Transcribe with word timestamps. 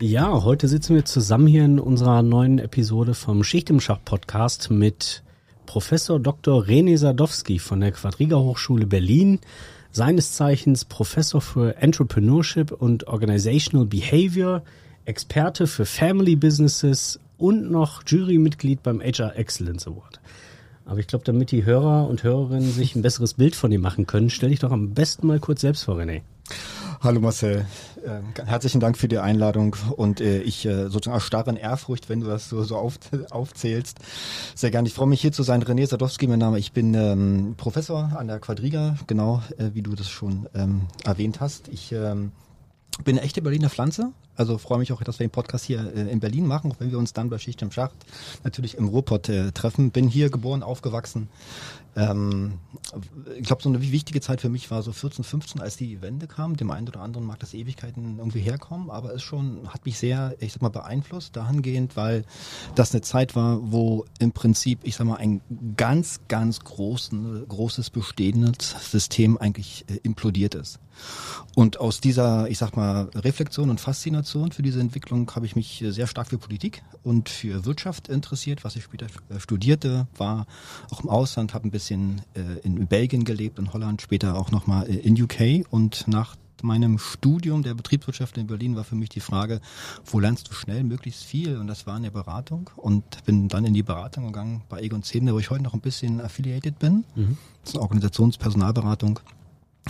Ja, 0.00 0.44
heute 0.44 0.68
sitzen 0.68 0.94
wir 0.94 1.04
zusammen 1.04 1.48
hier 1.48 1.64
in 1.64 1.80
unserer 1.80 2.22
neuen 2.22 2.60
Episode 2.60 3.14
vom 3.14 3.42
Schicht 3.42 3.68
im 3.68 3.80
Schach 3.80 3.98
Podcast 4.04 4.70
mit 4.70 5.24
Professor 5.66 6.20
Dr. 6.20 6.62
René 6.62 6.96
Sadowski 6.96 7.58
von 7.58 7.80
der 7.80 7.90
Quadriga 7.90 8.36
Hochschule 8.36 8.86
Berlin, 8.86 9.40
seines 9.90 10.34
Zeichens 10.34 10.84
Professor 10.84 11.40
für 11.40 11.78
Entrepreneurship 11.78 12.70
und 12.70 13.08
Organizational 13.08 13.88
Behavior, 13.88 14.62
Experte 15.04 15.66
für 15.66 15.84
Family 15.84 16.36
Businesses 16.36 17.18
und 17.36 17.68
noch 17.68 18.04
Jurymitglied 18.06 18.84
beim 18.84 19.00
HR 19.00 19.36
Excellence 19.36 19.88
Award. 19.88 20.20
Aber 20.84 21.00
ich 21.00 21.08
glaube, 21.08 21.24
damit 21.24 21.50
die 21.50 21.64
Hörer 21.64 22.08
und 22.08 22.22
Hörerinnen 22.22 22.70
sich 22.70 22.94
ein 22.94 23.02
besseres 23.02 23.34
Bild 23.34 23.56
von 23.56 23.72
ihm 23.72 23.80
machen 23.80 24.06
können, 24.06 24.30
stelle 24.30 24.52
ich 24.52 24.60
doch 24.60 24.70
am 24.70 24.94
besten 24.94 25.26
mal 25.26 25.40
kurz 25.40 25.62
selbst 25.62 25.82
vor, 25.82 25.96
René. 25.98 26.20
Hallo 27.00 27.20
Marcel, 27.20 27.64
äh, 28.04 28.42
herzlichen 28.44 28.80
Dank 28.80 28.98
für 28.98 29.06
die 29.06 29.18
Einladung 29.18 29.76
und 29.96 30.20
äh, 30.20 30.40
ich 30.40 30.66
äh, 30.66 30.88
sozusagen 30.88 31.14
erstarre 31.14 31.50
in 31.50 31.56
Ehrfurcht, 31.56 32.08
wenn 32.08 32.18
du 32.18 32.26
das 32.26 32.48
so, 32.48 32.64
so 32.64 32.76
auf, 32.76 32.98
aufzählst. 33.30 34.00
Sehr 34.56 34.72
gerne. 34.72 34.88
Ich 34.88 34.94
freue 34.94 35.06
mich 35.06 35.20
hier 35.20 35.30
zu 35.30 35.44
sein. 35.44 35.62
René 35.62 35.86
Sadowski, 35.86 36.26
mein 36.26 36.40
Name. 36.40 36.58
Ich 36.58 36.72
bin 36.72 36.94
ähm, 36.94 37.54
Professor 37.56 38.10
an 38.16 38.26
der 38.26 38.40
Quadriga, 38.40 38.96
genau 39.06 39.44
äh, 39.58 39.70
wie 39.74 39.82
du 39.82 39.94
das 39.94 40.08
schon 40.10 40.48
ähm, 40.56 40.88
erwähnt 41.04 41.38
hast. 41.38 41.68
Ich 41.68 41.92
ähm, 41.92 42.32
bin 43.04 43.16
eine 43.16 43.24
echte 43.24 43.42
Berliner 43.42 43.70
Pflanze, 43.70 44.10
also 44.38 44.56
freue 44.56 44.78
mich 44.78 44.92
auch, 44.92 45.02
dass 45.02 45.18
wir 45.18 45.26
den 45.26 45.32
Podcast 45.32 45.64
hier 45.64 45.92
äh, 45.94 46.10
in 46.10 46.20
Berlin 46.20 46.46
machen, 46.46 46.70
auch 46.70 46.76
wenn 46.78 46.90
wir 46.90 46.98
uns 46.98 47.12
dann 47.12 47.28
bei 47.28 47.38
Schicht 47.38 47.60
im 47.60 47.72
Schacht 47.72 47.96
natürlich 48.44 48.76
im 48.76 48.88
Ruhrpott 48.88 49.28
äh, 49.28 49.50
treffen. 49.50 49.90
Bin 49.90 50.08
hier 50.08 50.30
geboren, 50.30 50.62
aufgewachsen. 50.62 51.28
Ähm, 51.96 52.60
ich 53.36 53.46
glaube, 53.46 53.62
so 53.62 53.68
eine 53.68 53.82
wichtige 53.82 54.20
Zeit 54.20 54.40
für 54.40 54.48
mich 54.48 54.70
war 54.70 54.82
so 54.82 54.92
14, 54.92 55.24
15, 55.24 55.60
als 55.60 55.76
die 55.76 56.00
Wende 56.00 56.28
kam. 56.28 56.56
Dem 56.56 56.70
einen 56.70 56.86
oder 56.86 57.00
anderen 57.00 57.26
mag 57.26 57.40
das 57.40 57.52
Ewigkeiten 57.52 58.18
irgendwie 58.18 58.40
herkommen, 58.40 58.90
aber 58.90 59.12
es 59.12 59.22
schon 59.22 59.68
hat 59.68 59.84
mich 59.84 59.98
sehr, 59.98 60.36
ich 60.38 60.52
sag 60.52 60.62
mal, 60.62 60.68
beeinflusst 60.68 61.34
dahingehend, 61.34 61.96
weil 61.96 62.24
das 62.76 62.92
eine 62.92 63.00
Zeit 63.00 63.34
war, 63.34 63.58
wo 63.72 64.04
im 64.20 64.30
Prinzip, 64.30 64.80
ich 64.84 64.94
sag 64.94 65.06
mal, 65.08 65.16
ein 65.16 65.40
ganz, 65.76 66.20
ganz 66.28 66.60
großen, 66.60 67.48
großes 67.48 67.90
bestehendes 67.90 68.76
System 68.92 69.36
eigentlich 69.36 69.84
äh, 69.88 69.96
implodiert 70.04 70.54
ist. 70.54 70.78
Und 71.54 71.80
aus 71.80 72.00
dieser, 72.00 72.48
ich 72.48 72.58
sag 72.58 72.76
mal, 72.76 73.10
Reflexion 73.14 73.70
und 73.70 73.80
Faszination 73.80 74.27
für 74.32 74.62
diese 74.62 74.80
Entwicklung 74.80 75.30
habe 75.34 75.46
ich 75.46 75.56
mich 75.56 75.84
sehr 75.88 76.06
stark 76.06 76.28
für 76.28 76.38
Politik 76.38 76.82
und 77.02 77.28
für 77.28 77.64
Wirtschaft 77.64 78.08
interessiert, 78.08 78.64
was 78.64 78.76
ich 78.76 78.84
später 78.84 79.06
äh, 79.28 79.40
studierte, 79.40 80.06
war 80.16 80.46
auch 80.90 81.02
im 81.02 81.08
Ausland, 81.08 81.54
habe 81.54 81.68
ein 81.68 81.70
bisschen 81.70 82.22
äh, 82.34 82.58
in 82.62 82.86
Belgien 82.86 83.24
gelebt, 83.24 83.58
in 83.58 83.72
Holland, 83.72 84.02
später 84.02 84.36
auch 84.36 84.50
nochmal 84.50 84.88
äh, 84.88 84.96
in 84.96 85.20
UK 85.20 85.66
und 85.70 86.06
nach 86.08 86.36
meinem 86.62 86.98
Studium 86.98 87.62
der 87.62 87.74
Betriebswirtschaft 87.74 88.36
in 88.36 88.46
Berlin 88.46 88.76
war 88.76 88.84
für 88.84 88.96
mich 88.96 89.08
die 89.08 89.20
Frage, 89.20 89.60
wo 90.04 90.18
lernst 90.18 90.48
du 90.50 90.54
schnell 90.54 90.82
möglichst 90.84 91.24
viel? 91.24 91.56
Und 91.56 91.66
das 91.68 91.86
war 91.86 91.96
in 91.96 92.02
der 92.02 92.10
Beratung 92.10 92.70
und 92.76 93.24
bin 93.24 93.48
dann 93.48 93.64
in 93.64 93.74
die 93.74 93.82
Beratung 93.82 94.26
gegangen 94.26 94.62
bei 94.68 94.80
Egon 94.80 95.02
Zehner, 95.02 95.34
wo 95.34 95.38
ich 95.38 95.50
heute 95.50 95.62
noch 95.62 95.74
ein 95.74 95.80
bisschen 95.80 96.20
affiliated 96.20 96.78
bin. 96.78 97.04
Mhm. 97.14 97.38
Das 97.62 97.70
ist 97.70 97.74
eine 97.76 97.82
Organisationspersonalberatung. 97.82 99.20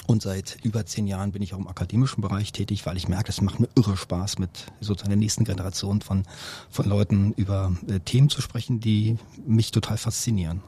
Und 0.06 0.22
seit 0.22 0.58
über 0.62 0.86
zehn 0.86 1.06
Jahren 1.06 1.32
bin 1.32 1.42
ich 1.42 1.54
auch 1.54 1.58
im 1.58 1.68
akademischen 1.68 2.20
Bereich 2.20 2.52
tätig, 2.52 2.86
weil 2.86 2.96
ich 2.96 3.08
merke, 3.08 3.30
es 3.30 3.40
macht 3.40 3.60
mir 3.60 3.68
irre 3.76 3.96
Spaß, 3.96 4.38
mit 4.38 4.50
sozusagen 4.80 5.10
der 5.10 5.18
nächsten 5.18 5.44
Generation 5.44 6.00
von, 6.00 6.24
von 6.70 6.88
Leuten 6.88 7.32
über 7.34 7.72
äh, 7.88 8.00
Themen 8.00 8.28
zu 8.28 8.40
sprechen, 8.40 8.80
die 8.80 9.18
mich 9.46 9.70
total 9.70 9.98
faszinieren. 9.98 10.62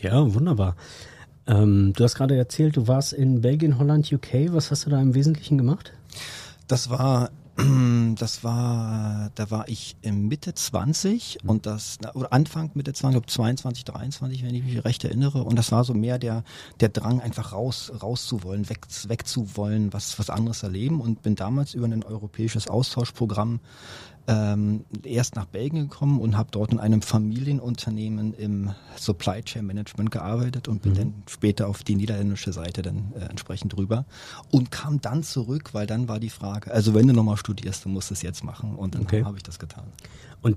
Ja, 0.00 0.34
wunderbar. 0.34 0.76
Ähm, 1.46 1.92
du 1.94 2.04
hast 2.04 2.14
gerade 2.14 2.36
erzählt, 2.36 2.76
du 2.76 2.86
warst 2.86 3.12
in 3.12 3.40
Belgien, 3.40 3.78
Holland, 3.78 4.12
UK. 4.12 4.52
Was 4.52 4.70
hast 4.70 4.86
du 4.86 4.90
da 4.90 5.00
im 5.00 5.14
Wesentlichen 5.14 5.58
gemacht? 5.58 5.92
Das 6.68 6.90
war 6.90 7.30
das 8.18 8.44
war, 8.44 9.30
da 9.34 9.50
war 9.50 9.68
ich 9.68 9.96
Mitte 10.02 10.54
20 10.54 11.38
mhm. 11.42 11.50
und 11.50 11.66
das, 11.66 11.98
oder 12.14 12.32
Anfang 12.32 12.70
Mitte 12.74 12.92
20, 12.92 13.14
glaube 13.14 13.26
22, 13.26 13.84
23, 13.84 14.42
wenn 14.44 14.54
ich 14.54 14.64
mich 14.64 14.84
recht 14.84 15.04
erinnere. 15.04 15.44
Und 15.44 15.56
das 15.56 15.72
war 15.72 15.84
so 15.84 15.94
mehr 15.94 16.18
der, 16.18 16.44
der 16.80 16.88
Drang, 16.88 17.20
einfach 17.20 17.52
raus, 17.52 17.92
rauszuwollen, 18.02 18.68
weg, 18.68 18.86
wegzuwollen, 19.06 19.92
was, 19.92 20.18
was 20.18 20.30
anderes 20.30 20.62
erleben 20.62 21.00
und 21.00 21.22
bin 21.22 21.36
damals 21.36 21.74
über 21.74 21.86
ein 21.86 22.04
europäisches 22.04 22.68
Austauschprogramm 22.68 23.60
ähm, 24.26 24.84
erst 25.02 25.36
nach 25.36 25.46
Belgien 25.46 25.88
gekommen 25.88 26.20
und 26.20 26.36
habe 26.36 26.50
dort 26.52 26.72
in 26.72 26.78
einem 26.78 27.02
Familienunternehmen 27.02 28.34
im 28.34 28.70
Supply 28.96 29.42
Chain 29.42 29.66
Management 29.66 30.10
gearbeitet 30.10 30.68
und 30.68 30.82
bin 30.82 30.92
mhm. 30.92 30.96
dann 30.96 31.14
später 31.28 31.68
auf 31.68 31.82
die 31.82 31.96
niederländische 31.96 32.52
Seite 32.52 32.82
dann 32.82 33.12
äh, 33.18 33.24
entsprechend 33.24 33.76
rüber 33.76 34.04
und 34.50 34.70
kam 34.70 35.00
dann 35.00 35.22
zurück, 35.22 35.70
weil 35.72 35.86
dann 35.86 36.08
war 36.08 36.20
die 36.20 36.30
Frage, 36.30 36.70
also 36.72 36.94
wenn 36.94 37.06
du 37.06 37.14
nochmal 37.14 37.36
studierst, 37.36 37.84
du 37.84 37.88
musst 37.88 38.10
es 38.10 38.22
jetzt 38.22 38.44
machen 38.44 38.76
und 38.76 38.94
dann 38.94 39.02
okay. 39.02 39.24
habe 39.24 39.36
ich 39.36 39.42
das 39.42 39.58
getan. 39.58 39.84
Und 40.42 40.56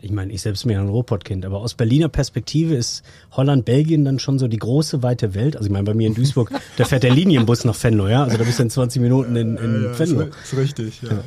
ich 0.00 0.10
meine, 0.10 0.32
ich 0.32 0.42
selbst 0.42 0.64
bin 0.64 0.72
ja 0.72 0.80
ein 0.80 0.88
Robotkind, 0.88 1.44
aber 1.44 1.58
aus 1.58 1.74
Berliner 1.74 2.08
Perspektive 2.08 2.74
ist 2.74 3.02
Holland, 3.32 3.64
Belgien 3.64 4.04
dann 4.04 4.18
schon 4.18 4.38
so 4.38 4.48
die 4.48 4.58
große, 4.58 5.02
weite 5.02 5.34
Welt. 5.34 5.56
Also 5.56 5.66
ich 5.66 5.72
meine, 5.72 5.84
bei 5.84 5.94
mir 5.94 6.06
in 6.06 6.14
Duisburg, 6.14 6.50
da 6.76 6.84
fährt 6.84 7.02
der 7.02 7.14
Linienbus 7.14 7.64
nach 7.64 7.82
Venlo, 7.82 8.08
ja? 8.08 8.24
Also 8.24 8.36
da 8.36 8.44
bist 8.44 8.58
du 8.58 8.64
in 8.64 8.70
20 8.70 9.02
Minuten 9.02 9.36
in, 9.36 9.56
in 9.56 9.84
ja, 9.84 9.98
Venlo. 9.98 10.22
Ist, 10.22 10.52
ist 10.52 10.56
richtig, 10.56 11.02
ja. 11.02 11.10
ja. 11.10 11.24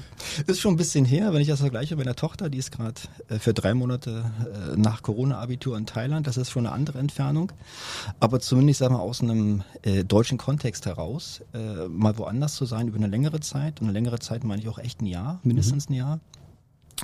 Ist 0.48 0.60
schon 0.60 0.74
ein 0.74 0.78
bisschen 0.78 1.06
her, 1.06 1.34
wenn 1.34 1.42
ich 1.42 1.48
das 1.48 1.60
vergleiche 1.60 1.96
mit 1.96 2.06
meiner 2.06 2.16
Tochter, 2.16 2.50
die 2.50 2.58
ist 2.58 2.72
gerade 2.72 2.96
äh, 3.30 3.40
für 3.40 3.54
drei 3.54 3.74
Monate 3.74 4.26
äh, 4.74 4.78
nach 4.78 5.02
Corona-Abitur 5.02 5.78
in 5.78 5.86
Thailand. 5.86 6.28
Das 6.28 6.38
ist 6.38 6.50
schon 6.52 6.66
eine 6.66 6.76
andere 6.76 7.00
Entfernung. 7.00 7.52
Aber 8.20 8.40
zumindest, 8.40 8.80
sag 8.80 8.92
mal, 8.92 9.00
aus 9.00 9.22
einem 9.22 9.64
äh, 9.84 10.04
deutschen 10.04 10.38
Kontext 10.38 10.86
heraus, 10.86 11.42
mal 11.90 12.18
woanders 12.18 12.56
zu 12.56 12.66
sein 12.66 12.88
über 12.88 12.98
eine 12.98 13.08
längere 13.08 13.40
Zeit. 13.40 13.82
Und 13.82 13.88
eine 13.88 13.94
längere 13.94 14.20
Zeit 14.20 14.44
meine 14.44 14.62
ich 14.62 14.68
auch 14.68 14.80
echt 14.80 15.02
ein 15.02 15.06
Jahr, 15.06 15.40
mindestens 15.44 15.90
mhm. 15.90 15.96
ein 15.96 15.98
Jahr 15.98 16.20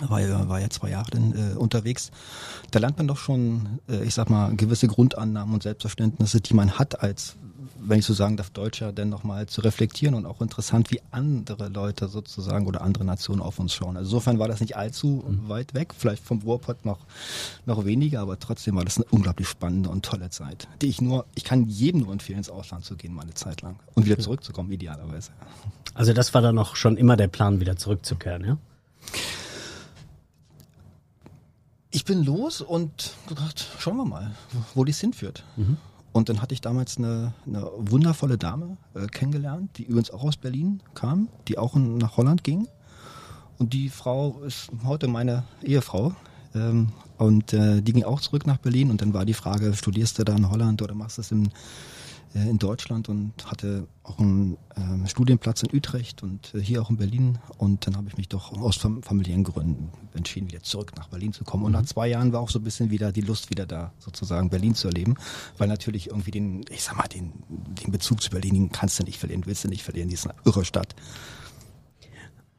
war 0.01 0.21
ja, 0.21 0.47
war 0.47 0.59
ja 0.59 0.69
zwei 0.69 0.89
Jahre 0.89 1.11
dann, 1.11 1.33
äh, 1.33 1.55
unterwegs. 1.55 2.11
Da 2.71 2.79
lernt 2.79 2.97
man 2.97 3.07
doch 3.07 3.17
schon, 3.17 3.79
äh, 3.89 4.03
ich 4.03 4.13
sag 4.13 4.29
mal, 4.29 4.55
gewisse 4.55 4.87
Grundannahmen 4.87 5.53
und 5.53 5.63
Selbstverständnisse, 5.63 6.41
die 6.41 6.53
man 6.53 6.77
hat 6.77 7.01
als, 7.01 7.35
wenn 7.79 7.99
ich 7.99 8.05
so 8.05 8.13
sagen 8.13 8.35
darf, 8.37 8.49
Deutscher, 8.49 8.91
denn 8.91 9.09
nochmal 9.09 9.47
zu 9.47 9.61
reflektieren 9.61 10.15
und 10.15 10.25
auch 10.25 10.41
interessant, 10.41 10.91
wie 10.91 11.01
andere 11.11 11.69
Leute 11.69 12.07
sozusagen 12.07 12.67
oder 12.67 12.81
andere 12.81 13.05
Nationen 13.05 13.41
auf 13.41 13.59
uns 13.59 13.73
schauen. 13.73 13.95
Also 13.95 14.09
insofern 14.09 14.39
war 14.39 14.47
das 14.47 14.59
nicht 14.59 14.75
allzu 14.75 15.23
mhm. 15.27 15.49
weit 15.49 15.73
weg, 15.73 15.93
vielleicht 15.97 16.23
vom 16.23 16.41
Ruhrpott 16.41 16.85
noch, 16.85 16.99
noch 17.65 17.85
weniger, 17.85 18.21
aber 18.21 18.39
trotzdem 18.39 18.75
war 18.75 18.83
das 18.83 18.97
eine 18.97 19.05
unglaublich 19.11 19.47
spannende 19.47 19.89
und 19.89 20.03
tolle 20.03 20.29
Zeit, 20.29 20.67
die 20.81 20.87
ich 20.87 21.01
nur, 21.01 21.25
ich 21.35 21.43
kann 21.43 21.67
jedem 21.67 22.01
nur 22.01 22.11
empfehlen, 22.11 22.39
ins 22.39 22.49
Ausland 22.49 22.85
zu 22.85 22.95
gehen, 22.95 23.13
mal 23.13 23.23
eine 23.23 23.33
Zeit 23.33 23.61
lang 23.61 23.79
und 23.93 24.05
wieder 24.05 24.19
zurückzukommen, 24.19 24.71
idealerweise. 24.71 25.31
Also 25.93 26.11
das 26.11 26.33
war 26.33 26.41
dann 26.41 26.57
auch 26.57 26.75
schon 26.75 26.97
immer 26.97 27.15
der 27.15 27.27
Plan, 27.27 27.59
wieder 27.61 27.77
zurückzukehren, 27.77 28.43
ja? 28.43 28.57
Ich 31.95 32.03
bin 32.03 32.25
los 32.25 32.59
und 32.59 33.13
gedacht, 33.29 33.65
schauen 33.79 33.95
wir 33.95 34.05
mal, 34.05 34.35
wo 34.73 34.83
dies 34.83 34.99
hinführt. 34.99 35.45
Mhm. 35.55 35.77
Und 36.11 36.27
dann 36.27 36.41
hatte 36.41 36.53
ich 36.53 36.59
damals 36.59 36.97
eine, 36.97 37.33
eine 37.47 37.69
wundervolle 37.77 38.37
Dame 38.37 38.75
äh, 38.95 39.07
kennengelernt, 39.07 39.77
die 39.77 39.83
übrigens 39.83 40.11
auch 40.11 40.23
aus 40.23 40.35
Berlin 40.35 40.83
kam, 40.93 41.29
die 41.47 41.57
auch 41.57 41.75
nach 41.75 42.17
Holland 42.17 42.43
ging. 42.43 42.67
Und 43.59 43.71
die 43.71 43.87
Frau 43.87 44.41
ist 44.41 44.69
heute 44.83 45.07
meine 45.07 45.45
Ehefrau. 45.63 46.13
Ähm, 46.53 46.89
und 47.17 47.53
äh, 47.53 47.81
die 47.81 47.93
ging 47.93 48.03
auch 48.03 48.19
zurück 48.19 48.45
nach 48.45 48.57
Berlin. 48.57 48.91
Und 48.91 49.01
dann 49.01 49.13
war 49.13 49.23
die 49.23 49.33
Frage, 49.33 49.73
studierst 49.73 50.19
du 50.19 50.25
da 50.25 50.35
in 50.35 50.49
Holland 50.49 50.81
oder 50.81 50.95
machst 50.95 51.17
du 51.17 51.21
es 51.21 51.31
in 51.31 51.49
in 52.43 52.57
Deutschland 52.57 53.07
und 53.07 53.33
hatte 53.45 53.87
auch 54.03 54.19
einen 54.19 54.57
äh, 54.75 55.07
Studienplatz 55.07 55.63
in 55.63 55.75
Utrecht 55.75 56.21
und 56.21 56.53
äh, 56.53 56.59
hier 56.59 56.81
auch 56.81 56.89
in 56.89 56.97
Berlin. 56.97 57.37
Und 57.57 57.87
dann 57.87 57.95
habe 57.95 58.09
ich 58.09 58.17
mich 58.17 58.27
doch 58.27 58.51
aus 58.51 58.75
fam 58.75 59.01
familiären 59.01 59.43
Gründen 59.43 59.89
entschieden, 60.13 60.49
wieder 60.49 60.61
zurück 60.61 60.91
nach 60.97 61.07
Berlin 61.07 61.33
zu 61.33 61.43
kommen. 61.43 61.63
Und 61.63 61.71
mhm. 61.71 61.79
nach 61.79 61.85
zwei 61.85 62.07
Jahren 62.07 62.33
war 62.33 62.41
auch 62.41 62.49
so 62.49 62.59
ein 62.59 62.63
bisschen 62.63 62.89
wieder 62.89 63.11
die 63.11 63.21
Lust 63.21 63.49
wieder 63.49 63.65
da, 63.65 63.93
sozusagen 63.99 64.49
Berlin 64.49 64.75
zu 64.75 64.87
erleben, 64.87 65.15
weil 65.57 65.67
natürlich 65.67 66.07
irgendwie 66.07 66.31
den, 66.31 66.65
ich 66.69 66.83
sag 66.83 66.97
mal, 66.97 67.07
den, 67.07 67.31
den 67.49 67.91
Bezug 67.91 68.21
zu 68.21 68.29
Berlin 68.29 68.53
den 68.53 68.71
kannst 68.71 68.99
du 68.99 69.03
nicht 69.03 69.19
verlieren, 69.19 69.43
willst 69.45 69.63
du 69.63 69.69
nicht 69.69 69.83
verlieren, 69.83 70.09
die 70.09 70.15
ist 70.15 70.27
eine 70.27 70.35
irre 70.45 70.65
Stadt. 70.65 70.93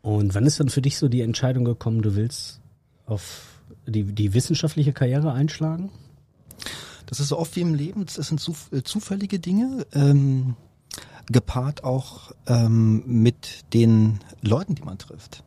Und 0.00 0.34
wann 0.34 0.46
ist 0.46 0.58
dann 0.60 0.68
für 0.68 0.82
dich 0.82 0.98
so 0.98 1.08
die 1.08 1.20
Entscheidung 1.20 1.64
gekommen, 1.64 2.00
du 2.00 2.14
willst 2.14 2.60
auf 3.06 3.60
die, 3.86 4.04
die 4.04 4.34
wissenschaftliche 4.34 4.92
Karriere 4.92 5.32
einschlagen? 5.32 5.90
Das 7.06 7.20
ist 7.20 7.28
so 7.28 7.38
oft 7.38 7.54
wie 7.56 7.60
im 7.60 7.74
Leben, 7.74 8.04
das 8.04 8.14
sind 8.14 8.40
äh, 8.72 8.82
zufällige 8.82 9.38
Dinge. 9.38 9.86
Ähm, 9.92 10.56
gepaart 11.28 11.84
auch 11.84 12.32
ähm, 12.46 13.02
mit 13.06 13.64
den 13.74 14.20
Leuten, 14.42 14.74
die 14.74 14.82
man 14.82 14.98
trifft. 14.98 15.42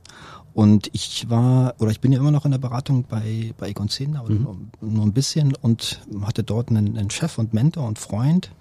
Und 0.53 0.89
ich 0.93 1.29
war, 1.29 1.75
oder 1.79 1.91
ich 1.91 2.01
bin 2.01 2.11
ja 2.11 2.19
immer 2.19 2.31
noch 2.31 2.43
in 2.43 2.51
der 2.51 2.57
Beratung 2.57 3.05
bei, 3.07 3.53
bei 3.57 3.69
Egon 3.69 3.87
Zehner, 3.87 4.19
aber 4.19 4.31
mhm. 4.31 4.43
nur, 4.43 4.57
nur, 4.81 5.05
ein 5.05 5.13
bisschen 5.13 5.55
und 5.55 6.01
hatte 6.21 6.43
dort 6.43 6.69
einen, 6.69 6.97
einen, 6.97 7.09
Chef 7.11 7.37
und 7.37 7.53
Mentor 7.53 7.87
und 7.87 7.99
Freund. 7.99 8.51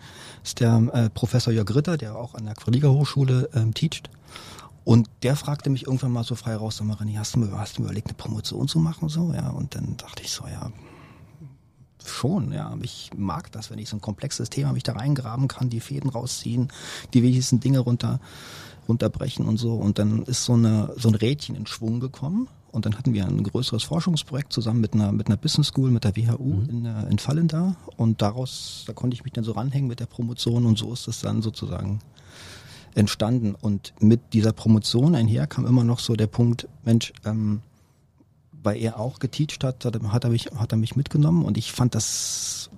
Das 0.43 0.51
ist 0.51 0.61
der 0.61 0.89
äh, 0.93 1.11
Professor 1.11 1.53
Jörg 1.53 1.75
Ritter, 1.75 1.97
der 1.97 2.15
auch 2.15 2.35
an 2.35 2.45
der 2.45 2.55
Quadriga 2.55 2.89
Hochschule 2.89 3.49
ähm, 3.55 3.75
teacht. 3.75 4.11
Und 4.85 5.09
der 5.23 5.35
fragte 5.35 5.71
mich 5.71 5.87
irgendwann 5.87 6.13
mal 6.13 6.25
so 6.25 6.35
frei 6.35 6.55
raus, 6.55 6.77
sag 6.77 6.87
mal, 6.87 6.97
René, 6.97 7.19
hast 7.19 7.35
du 7.35 7.41
mir, 7.41 7.59
hast 7.59 7.77
du 7.77 7.83
mir 7.83 7.89
überlegt, 7.89 8.07
eine 8.07 8.15
Promotion 8.15 8.69
zu 8.69 8.79
machen? 8.79 9.09
So, 9.09 9.33
ja. 9.33 9.51
Und 9.51 9.75
dann 9.75 9.97
dachte 9.97 10.23
ich 10.23 10.31
so, 10.31 10.47
ja, 10.47 10.71
schon, 12.11 12.53
ja. 12.53 12.77
Ich 12.83 13.11
mag 13.17 13.51
das, 13.53 13.71
wenn 13.71 13.79
ich 13.79 13.89
so 13.89 13.97
ein 13.97 14.01
komplexes 14.01 14.51
Thema 14.51 14.73
mich 14.73 14.83
da 14.83 14.93
reingraben 14.93 15.49
kann, 15.49 15.71
die 15.71 15.81
Fäden 15.81 16.11
rausziehen, 16.11 16.69
die 17.15 17.23
wichtigsten 17.23 17.61
Dinge 17.61 17.81
runter, 17.81 18.21
runterbrechen 18.89 19.47
und 19.47 19.57
so. 19.59 19.75
Und 19.75 19.99
dann 19.99 20.23
ist 20.25 20.45
so 20.45 20.55
eine, 20.55 20.93
so 20.97 21.09
ein 21.09 21.15
Rädchen 21.15 21.55
in 21.55 21.67
Schwung 21.67 22.01
gekommen. 22.01 22.49
Und 22.71 22.85
dann 22.85 22.99
hatten 22.99 23.15
wir 23.15 23.27
ein 23.27 23.43
größeres 23.43 23.83
Forschungsprojekt 23.85 24.53
zusammen 24.53 24.81
mit 24.81 24.93
einer, 24.95 25.11
mit 25.11 25.27
einer 25.27 25.37
Business 25.37 25.69
School, 25.69 25.91
mit 25.91 26.05
der 26.05 26.17
WHU 26.17 26.45
mhm. 26.45 26.69
in, 26.69 26.85
äh, 26.85 27.09
in 27.11 27.19
Fallen 27.19 27.49
da. 27.49 27.77
Und 27.97 28.21
daraus, 28.21 28.85
da 28.87 28.93
konnte 28.93 29.15
ich 29.15 29.25
mich 29.25 29.33
dann 29.33 29.45
so 29.45 29.53
ranhängen 29.53 29.89
mit 29.89 30.01
der 30.01 30.07
Promotion 30.07 30.67
und 30.67 30.79
so 30.79 30.93
ist 30.93 31.09
es 31.09 31.21
dann 31.21 31.43
sozusagen 31.43 32.01
entstanden. 32.95 33.55
Und 33.55 33.95
mit 34.01 34.33
dieser 34.33 34.53
Promotion 34.53 35.15
einher 35.15 35.47
kam 35.47 35.67
immer 35.67 35.85
noch 35.85 35.99
so 35.99 36.15
der 36.15 36.27
Punkt, 36.27 36.69
Mensch, 36.85 37.13
ähm, 37.25 37.63
weil 38.69 38.77
er 38.83 39.01
auch 39.01 39.19
geteacht 39.19 39.65
hat, 39.65 39.87
hat 39.87 40.25
er, 40.25 40.31
mich, 40.31 40.51
hat 40.55 40.73
er 40.73 40.77
mich 40.77 40.95
mitgenommen 40.95 41.43
und 41.43 41.57
ich 41.57 41.73
fand 41.73 41.95
das 41.95 42.69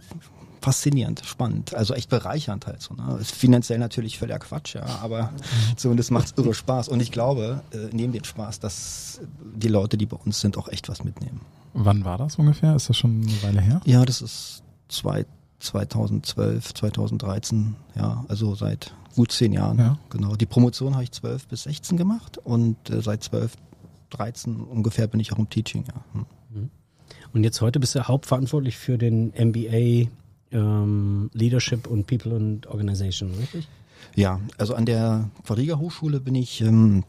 faszinierend, 0.61 1.23
spannend, 1.25 1.75
also 1.75 1.95
echt 1.95 2.09
bereichernd 2.09 2.69
halt 2.69 2.81
so. 2.81 2.95
Ne? 2.95 3.19
Ist 3.21 3.33
finanziell 3.33 3.81
natürlich 3.81 4.17
völliger 4.17 4.39
Quatsch, 4.39 4.77
ja, 4.77 4.85
aber 5.03 5.33
zumindest 5.77 6.13
macht 6.13 6.27
es 6.27 6.35
irre 6.37 6.55
Spaß. 6.55 6.89
Und 6.89 7.01
ich 7.01 7.11
glaube, 7.11 7.63
äh, 7.73 7.89
neben 7.91 8.13
dem 8.13 8.23
Spaß, 8.23 8.61
dass 8.61 9.21
die 9.43 9.67
Leute, 9.67 9.99
die 9.99 10.07
bei 10.07 10.17
uns 10.17 10.39
sind, 10.39 10.57
auch 10.59 10.69
echt 10.69 10.89
was 10.89 11.03
mitnehmen. 11.03 11.41
Wann 11.73 12.05
war 12.05 12.19
das 12.19 12.37
ungefähr? 12.37 12.77
Ist 12.77 12.89
das 12.89 12.97
schon 12.97 13.23
eine 13.23 13.43
Weile 13.43 13.61
her? 13.61 13.81
Ja, 13.85 14.05
das 14.05 14.23
ist 14.23 14.63
zwei, 14.87 15.27
2012, 15.59 16.73
2013, 16.73 17.75
ja, 17.97 18.25
also 18.29 18.55
seit 18.55 18.95
gut 19.17 19.33
zehn 19.33 19.53
Jahren. 19.53 19.79
Ja. 19.79 19.99
Genau. 20.11 20.37
Die 20.37 20.47
Promotion 20.47 20.95
habe 20.95 21.03
ich 21.03 21.11
12 21.11 21.49
bis 21.49 21.65
16 21.65 21.97
gemacht 21.97 22.39
und 22.39 22.77
äh, 22.91 23.03
seit 23.03 23.25
12, 23.25 23.57
13 24.11 24.61
ungefähr 24.61 25.07
bin 25.07 25.21
ich 25.21 25.33
auch 25.33 25.39
im 25.39 25.49
Teaching, 25.49 25.85
ja. 25.89 26.05
Hm. 26.12 26.27
Mhm. 26.53 26.71
Und 27.33 27.45
jetzt 27.45 27.61
heute 27.61 27.81
bist 27.81 27.95
du 27.95 28.07
hauptverantwortlich 28.07 28.77
für 28.77 28.99
den 28.99 29.29
MBA 29.29 30.11
ähm, 30.53 31.31
Leadership 31.33 31.87
und 31.87 32.07
People 32.07 32.37
and 32.37 32.67
Organization, 32.67 33.31
richtig? 33.35 33.69
Ja, 34.15 34.41
also 34.59 34.75
an 34.75 34.87
der 34.87 35.31
Quadriga 35.45 35.79
Hochschule 35.79 36.21
bin 36.21 36.35
ich, 36.35 36.61
ähm, 36.61 37.05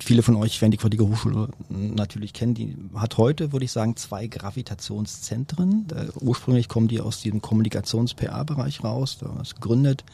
viele 0.00 0.22
von 0.22 0.36
euch 0.36 0.60
werden 0.60 0.72
die 0.72 0.78
Quadriga 0.78 1.04
Hochschule 1.04 1.48
natürlich 1.68 2.32
kennen, 2.32 2.54
die 2.54 2.76
hat 2.94 3.18
heute, 3.18 3.52
würde 3.52 3.64
ich 3.64 3.72
sagen, 3.72 3.96
zwei 3.96 4.26
Gravitationszentren. 4.26 5.86
Da, 5.86 6.06
ursprünglich 6.20 6.68
kommen 6.68 6.88
die 6.88 7.00
aus 7.00 7.20
diesem 7.20 7.40
Kommunikations-PR-Bereich 7.40 8.82
raus, 8.82 9.18
da 9.20 9.40
ist 9.40 9.56
gegründet 9.56 10.04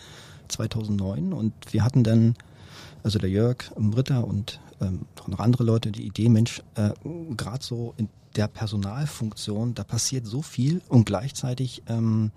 2009 0.48 1.32
und 1.32 1.54
wir 1.70 1.84
hatten 1.84 2.04
dann, 2.04 2.34
also 3.02 3.18
der 3.18 3.30
Jörg 3.30 3.70
Ritter 3.96 4.26
und 4.26 4.60
ähm, 4.82 5.00
noch 5.26 5.38
andere 5.38 5.64
Leute, 5.64 5.92
die 5.92 6.06
Idee, 6.06 6.28
Mensch, 6.28 6.62
äh, 6.74 6.90
gerade 7.36 7.64
so 7.64 7.94
in 7.96 8.08
der 8.36 8.48
Personalfunktion, 8.48 9.74
da 9.74 9.84
passiert 9.84 10.26
so 10.26 10.42
viel 10.42 10.80
und 10.88 11.04
gleichzeitig 11.04 11.82
ähm, 11.86 12.30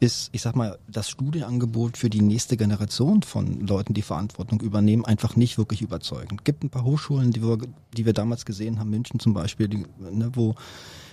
ist, 0.00 0.28
ich 0.32 0.42
sag 0.42 0.56
mal, 0.56 0.78
das 0.88 1.08
Studienangebot 1.08 1.96
für 1.96 2.10
die 2.10 2.20
nächste 2.20 2.56
Generation 2.56 3.22
von 3.22 3.66
Leuten, 3.66 3.94
die 3.94 4.02
Verantwortung 4.02 4.60
übernehmen, 4.60 5.04
einfach 5.04 5.36
nicht 5.36 5.56
wirklich 5.56 5.80
überzeugend. 5.82 6.40
Es 6.40 6.44
gibt 6.44 6.64
ein 6.64 6.70
paar 6.70 6.84
Hochschulen, 6.84 7.32
die 7.32 7.42
wir, 7.42 7.58
die 7.96 8.04
wir 8.04 8.12
damals 8.12 8.44
gesehen 8.44 8.78
haben, 8.78 8.90
München 8.90 9.20
zum 9.20 9.32
Beispiel, 9.32 9.68
die, 9.68 9.86
ne, 9.98 10.30
wo 10.34 10.54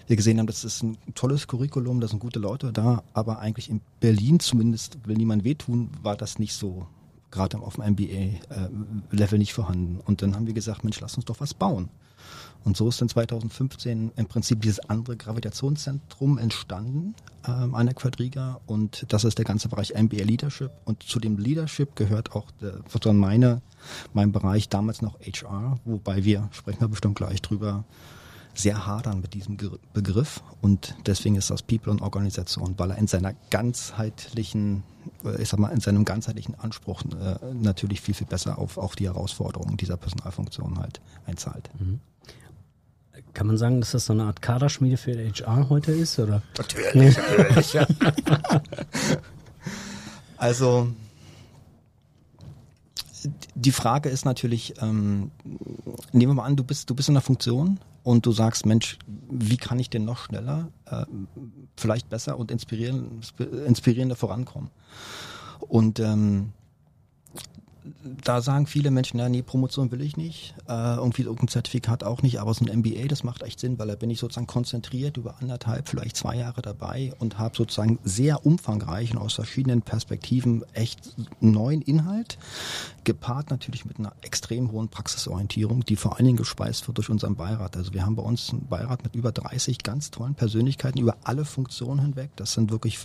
wir 0.07 0.17
gesehen 0.17 0.39
haben, 0.39 0.47
das 0.47 0.65
ist 0.65 0.83
ein 0.83 0.97
tolles 1.15 1.47
Curriculum, 1.47 2.01
da 2.01 2.07
sind 2.07 2.19
gute 2.19 2.39
Leute 2.39 2.73
da, 2.73 3.03
aber 3.13 3.39
eigentlich 3.39 3.69
in 3.69 3.79
Berlin 4.01 4.39
zumindest, 4.39 4.97
will 5.07 5.15
niemand 5.15 5.45
wehtun, 5.45 5.89
war 6.01 6.17
das 6.17 6.39
nicht 6.39 6.53
so 6.53 6.87
gerade 7.33 7.57
auf 7.59 7.75
dem 7.75 7.91
MBA-Level 7.91 9.35
äh, 9.35 9.37
nicht 9.37 9.53
vorhanden. 9.53 9.99
Und 10.05 10.21
dann 10.21 10.35
haben 10.35 10.47
wir 10.47 10.53
gesagt, 10.53 10.83
Mensch, 10.83 10.99
lass 11.01 11.15
uns 11.15 11.25
doch 11.25 11.39
was 11.39 11.53
bauen. 11.53 11.89
Und 12.63 12.77
so 12.77 12.87
ist 12.87 13.01
dann 13.01 13.09
2015 13.09 14.11
im 14.15 14.25
Prinzip 14.27 14.61
dieses 14.61 14.79
andere 14.89 15.17
Gravitationszentrum 15.17 16.37
entstanden 16.37 17.13
ähm, 17.45 17.75
an 17.75 17.87
der 17.87 17.95
Quadriga 17.95 18.61
und 18.65 19.05
das 19.09 19.25
ist 19.25 19.37
der 19.37 19.43
ganze 19.43 19.67
Bereich 19.67 19.93
MBA 19.93 20.23
Leadership 20.23 20.71
und 20.85 21.03
zu 21.03 21.19
dem 21.19 21.37
Leadership 21.37 21.97
gehört 21.97 22.33
auch 22.33 22.49
der, 22.61 22.79
sozusagen 22.87 23.19
meine, 23.19 23.61
mein 24.13 24.31
Bereich 24.31 24.69
damals 24.69 25.01
noch 25.01 25.19
HR, 25.19 25.77
wobei 25.83 26.23
wir, 26.23 26.47
sprechen 26.53 26.79
wir 26.79 26.87
bestimmt 26.87 27.15
gleich 27.15 27.41
drüber, 27.41 27.83
sehr 28.53 28.85
hadern 28.85 29.21
mit 29.21 29.33
diesem 29.33 29.57
Begriff 29.93 30.41
und 30.61 30.95
deswegen 31.05 31.35
ist 31.35 31.49
das 31.49 31.61
People 31.63 31.91
und 31.91 32.01
Organisation, 32.01 32.75
weil 32.77 32.91
er 32.91 32.97
in 32.97 33.07
seiner 33.07 33.33
ganzheitlichen, 33.49 34.83
äh, 35.25 35.41
ich 35.41 35.49
sag 35.49 35.59
mal, 35.59 35.69
in 35.69 35.79
seinem 35.79 36.05
ganzheitlichen 36.05 36.59
Anspruch 36.59 37.03
äh, 37.03 37.53
natürlich 37.53 38.01
viel, 38.01 38.13
viel 38.13 38.27
besser 38.27 38.57
auf 38.59 38.77
auch 38.77 38.95
die 38.95 39.05
Herausforderungen 39.05 39.77
dieser 39.77 39.97
Personalfunktion 39.97 40.79
halt 40.79 41.01
einzahlt. 41.25 41.69
Mhm. 41.79 41.99
Kann 43.33 43.47
man 43.47 43.57
sagen, 43.57 43.79
dass 43.79 43.91
das 43.91 44.05
so 44.05 44.13
eine 44.13 44.25
Art 44.25 44.43
Kaderschmiede 44.43 44.97
für 44.97 45.13
HR 45.13 45.69
heute 45.69 45.91
ist, 45.91 46.19
oder? 46.19 46.43
Natürlich, 46.57 47.17
natürlich. 47.17 47.77
Also 50.43 50.89
die 53.55 53.71
Frage 53.71 54.09
ist 54.09 54.25
natürlich, 54.25 54.73
ähm, 54.81 55.31
nehmen 56.11 56.31
wir 56.31 56.35
mal 56.35 56.45
an, 56.45 56.55
du 56.55 56.63
bist, 56.63 56.89
du 56.89 56.95
bist 56.95 57.09
in 57.09 57.15
einer 57.15 57.21
Funktion 57.21 57.79
und 58.03 58.25
du 58.25 58.31
sagst, 58.31 58.65
Mensch, 58.65 58.97
wie 59.29 59.57
kann 59.57 59.79
ich 59.79 59.89
denn 59.89 60.05
noch 60.05 60.17
schneller, 60.17 60.69
äh, 60.85 61.05
vielleicht 61.75 62.09
besser 62.09 62.37
und 62.37 62.51
inspirieren, 62.51 63.21
inspirierender 63.65 64.15
vorankommen? 64.15 64.69
Und 65.59 65.99
ähm, 65.99 66.53
da 68.23 68.41
sagen 68.41 68.67
viele 68.67 68.91
Menschen, 68.91 69.19
ja, 69.19 69.29
nee, 69.29 69.41
Promotion 69.41 69.91
will 69.91 70.01
ich 70.01 70.17
nicht, 70.17 70.55
äh, 70.67 70.95
irgendwie 70.95 71.23
irgendein 71.23 71.49
Zertifikat 71.49 72.03
auch 72.03 72.21
nicht, 72.21 72.39
aber 72.39 72.53
so 72.53 72.65
ein 72.65 72.79
MBA, 72.79 73.07
das 73.07 73.23
macht 73.23 73.43
echt 73.43 73.59
Sinn, 73.59 73.77
weil 73.79 73.87
da 73.87 73.95
bin 73.95 74.09
ich 74.09 74.19
sozusagen 74.19 74.47
konzentriert 74.47 75.17
über 75.17 75.35
anderthalb, 75.41 75.89
vielleicht 75.89 76.15
zwei 76.15 76.35
Jahre 76.35 76.61
dabei 76.61 77.13
und 77.19 77.39
habe 77.39 77.55
sozusagen 77.55 77.99
sehr 78.03 78.45
umfangreich 78.45 79.11
und 79.11 79.17
aus 79.17 79.33
verschiedenen 79.33 79.81
Perspektiven 79.81 80.63
echt 80.73 81.15
neuen 81.41 81.81
Inhalt, 81.81 82.37
gepaart 83.03 83.49
natürlich 83.49 83.85
mit 83.85 83.99
einer 83.99 84.13
extrem 84.21 84.71
hohen 84.71 84.87
Praxisorientierung, 84.87 85.83
die 85.83 85.95
vor 85.95 86.15
allen 86.15 86.25
Dingen 86.25 86.37
gespeist 86.37 86.87
wird 86.87 86.97
durch 86.97 87.09
unseren 87.09 87.35
Beirat. 87.35 87.75
Also 87.75 87.93
wir 87.93 88.05
haben 88.05 88.15
bei 88.15 88.23
uns 88.23 88.51
einen 88.51 88.67
Beirat 88.67 89.03
mit 89.03 89.15
über 89.15 89.31
30 89.31 89.79
ganz 89.83 90.11
tollen 90.11 90.35
Persönlichkeiten 90.35 90.99
über 90.99 91.17
alle 91.23 91.43
Funktionen 91.43 91.99
hinweg. 91.99 92.31
Das 92.37 92.53
sind 92.53 92.71
wirklich 92.71 92.99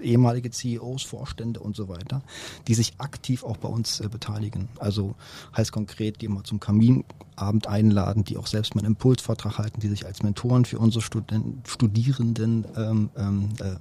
äh, 0.00 0.02
ehemalige 0.02 0.50
CEOs, 0.50 1.02
Vorstände 1.02 1.60
und 1.60 1.76
so 1.76 1.88
weiter, 1.88 2.22
die 2.68 2.74
sich 2.74 2.94
aktiv 2.98 3.44
auch 3.44 3.56
bei 3.58 3.68
uns 3.68 3.81
äh, 4.00 4.08
beteiligen. 4.08 4.68
Also 4.78 5.14
heißt 5.56 5.72
konkret, 5.72 6.20
die 6.20 6.26
immer 6.26 6.44
zum 6.44 6.60
Kaminabend 6.60 7.66
einladen, 7.66 8.24
die 8.24 8.36
auch 8.36 8.46
selbst 8.46 8.74
mal 8.74 8.80
einen 8.80 8.94
Impulsvortrag 8.94 9.58
halten, 9.58 9.80
die 9.80 9.88
sich 9.88 10.06
als 10.06 10.22
Mentoren 10.22 10.64
für 10.64 10.78
unsere 10.78 11.02
Studenten, 11.02 11.62
Studierenden 11.66 12.66
ähm, 12.76 13.10
ähm, 13.16 13.48
äh, 13.60 13.76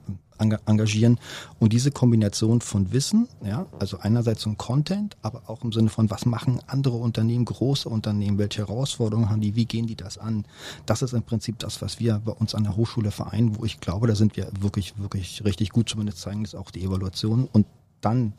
engagieren. 0.65 1.19
Und 1.59 1.73
diese 1.73 1.91
Kombination 1.91 2.61
von 2.61 2.91
Wissen, 2.91 3.27
ja, 3.45 3.65
also 3.79 3.99
einerseits 3.99 4.41
so 4.41 4.51
Content, 4.53 5.15
aber 5.21 5.43
auch 5.47 5.63
im 5.63 5.71
Sinne 5.71 5.89
von, 5.89 6.09
was 6.09 6.25
machen 6.25 6.59
andere 6.67 6.97
Unternehmen, 6.97 7.45
große 7.45 7.87
Unternehmen, 7.87 8.37
welche 8.37 8.67
Herausforderungen 8.67 9.29
haben 9.29 9.41
die, 9.41 9.55
wie 9.55 9.65
gehen 9.65 9.87
die 9.87 9.95
das 9.95 10.17
an? 10.17 10.45
Das 10.85 11.01
ist 11.01 11.13
im 11.13 11.23
Prinzip 11.23 11.59
das, 11.59 11.81
was 11.81 11.99
wir 11.99 12.21
bei 12.25 12.31
uns 12.31 12.55
an 12.55 12.63
der 12.63 12.75
Hochschule 12.75 13.11
vereinen, 13.11 13.57
wo 13.57 13.65
ich 13.65 13.79
glaube, 13.79 14.07
da 14.07 14.15
sind 14.15 14.35
wir 14.35 14.49
wirklich, 14.59 14.97
wirklich 14.97 15.43
richtig 15.45 15.69
gut, 15.69 15.89
zumindest 15.89 16.19
zeigen 16.19 16.43
es 16.43 16.55
auch 16.55 16.71
die 16.71 16.83
Evaluation. 16.83 17.47
Und 17.51 17.65
dann 18.01 18.33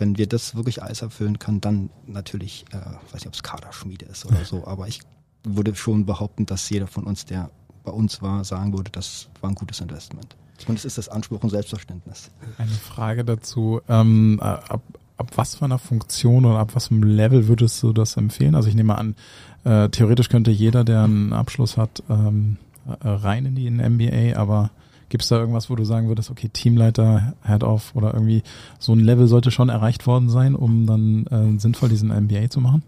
wenn 0.00 0.16
wir 0.16 0.26
das 0.26 0.54
wirklich 0.56 0.82
alles 0.82 1.02
erfüllen 1.02 1.38
können, 1.38 1.60
dann 1.60 1.90
natürlich, 2.06 2.64
äh, 2.72 2.76
weiß 2.76 3.14
nicht, 3.14 3.26
ob 3.26 3.34
es 3.34 3.42
Kaderschmiede 3.42 4.06
ist 4.06 4.26
oder 4.26 4.44
so, 4.44 4.66
aber 4.66 4.88
ich 4.88 5.00
würde 5.44 5.74
schon 5.74 6.06
behaupten, 6.06 6.46
dass 6.46 6.68
jeder 6.70 6.86
von 6.86 7.04
uns, 7.04 7.26
der 7.26 7.50
bei 7.84 7.92
uns 7.92 8.20
war, 8.22 8.44
sagen 8.44 8.72
würde, 8.76 8.90
das 8.90 9.28
war 9.40 9.50
ein 9.50 9.54
gutes 9.54 9.80
Investment. 9.80 10.36
Zumindest 10.58 10.84
ist 10.84 10.98
das 10.98 11.08
Anspruch 11.08 11.42
und 11.42 11.50
Selbstverständnis. 11.50 12.30
Eine 12.58 12.70
Frage 12.70 13.24
dazu, 13.24 13.80
ähm, 13.88 14.38
äh, 14.42 14.44
ab, 14.44 14.82
ab 15.16 15.30
was 15.36 15.54
für 15.54 15.64
einer 15.64 15.78
Funktion 15.78 16.44
oder 16.44 16.58
ab 16.58 16.74
was 16.74 16.88
für 16.88 16.94
einem 16.94 17.04
Level 17.04 17.48
würdest 17.48 17.82
du 17.82 17.92
das 17.92 18.16
empfehlen? 18.16 18.54
Also 18.54 18.68
ich 18.68 18.74
nehme 18.74 18.96
an, 18.98 19.16
äh, 19.64 19.88
theoretisch 19.88 20.28
könnte 20.28 20.50
jeder, 20.50 20.84
der 20.84 21.04
einen 21.04 21.32
Abschluss 21.32 21.76
hat, 21.76 22.02
ähm, 22.10 22.58
äh, 22.86 23.08
rein 23.08 23.46
in 23.46 23.54
die 23.54 23.70
MBA, 23.70 24.38
aber 24.38 24.70
Gibt 25.10 25.24
es 25.24 25.28
da 25.28 25.38
irgendwas, 25.38 25.68
wo 25.68 25.74
du 25.74 25.84
sagen 25.84 26.08
würdest, 26.08 26.30
okay, 26.30 26.48
Teamleiter, 26.48 27.34
Head-Off 27.44 27.94
oder 27.94 28.14
irgendwie 28.14 28.42
so 28.78 28.92
ein 28.92 29.00
Level 29.00 29.26
sollte 29.26 29.50
schon 29.50 29.68
erreicht 29.68 30.06
worden 30.06 30.30
sein, 30.30 30.54
um 30.54 30.86
dann 30.86 31.26
äh, 31.26 31.60
sinnvoll 31.60 31.90
diesen 31.90 32.08
MBA 32.08 32.48
zu 32.48 32.60
machen? 32.60 32.82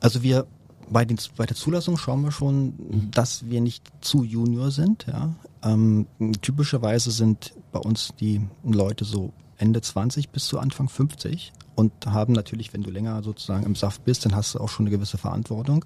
Also 0.00 0.22
wir 0.22 0.46
bei, 0.90 1.04
den, 1.06 1.18
bei 1.36 1.46
der 1.46 1.56
Zulassung 1.56 1.96
schauen 1.96 2.22
wir 2.22 2.30
schon, 2.30 2.74
dass 3.10 3.48
wir 3.48 3.60
nicht 3.62 3.84
zu 4.02 4.22
Junior 4.22 4.70
sind. 4.70 5.06
Ja. 5.06 5.34
Ähm, 5.64 6.06
typischerweise 6.42 7.10
sind 7.10 7.54
bei 7.72 7.78
uns 7.78 8.10
die 8.20 8.42
Leute 8.62 9.06
so 9.06 9.32
Ende 9.56 9.80
20 9.80 10.28
bis 10.28 10.46
zu 10.46 10.58
Anfang 10.58 10.88
50 10.88 11.52
und 11.74 11.92
haben 12.04 12.34
natürlich, 12.34 12.74
wenn 12.74 12.82
du 12.82 12.90
länger 12.90 13.22
sozusagen 13.22 13.64
im 13.64 13.74
Saft 13.74 14.04
bist, 14.04 14.26
dann 14.26 14.34
hast 14.36 14.54
du 14.54 14.58
auch 14.60 14.68
schon 14.68 14.86
eine 14.86 14.94
gewisse 14.94 15.16
Verantwortung. 15.16 15.84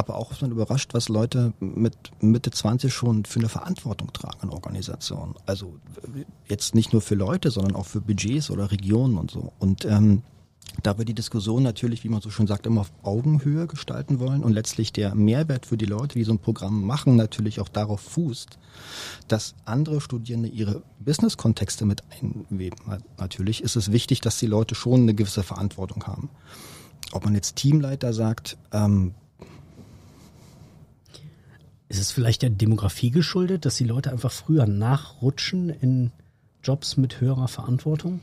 Aber 0.00 0.14
auch 0.14 0.32
ist 0.32 0.40
man 0.40 0.50
überrascht, 0.50 0.94
was 0.94 1.10
Leute 1.10 1.52
mit 1.60 1.94
Mitte 2.22 2.50
20 2.50 2.90
schon 2.90 3.26
für 3.26 3.38
eine 3.38 3.50
Verantwortung 3.50 4.10
tragen 4.14 4.44
in 4.44 4.48
Organisationen. 4.48 5.34
Also 5.44 5.74
jetzt 6.48 6.74
nicht 6.74 6.94
nur 6.94 7.02
für 7.02 7.16
Leute, 7.16 7.50
sondern 7.50 7.76
auch 7.76 7.84
für 7.84 8.00
Budgets 8.00 8.50
oder 8.50 8.70
Regionen 8.70 9.18
und 9.18 9.30
so. 9.30 9.52
Und 9.58 9.84
ähm, 9.84 10.22
da 10.82 10.96
wir 10.96 11.04
die 11.04 11.12
Diskussion 11.12 11.62
natürlich, 11.62 12.02
wie 12.02 12.08
man 12.08 12.22
so 12.22 12.30
schön 12.30 12.46
sagt, 12.46 12.64
immer 12.64 12.80
auf 12.80 12.92
Augenhöhe 13.02 13.66
gestalten 13.66 14.20
wollen 14.20 14.42
und 14.42 14.54
letztlich 14.54 14.90
der 14.90 15.14
Mehrwert 15.14 15.66
für 15.66 15.76
die 15.76 15.84
Leute, 15.84 16.14
die 16.14 16.24
so 16.24 16.32
ein 16.32 16.38
Programm 16.38 16.82
machen, 16.82 17.16
natürlich 17.16 17.60
auch 17.60 17.68
darauf 17.68 18.00
fußt, 18.00 18.56
dass 19.28 19.54
andere 19.66 20.00
Studierende 20.00 20.48
ihre 20.48 20.82
Business-Kontexte 21.00 21.84
mit 21.84 22.04
einweben. 22.10 22.78
Natürlich 23.18 23.62
ist 23.62 23.76
es 23.76 23.92
wichtig, 23.92 24.22
dass 24.22 24.38
die 24.38 24.46
Leute 24.46 24.74
schon 24.74 25.02
eine 25.02 25.12
gewisse 25.12 25.42
Verantwortung 25.42 26.06
haben. 26.06 26.30
Ob 27.12 27.26
man 27.26 27.34
jetzt 27.34 27.56
Teamleiter 27.56 28.14
sagt, 28.14 28.56
ähm, 28.72 29.12
ist 31.90 31.98
es 31.98 32.12
vielleicht 32.12 32.42
der 32.42 32.50
Demografie 32.50 33.10
geschuldet, 33.10 33.64
dass 33.64 33.74
die 33.74 33.84
Leute 33.84 34.12
einfach 34.12 34.30
früher 34.30 34.64
nachrutschen 34.64 35.70
in 35.70 36.12
Jobs 36.62 36.96
mit 36.96 37.20
höherer 37.20 37.48
Verantwortung? 37.48 38.20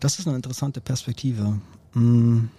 Das 0.00 0.18
ist 0.18 0.28
eine 0.28 0.36
interessante 0.36 0.82
Perspektive. 0.82 1.58
Hm. 1.94 2.50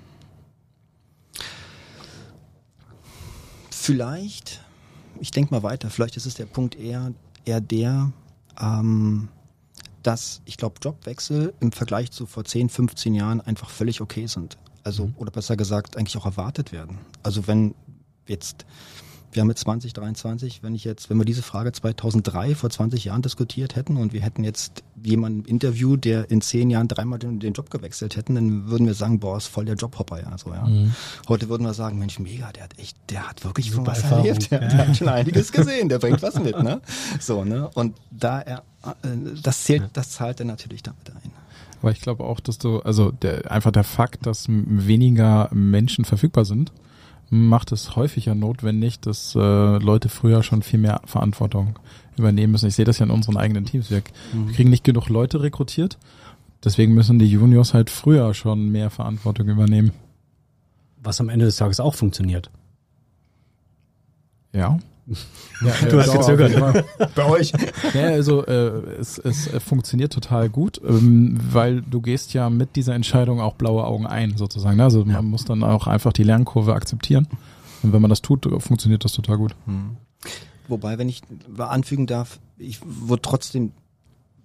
Vielleicht, 3.70 4.62
ich 5.20 5.30
denke 5.30 5.54
mal 5.54 5.62
weiter, 5.62 5.92
vielleicht 5.92 6.18
ist 6.18 6.26
es 6.26 6.34
der 6.34 6.48
Punkt 6.48 6.76
eher, 6.76 7.14
eher 7.46 7.62
der, 7.62 8.12
ähm, 8.60 9.28
dass 10.02 10.42
ich 10.46 10.58
glaube, 10.58 10.80
Jobwechsel 10.82 11.54
im 11.60 11.72
Vergleich 11.72 12.10
zu 12.10 12.26
vor 12.26 12.46
10, 12.46 12.70
15 12.70 13.14
Jahren 13.14 13.42
einfach 13.42 13.70
völlig 13.70 14.02
okay 14.02 14.26
sind. 14.26 14.58
Also, 14.84 15.06
mhm. 15.06 15.14
oder 15.18 15.30
besser 15.30 15.56
gesagt, 15.56 15.98
eigentlich 15.98 16.18
auch 16.18 16.26
erwartet 16.26 16.72
werden. 16.72 16.98
Also 17.22 17.46
wenn 17.46 17.76
jetzt 18.28 18.66
wir 19.36 19.42
haben 19.42 19.50
jetzt 19.50 19.62
2023, 19.62 20.64
wenn 20.64 20.74
ich 20.74 20.84
jetzt, 20.84 21.10
wenn 21.10 21.18
wir 21.18 21.26
diese 21.26 21.44
Frage 21.44 21.72
2003 21.72 22.56
vor 22.56 22.70
20 22.70 23.06
Jahren 23.06 23.22
diskutiert 23.22 23.76
hätten 23.76 23.98
und 23.98 24.14
wir 24.14 24.22
hätten 24.22 24.44
jetzt 24.44 24.84
jemanden 25.04 25.42
im 25.42 25.46
Interview, 25.46 25.98
der 25.98 26.32
in 26.32 26.42
zehn 26.42 26.70
Jahren 26.70 26.88
dreimal 26.88 27.20
den, 27.20 27.40
den, 27.40 27.54
Job 27.54 27.70
gewechselt 27.70 28.16
hätten, 28.16 28.36
dann 28.36 28.68
würden 28.70 28.88
wir 28.88 28.94
sagen, 28.94 29.20
boah, 29.20 29.38
ist 29.38 29.48
voll 29.48 29.66
der 29.66 29.76
Jobhopper, 29.76 30.22
ja, 30.22 30.38
so, 30.38 30.52
ja. 30.52 30.66
Mhm. 30.66 30.94
Heute 31.28 31.50
würden 31.50 31.64
wir 31.64 31.74
sagen, 31.74 32.00
Mensch, 32.00 32.18
mega, 32.20 32.52
der 32.52 32.64
hat 32.64 32.80
echt, 32.80 32.98
der 33.10 33.30
hat 33.30 33.44
wirklich 33.44 33.72
Super 33.72 33.92
was 33.92 34.04
Erfahrung. 34.04 34.26
erlebt, 34.26 34.52
der, 34.52 34.60
der, 34.60 34.88
hat 34.88 34.98
schon 34.98 35.10
einiges 35.10 35.52
gesehen, 35.52 35.90
der 35.90 36.00
bringt 36.00 36.22
was 36.22 36.40
mit, 36.40 36.62
ne? 36.62 36.82
So, 37.20 37.44
ne? 37.44 37.70
Und 37.74 37.96
da 38.12 38.40
er, 38.40 38.64
äh, 38.84 38.92
das 39.42 39.64
zählt, 39.64 39.90
das 39.94 40.12
zahlt 40.12 40.40
er 40.40 40.46
natürlich 40.46 40.82
damit 40.82 41.10
ein. 41.10 41.32
Aber 41.82 41.92
ich 41.92 42.02
glaube 42.02 42.24
auch, 42.24 42.40
dass 42.40 42.58
du, 42.58 42.80
also 42.80 43.12
der, 43.12 43.52
einfach 43.52 43.72
der 43.72 43.84
Fakt, 43.84 44.26
dass 44.26 44.46
weniger 44.48 45.50
Menschen 45.54 46.06
verfügbar 46.06 46.46
sind, 46.46 46.72
macht 47.36 47.72
es 47.72 47.96
häufiger 47.96 48.36
notwendig, 48.36 49.00
dass 49.00 49.36
äh, 49.36 49.40
Leute 49.40 50.10
früher 50.10 50.44
schon 50.44 50.62
viel 50.62 50.80
mehr 50.80 51.02
Verantwortung 51.06 51.80
übernehmen 52.18 52.52
müssen. 52.52 52.68
Ich 52.68 52.76
sehe 52.76 52.86
das 52.86 53.00
ja 53.00 53.06
in 53.06 53.12
unseren 53.12 53.38
eigenen 53.38 53.66
Teams. 53.66 53.92
Wir, 53.92 54.02
mhm. 54.34 54.52
kriegen 54.54 54.70
nicht 54.70 54.84
genug 54.84 55.10
Leute 55.10 55.42
rekrutiert. 55.42 55.98
Deswegen 56.64 56.94
müssen 56.94 57.20
die 57.20 57.28
Juniors 57.28 57.74
halt 57.74 57.90
früher 57.90 58.34
schon 58.34 58.72
mehr 58.72 58.90
Verantwortung 58.90 59.48
übernehmen. 59.48 59.92
Was 61.02 61.22
am 61.22 61.30
Ende 61.30 61.46
des 61.46 61.58
Tages 61.58 61.80
auch 61.80 61.94
funktioniert. 61.94 62.50
Ja. 64.54 64.80
Ja, 65.08 65.72
du 65.90 66.00
hast 66.00 66.12
gezögert. 66.12 66.86
Bei 67.16 67.26
euch. 67.26 67.54
Ja, 67.94 68.08
also 68.08 68.46
äh, 68.46 68.98
es, 69.00 69.18
es 69.20 69.50
funktioniert 69.64 70.12
total 70.12 70.50
gut, 70.50 70.82
ähm, 70.84 71.38
weil 71.52 71.82
du 71.82 72.02
gehst 72.02 72.34
ja 72.34 72.50
mit 72.50 72.76
dieser 72.76 72.96
Entscheidung 72.96 73.40
auch 73.40 73.56
blaue 73.56 73.86
Augen 73.86 74.08
ein, 74.08 74.36
sozusagen. 74.38 74.80
Also 74.80 75.00
ja. 75.02 75.14
man 75.14 75.26
muss 75.26 75.46
dann 75.46 75.64
auch 75.64 75.88
einfach 75.88 76.14
die 76.14 76.24
Lernkurve 76.24 76.74
akzeptieren. 76.74 77.28
Und 77.84 77.94
wenn 77.94 78.02
man 78.02 78.10
das 78.10 78.22
tut, 78.22 78.48
funktioniert 78.64 79.04
das 79.06 79.14
total 79.14 79.38
gut. 79.38 79.56
Hm. 79.66 79.98
Wobei, 80.68 80.98
wenn 80.98 81.10
ich 81.10 81.22
anfügen 81.58 82.08
darf, 82.08 82.40
ich 82.58 82.80
würde 82.84 83.22
trotzdem 83.22 83.74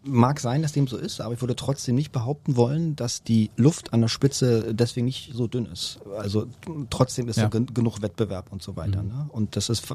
mag 0.02 0.40
sein, 0.40 0.62
dass 0.62 0.72
dem 0.72 0.86
so 0.86 0.96
ist, 0.96 1.20
aber 1.20 1.34
ich 1.34 1.40
würde 1.40 1.56
trotzdem 1.56 1.94
nicht 1.94 2.12
behaupten 2.12 2.56
wollen, 2.56 2.96
dass 2.96 3.22
die 3.22 3.50
Luft 3.56 3.92
an 3.92 4.00
der 4.00 4.08
Spitze 4.08 4.74
deswegen 4.74 5.06
nicht 5.06 5.32
so 5.34 5.46
dünn 5.46 5.66
ist. 5.66 6.00
Also 6.16 6.46
trotzdem 6.88 7.28
ist 7.28 7.36
ja, 7.36 7.48
gen 7.48 7.66
genug 7.66 8.00
Wettbewerb 8.00 8.50
und 8.50 8.62
so 8.62 8.76
weiter. 8.76 9.02
Mhm. 9.02 9.08
Ne? 9.08 9.26
Und 9.28 9.56
das 9.56 9.68
ist 9.68 9.86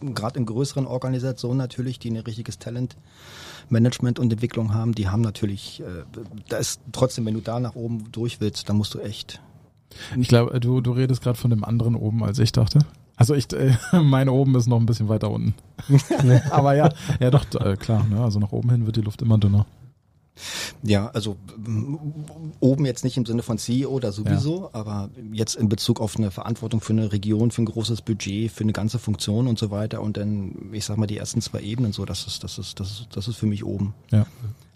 gerade 0.00 0.38
in 0.38 0.46
größeren 0.46 0.86
Organisationen 0.86 1.58
natürlich, 1.58 1.98
die 1.98 2.10
ein 2.10 2.16
richtiges 2.16 2.58
Talent 2.58 2.96
Management 3.68 4.18
und 4.18 4.32
Entwicklung 4.32 4.74
haben, 4.74 4.94
die 4.94 5.08
haben 5.08 5.22
natürlich, 5.22 5.80
äh, 5.80 6.04
da 6.48 6.58
ist 6.58 6.80
trotzdem, 6.92 7.24
wenn 7.26 7.34
du 7.34 7.40
da 7.40 7.60
nach 7.60 7.76
oben 7.76 8.10
durch 8.12 8.40
willst, 8.40 8.68
dann 8.68 8.76
musst 8.76 8.94
du 8.94 8.98
echt. 8.98 9.40
Ich 10.16 10.28
glaube, 10.28 10.58
du, 10.60 10.80
du 10.80 10.92
redest 10.92 11.22
gerade 11.22 11.38
von 11.38 11.50
dem 11.50 11.64
anderen 11.64 11.94
oben, 11.94 12.24
als 12.24 12.38
ich 12.40 12.52
dachte. 12.52 12.80
Also 13.16 13.34
ich, 13.34 13.52
äh, 13.52 13.76
mein 13.92 14.28
oben 14.28 14.54
ist 14.56 14.66
noch 14.66 14.78
ein 14.78 14.86
bisschen 14.86 15.08
weiter 15.08 15.30
unten. 15.30 15.54
Aber 16.50 16.74
ja, 16.74 16.92
ja 17.20 17.30
doch, 17.30 17.44
äh, 17.60 17.76
klar, 17.76 18.04
ne? 18.08 18.20
also 18.20 18.38
nach 18.38 18.52
oben 18.52 18.70
hin 18.70 18.86
wird 18.86 18.96
die 18.96 19.02
Luft 19.02 19.22
immer 19.22 19.38
dünner. 19.38 19.66
Ja, 20.82 21.08
also 21.10 21.36
oben 22.58 22.86
jetzt 22.86 23.04
nicht 23.04 23.16
im 23.16 23.24
Sinne 23.24 23.44
von 23.44 23.56
CEO 23.56 23.88
oder 23.88 24.10
sowieso, 24.10 24.62
ja. 24.62 24.70
aber 24.72 25.10
jetzt 25.32 25.54
in 25.54 25.68
Bezug 25.68 26.00
auf 26.00 26.16
eine 26.16 26.32
Verantwortung 26.32 26.80
für 26.80 26.92
eine 26.92 27.12
Region, 27.12 27.52
für 27.52 27.62
ein 27.62 27.66
großes 27.66 28.02
Budget, 28.02 28.50
für 28.50 28.64
eine 28.64 28.72
ganze 28.72 28.98
Funktion 28.98 29.46
und 29.46 29.60
so 29.60 29.70
weiter 29.70 30.02
und 30.02 30.16
dann, 30.16 30.70
ich 30.72 30.84
sag 30.84 30.96
mal, 30.96 31.06
die 31.06 31.18
ersten 31.18 31.40
zwei 31.40 31.60
Ebenen 31.60 31.92
so, 31.92 32.04
das 32.04 32.26
ist, 32.26 32.42
das 32.42 32.58
ist, 32.58 32.80
das 32.80 32.90
ist, 32.90 33.08
das 33.12 33.28
ist 33.28 33.36
für 33.36 33.46
mich 33.46 33.64
oben. 33.64 33.94
Ja. 34.10 34.26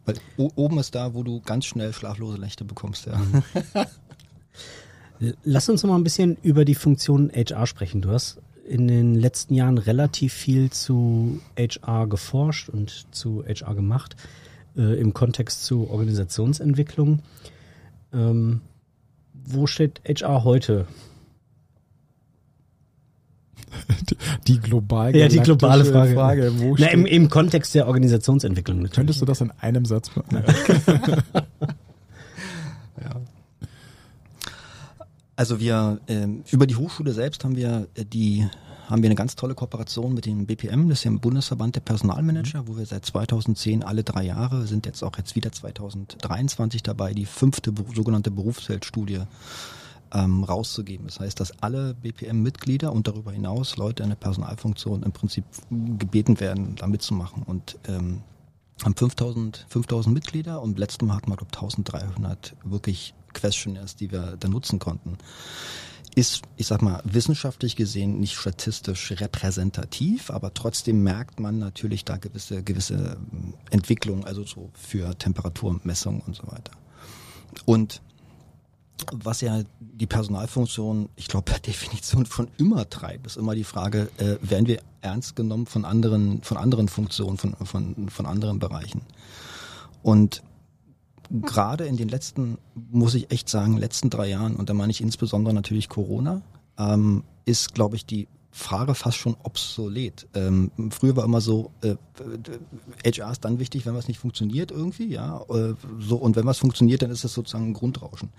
Weil 0.07 0.17
oben 0.37 0.79
ist 0.79 0.95
da, 0.95 1.13
wo 1.13 1.25
du 1.25 1.41
ganz 1.41 1.67
schnell 1.67 1.93
schlaflose 1.93 2.39
Nächte 2.39 2.65
bekommst, 2.65 3.07
ja. 3.07 3.21
Lass 5.43 5.69
uns 5.69 5.83
noch 5.83 5.91
mal 5.91 5.97
ein 5.97 6.05
bisschen 6.05 6.37
über 6.43 6.65
die 6.65 6.75
Funktion 6.75 7.31
HR 7.35 7.67
sprechen. 7.67 8.01
Du 8.01 8.11
hast 8.11 8.41
in 8.69 8.87
den 8.87 9.15
letzten 9.15 9.55
Jahren 9.55 9.79
relativ 9.79 10.33
viel 10.33 10.71
zu 10.71 11.41
HR 11.59 12.07
geforscht 12.07 12.69
und 12.69 13.07
zu 13.11 13.43
HR 13.45 13.75
gemacht 13.75 14.17
äh, 14.77 15.01
im 15.01 15.15
Kontext 15.15 15.65
zu 15.65 15.91
Organisationsentwicklung. 15.91 17.21
Ähm, 18.13 18.61
wo 19.33 19.67
steht 19.67 20.01
HR 20.07 20.45
heute? 20.45 20.87
Die, 24.09 24.17
die 24.47 24.61
global 24.61 25.17
ja, 25.17 25.29
die 25.29 25.41
globale 25.41 25.85
Frage. 25.85 26.15
Frage 26.15 26.53
Na, 26.79 26.89
im, 26.89 27.07
im, 27.07 27.29
Kontext 27.29 27.75
der 27.75 27.87
Organisationsentwicklung 27.87 28.79
natürlich. 28.79 28.97
Könntest 28.97 29.21
du 29.21 29.25
das 29.25 29.41
in 29.41 29.51
einem 29.61 29.85
Satz? 29.85 30.11
Also 35.39 35.61
wir 35.61 36.01
ähm, 36.09 36.43
über 36.51 36.67
die 36.67 36.75
Hochschule 36.75 37.13
selbst 37.13 37.45
haben 37.45 37.55
wir 37.55 37.87
äh, 37.95 38.05
die 38.05 38.45
haben 38.89 39.03
wir 39.03 39.07
eine 39.07 39.15
ganz 39.15 39.37
tolle 39.37 39.55
Kooperation 39.55 40.13
mit 40.13 40.27
dem 40.27 40.47
BPM, 40.47 40.89
das 40.89 40.99
ist 40.99 41.05
ja 41.05 41.13
im 41.13 41.21
Bundesverband 41.21 41.77
der 41.77 41.81
Personalmanager, 41.81 42.67
wo 42.67 42.77
wir 42.77 42.87
seit 42.87 43.05
2010 43.05 43.85
alle 43.85 44.03
drei 44.03 44.25
Jahre 44.25 44.67
sind 44.67 44.85
jetzt 44.85 45.05
auch 45.05 45.17
jetzt 45.17 45.37
wieder 45.37 45.53
2023 45.53 46.83
dabei, 46.83 47.13
die 47.13 47.25
fünfte 47.25 47.73
sogenannte 47.95 48.33
Berufsfeldstudie 48.33 49.21
ähm, 50.13 50.43
rauszugeben. 50.43 51.07
Das 51.07 51.21
heißt, 51.21 51.39
dass 51.39 51.63
alle 51.63 51.95
BPM-Mitglieder 51.95 52.93
und 52.93 53.07
darüber 53.07 53.31
hinaus 53.31 53.77
Leute 53.77 54.03
in 54.03 54.09
der 54.09 54.17
Personalfunktion 54.17 55.05
im 55.05 55.13
Prinzip 55.13 55.45
gebeten 55.71 56.41
werden, 56.41 56.75
da 56.75 56.89
mitzumachen. 56.89 57.45
Und 57.45 57.79
ähm, 57.87 58.23
haben 58.83 58.97
5000, 58.97 59.67
5000 59.69 60.13
Mitglieder 60.13 60.63
und 60.63 60.81
letztes 60.81 61.07
Mal 61.07 61.15
hatten 61.15 61.31
wir, 61.31 61.37
glaube 61.37 61.55
1300 61.55 62.57
wirklich 62.65 63.15
Questionnaires, 63.35 63.97
die 63.97 64.11
wir 64.11 64.37
da 64.39 64.49
nutzen 64.49 64.79
konnten. 64.79 65.19
Ist, 66.15 66.43
ich 66.57 66.67
sag 66.67 66.83
mal, 66.83 67.01
wissenschaftlich 67.05 67.77
gesehen 67.77 68.19
nicht 68.19 68.35
statistisch 68.35 69.13
repräsentativ, 69.13 70.31
aber 70.31 70.53
trotzdem 70.53 71.03
merkt 71.03 71.39
man 71.39 71.59
natürlich 71.59 72.05
da 72.05 72.17
gewisse, 72.17 72.63
gewisse 72.63 73.19
ähm, 73.33 73.55
Entwicklungen, 73.71 74.25
also 74.25 74.45
so 74.45 74.71
für 74.75 75.17
Temperaturmessung 75.17 76.21
und 76.27 76.35
so 76.35 76.45
weiter. 76.49 76.73
Und 77.67 78.01
was 79.13 79.41
ja 79.41 79.63
die 79.79 80.07
Personalfunktion, 80.07 81.09
ich 81.17 81.29
glaube, 81.29 81.45
per 81.45 81.59
Definition 81.61 82.27
schon 82.27 82.49
immer 82.57 82.89
treibt, 82.89 83.27
ist 83.27 83.37
immer 83.37 83.55
die 83.55 83.65
Frage, 83.65 84.11
äh, 84.19 84.37
werden 84.41 84.67
wir 84.67 84.81
ernst 85.01 85.37
genommen 85.37 85.67
von 85.67 85.85
anderen, 85.85 86.43
von 86.43 86.57
anderen 86.57 86.89
Funktionen, 86.89 87.39
von, 87.39 87.55
von, 87.65 88.09
von 88.09 88.27
anderen 88.27 88.59
Bereichen? 88.59 89.03
Und 90.03 90.43
gerade 91.31 91.87
in 91.87 91.97
den 91.97 92.09
letzten, 92.09 92.59
muss 92.75 93.15
ich 93.15 93.31
echt 93.31 93.49
sagen, 93.49 93.77
letzten 93.77 94.11
drei 94.11 94.29
Jahren, 94.29 94.57
und 94.57 94.69
da 94.69 94.75
meine 94.75 94.91
ich 94.91 95.01
insbesondere 95.01 95.55
natürlich 95.55 95.89
Corona, 95.89 96.43
ähm, 96.79 97.25
ist, 97.45 97.75
glaube 97.75 97.97
ich, 97.97 98.07
die 98.07 98.29
Frage 98.51 98.95
fast 98.95 99.19
schon 99.19 99.37
obsolet. 99.43 100.27
Ähm, 100.35 100.71
früher 100.91 101.17
war 101.17 101.25
immer 101.25 101.41
so, 101.41 101.71
äh, 101.83 101.97
HR 103.05 103.31
ist 103.31 103.45
dann 103.45 103.59
wichtig, 103.59 103.87
wenn 103.87 103.95
was 103.95 104.09
nicht 104.09 104.19
funktioniert 104.19 104.71
irgendwie, 104.71 105.09
ja. 105.09 105.43
Äh, 105.51 105.75
so, 105.99 106.17
und 106.17 106.35
wenn 106.35 106.47
was 106.47 106.59
funktioniert, 106.59 107.03
dann 107.03 107.11
ist 107.11 107.25
das 107.25 107.35
sozusagen 107.35 107.69
ein 107.69 107.75
Grundrauschen. 107.75 108.31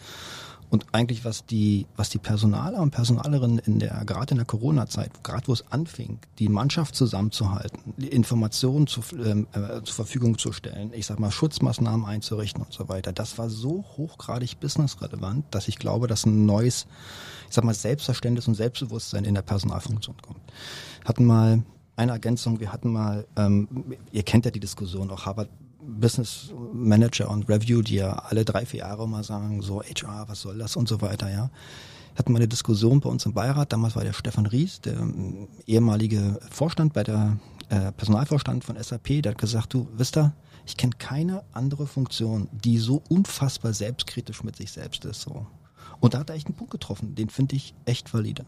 Und 0.69 0.85
eigentlich, 0.91 1.25
was 1.25 1.45
die, 1.45 1.87
was 1.95 2.09
die 2.09 2.19
Personaler 2.19 2.79
und 2.79 2.91
Personalerinnen 2.91 3.59
in 3.59 3.79
der, 3.79 4.03
gerade 4.05 4.31
in 4.31 4.37
der 4.37 4.45
Corona-Zeit, 4.45 5.23
gerade 5.23 5.47
wo 5.47 5.53
es 5.53 5.63
anfing, 5.71 6.19
die 6.37 6.47
Mannschaft 6.47 6.95
zusammenzuhalten, 6.95 7.93
die 7.97 8.09
Informationen 8.09 8.85
zu, 8.85 9.01
ähm, 9.23 9.47
äh, 9.53 9.81
zur 9.81 9.95
Verfügung 9.95 10.37
zu 10.37 10.51
stellen, 10.51 10.91
ich 10.93 11.07
sag 11.07 11.19
mal, 11.19 11.31
Schutzmaßnahmen 11.31 12.05
einzurichten 12.05 12.63
und 12.63 12.71
so 12.71 12.87
weiter, 12.87 13.11
das 13.11 13.37
war 13.39 13.49
so 13.49 13.83
hochgradig 13.97 14.59
businessrelevant, 14.59 15.45
dass 15.51 15.67
ich 15.67 15.79
glaube, 15.79 16.07
dass 16.07 16.25
ein 16.25 16.45
neues, 16.45 16.85
ich 17.47 17.55
sag 17.55 17.63
mal, 17.63 17.73
Selbstverständnis 17.73 18.47
und 18.47 18.53
Selbstbewusstsein 18.53 19.25
in 19.25 19.33
der 19.33 19.41
Personalfunktion 19.41 20.17
kommt. 20.21 20.39
Hatten 21.03 21.25
mal 21.25 21.63
eine 21.95 22.11
Ergänzung, 22.11 22.59
wir 22.59 22.71
hatten 22.71 22.91
mal, 22.91 23.25
ähm, 23.35 23.95
ihr 24.11 24.23
kennt 24.23 24.45
ja 24.45 24.51
die 24.51 24.59
Diskussion, 24.59 25.09
auch 25.09 25.25
Harvard 25.25 25.49
Business 25.81 26.53
Manager 26.73 27.29
und 27.29 27.47
Review, 27.49 27.81
die 27.81 27.95
ja 27.95 28.13
alle 28.13 28.45
drei, 28.45 28.65
vier 28.65 28.81
Jahre 28.81 29.07
mal 29.07 29.23
sagen, 29.23 29.61
so 29.61 29.81
HR, 29.81 30.27
was 30.27 30.41
soll 30.41 30.57
das 30.57 30.75
und 30.75 30.87
so 30.87 31.01
weiter, 31.01 31.31
ja. 31.31 31.49
Hatten 32.15 32.33
wir 32.33 32.37
eine 32.37 32.47
Diskussion 32.47 32.99
bei 32.99 33.09
uns 33.09 33.25
im 33.25 33.33
Beirat, 33.33 33.71
damals 33.71 33.95
war 33.95 34.03
der 34.03 34.13
Stefan 34.13 34.45
Ries, 34.45 34.81
der 34.81 34.97
ähm, 34.97 35.47
ehemalige 35.67 36.39
Vorstand 36.49 36.93
bei 36.93 37.03
der 37.03 37.37
äh, 37.69 37.91
Personalvorstand 37.93 38.63
von 38.63 38.81
SAP, 38.81 39.21
der 39.21 39.31
hat 39.31 39.37
gesagt, 39.37 39.73
du, 39.73 39.87
wisst 39.93 40.17
ihr, 40.17 40.33
ich 40.65 40.75
kenne 40.75 40.93
keine 40.97 41.43
andere 41.53 41.87
Funktion, 41.87 42.49
die 42.51 42.77
so 42.77 43.01
unfassbar 43.09 43.73
selbstkritisch 43.73 44.43
mit 44.43 44.55
sich 44.55 44.71
selbst 44.71 45.05
ist. 45.05 45.21
So. 45.21 45.47
Und 45.99 46.13
da 46.13 46.19
hat 46.19 46.29
er 46.29 46.35
echt 46.35 46.47
einen 46.47 46.55
Punkt 46.55 46.71
getroffen, 46.71 47.15
den 47.15 47.29
finde 47.29 47.55
ich 47.55 47.73
echt 47.85 48.13
valide. 48.13 48.45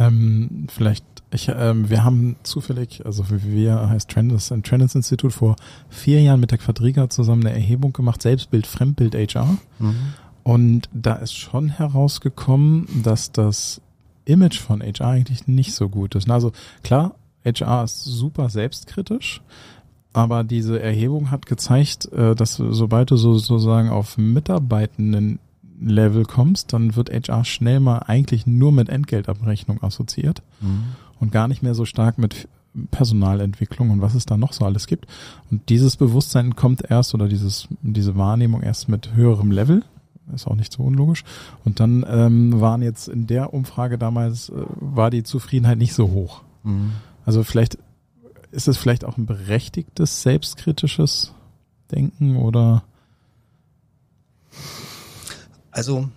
Ähm, 0.00 0.66
vielleicht, 0.68 1.04
ich, 1.30 1.50
ähm, 1.54 1.90
wir 1.90 2.02
haben 2.02 2.36
zufällig, 2.42 3.04
also 3.04 3.24
wir 3.28 3.88
heißt 3.88 4.10
Trends, 4.10 4.50
ein 4.50 4.62
Trends 4.62 4.94
Institut 4.94 5.32
vor 5.32 5.56
vier 5.90 6.22
Jahren 6.22 6.40
mit 6.40 6.50
der 6.50 6.58
Quadriga 6.58 7.10
zusammen 7.10 7.46
eine 7.46 7.54
Erhebung 7.54 7.92
gemacht, 7.92 8.22
Selbstbild, 8.22 8.66
Fremdbild, 8.66 9.14
HR. 9.14 9.58
Mhm. 9.78 9.94
Und 10.42 10.88
da 10.94 11.16
ist 11.16 11.34
schon 11.34 11.68
herausgekommen, 11.68 13.02
dass 13.02 13.30
das 13.30 13.82
Image 14.24 14.58
von 14.58 14.80
HR 14.80 15.08
eigentlich 15.08 15.46
nicht 15.46 15.74
so 15.74 15.90
gut 15.90 16.14
ist. 16.14 16.30
Also 16.30 16.52
klar, 16.82 17.14
HR 17.44 17.84
ist 17.84 18.02
super 18.02 18.48
selbstkritisch, 18.48 19.42
aber 20.14 20.44
diese 20.44 20.80
Erhebung 20.80 21.30
hat 21.30 21.44
gezeigt, 21.44 22.10
äh, 22.12 22.34
dass 22.34 22.54
sobald 22.54 23.10
du 23.10 23.16
so, 23.16 23.36
sozusagen 23.36 23.90
auf 23.90 24.16
Mitarbeitenden 24.16 25.40
Level 25.80 26.24
kommst, 26.24 26.72
dann 26.72 26.96
wird 26.96 27.10
HR 27.10 27.44
schnell 27.44 27.80
mal 27.80 27.98
eigentlich 28.00 28.46
nur 28.46 28.72
mit 28.72 28.88
Entgeltabrechnung 28.88 29.82
assoziiert 29.82 30.42
mhm. 30.60 30.84
und 31.18 31.32
gar 31.32 31.48
nicht 31.48 31.62
mehr 31.62 31.74
so 31.74 31.84
stark 31.84 32.18
mit 32.18 32.48
Personalentwicklung 32.90 33.90
und 33.90 34.00
was 34.00 34.14
es 34.14 34.26
da 34.26 34.36
noch 34.36 34.52
so 34.52 34.64
alles 34.64 34.86
gibt. 34.86 35.06
Und 35.50 35.68
dieses 35.68 35.96
Bewusstsein 35.96 36.54
kommt 36.54 36.88
erst 36.88 37.14
oder 37.14 37.28
dieses, 37.28 37.68
diese 37.82 38.16
Wahrnehmung 38.16 38.62
erst 38.62 38.88
mit 38.88 39.14
höherem 39.14 39.50
Level. 39.50 39.82
Ist 40.32 40.46
auch 40.46 40.54
nicht 40.54 40.72
so 40.72 40.84
unlogisch. 40.84 41.24
Und 41.64 41.80
dann 41.80 42.06
ähm, 42.08 42.60
waren 42.60 42.82
jetzt 42.82 43.08
in 43.08 43.26
der 43.26 43.52
Umfrage 43.52 43.98
damals, 43.98 44.48
äh, 44.50 44.62
war 44.76 45.10
die 45.10 45.24
Zufriedenheit 45.24 45.78
nicht 45.78 45.92
so 45.92 46.10
hoch. 46.10 46.42
Mhm. 46.62 46.92
Also 47.24 47.42
vielleicht 47.42 47.78
ist 48.52 48.68
es 48.68 48.76
vielleicht 48.76 49.04
auch 49.04 49.18
ein 49.18 49.26
berechtigtes, 49.26 50.22
selbstkritisches 50.22 51.32
Denken 51.90 52.36
oder 52.36 52.84
also 55.70 56.08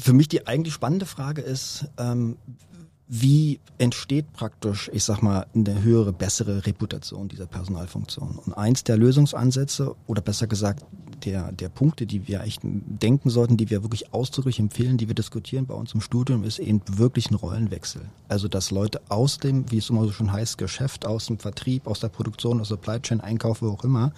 für 0.00 0.12
mich 0.12 0.28
die 0.28 0.46
eigentlich 0.46 0.74
spannende 0.74 1.06
Frage 1.06 1.42
ist, 1.42 1.86
ähm, 1.98 2.36
wie 3.06 3.60
entsteht 3.78 4.32
praktisch, 4.32 4.90
ich 4.92 5.04
sag 5.04 5.22
mal, 5.22 5.46
eine 5.54 5.82
höhere, 5.82 6.12
bessere 6.12 6.66
Reputation 6.66 7.28
dieser 7.28 7.46
Personalfunktion? 7.46 8.38
Und 8.38 8.54
eins 8.54 8.82
der 8.82 8.96
Lösungsansätze, 8.96 9.94
oder 10.06 10.22
besser 10.22 10.46
gesagt, 10.46 10.84
der, 11.24 11.52
der 11.52 11.68
Punkte, 11.68 12.06
die 12.06 12.28
wir 12.28 12.42
echt 12.42 12.60
denken 12.62 13.30
sollten, 13.30 13.56
die 13.56 13.70
wir 13.70 13.82
wirklich 13.82 14.12
ausdrücklich 14.12 14.58
empfehlen, 14.58 14.96
die 14.96 15.08
wir 15.08 15.14
diskutieren 15.14 15.66
bei 15.66 15.74
uns 15.74 15.94
im 15.94 16.00
Studium, 16.00 16.44
ist 16.44 16.58
eben 16.58 16.82
wirklich 16.86 17.30
ein 17.30 17.34
Rollenwechsel. 17.34 18.02
Also, 18.28 18.48
dass 18.48 18.70
Leute 18.70 19.00
aus 19.08 19.38
dem, 19.38 19.70
wie 19.70 19.78
es 19.78 19.90
immer 19.90 20.04
so 20.04 20.12
schon 20.12 20.32
heißt, 20.32 20.58
Geschäft, 20.58 21.06
aus 21.06 21.26
dem 21.26 21.38
Vertrieb, 21.38 21.86
aus 21.86 22.00
der 22.00 22.08
Produktion, 22.08 22.60
aus 22.60 22.68
der 22.68 22.76
Supply 22.76 23.00
Chain, 23.00 23.20
Einkauf, 23.20 23.62
wo 23.62 23.68
auch 23.68 23.84
immer, 23.84 24.12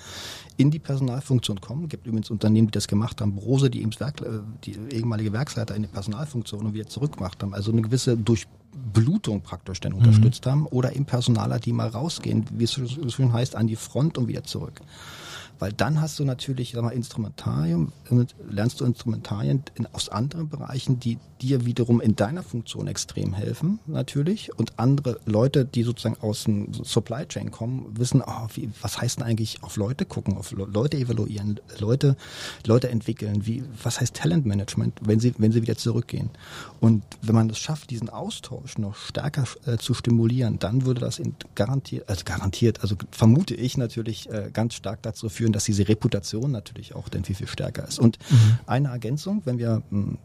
in 0.57 0.71
die 0.71 0.79
Personalfunktion 0.79 1.61
kommen. 1.61 1.85
Es 1.85 1.91
gibt 1.91 2.07
übrigens 2.07 2.31
Unternehmen, 2.31 2.69
die 2.69 2.73
das 2.73 2.89
gemacht 2.89 3.21
haben. 3.21 3.35
Brose, 3.35 3.71
die, 3.71 3.87
Werk, 4.01 4.21
äh, 4.21 4.41
die 4.65 4.77
ehemalige 4.91 5.33
Werksleiter 5.33 5.75
in 5.75 5.83
die 5.83 5.89
Personalfunktion 5.89 6.67
und 6.67 6.75
wieder 6.75 6.87
zurückgemacht 6.87 7.43
haben. 7.43 7.55
Also 7.55 7.73
eine 7.73 7.83
gewisse 7.83 8.17
Durchblutung 8.17 9.43
praktisch 9.43 9.81
dann 9.81 9.93
mhm. 9.93 9.99
unterstützt 9.99 10.47
haben. 10.47 10.67
Oder 10.67 10.93
im 10.93 11.05
Personaler, 11.05 11.59
die 11.59 11.73
mal 11.73 11.89
rausgehen, 11.89 12.47
wie 12.53 12.65
es 12.65 12.73
so 12.73 13.09
schön 13.09 13.33
heißt, 13.33 13.57
an 13.57 13.67
die 13.67 13.77
Front 13.77 14.19
und 14.19 14.29
wieder 14.29 14.45
zurück. 14.45 14.81
Weil 15.59 15.73
dann 15.73 16.01
hast 16.01 16.19
du 16.19 16.25
natürlich, 16.25 16.73
sag 16.73 16.83
mal, 16.83 16.91
Instrumentarium, 16.91 17.93
lernst 18.49 18.81
du 18.81 18.85
Instrumentarien 18.85 19.63
in, 19.75 19.87
aus 19.93 20.09
anderen 20.09 20.49
Bereichen, 20.49 21.01
die 21.01 21.19
dir 21.43 21.65
wiederum 21.67 22.01
in 22.01 22.17
deiner 22.17 22.43
Funktion 22.43 22.87
extrem 22.87 23.35
helfen, 23.35 23.79
natürlich. 23.87 24.57
Und 24.59 24.79
andere 24.79 25.21
Leute, 25.27 25.65
die 25.65 25.83
sozusagen 25.83 26.17
aus 26.21 26.45
dem 26.45 26.73
Supply 26.73 27.27
Chain 27.27 27.51
kommen, 27.51 27.87
wissen, 27.99 28.23
oh, 28.27 28.47
wie, 28.55 28.71
was 28.81 29.01
heißt 29.01 29.19
denn 29.19 29.27
eigentlich 29.27 29.63
auf 29.63 29.77
Leute 29.77 30.05
gucken, 30.05 30.37
auf 30.37 30.53
Leute 30.53 30.97
evaluieren, 30.97 31.61
Leute, 31.79 32.17
Leute 32.65 32.89
entwickeln, 32.89 33.47
wie, 33.47 33.65
was 33.83 34.01
heißt 34.01 34.15
Talentmanagement, 34.15 35.01
wenn 35.03 35.21
sie, 35.21 35.35
wenn 35.39 35.53
sie 35.53 35.63
wieder 35.63 35.77
zurückgehen. 35.77 36.31
Und 36.81 37.03
wenn 37.23 37.35
man 37.35 37.51
es 37.51 37.59
schafft, 37.59 37.91
diesen 37.91 38.09
Austausch 38.09 38.79
noch 38.79 38.97
stärker 38.97 39.45
äh, 39.67 39.77
zu 39.77 39.95
stimulieren, 39.95 40.59
dann 40.59 40.85
würde 40.85 41.01
das 41.01 41.21
garantiert, 41.55 42.09
also 42.09 42.25
garantiert, 42.25 42.81
also 42.83 42.97
vermute 43.11 43.55
ich 43.55 43.77
natürlich 43.77 44.31
äh, 44.31 44.51
ganz 44.53 44.75
stark 44.75 45.03
dazu 45.03 45.29
führen, 45.29 45.53
dass 45.53 45.65
diese 45.65 45.89
Reputation 45.89 46.51
natürlich 46.51 46.95
auch 46.95 47.09
dann 47.09 47.25
viel, 47.25 47.37
viel 47.37 47.49
stärker 47.49 47.87
ist. 47.87 47.99
Und 47.99 48.19
mhm. 48.31 48.59
eine 48.67 48.89
Ergänzung, 48.89 49.43
wenn 49.45 49.59
wir 49.59 49.83
hm, 49.91 50.19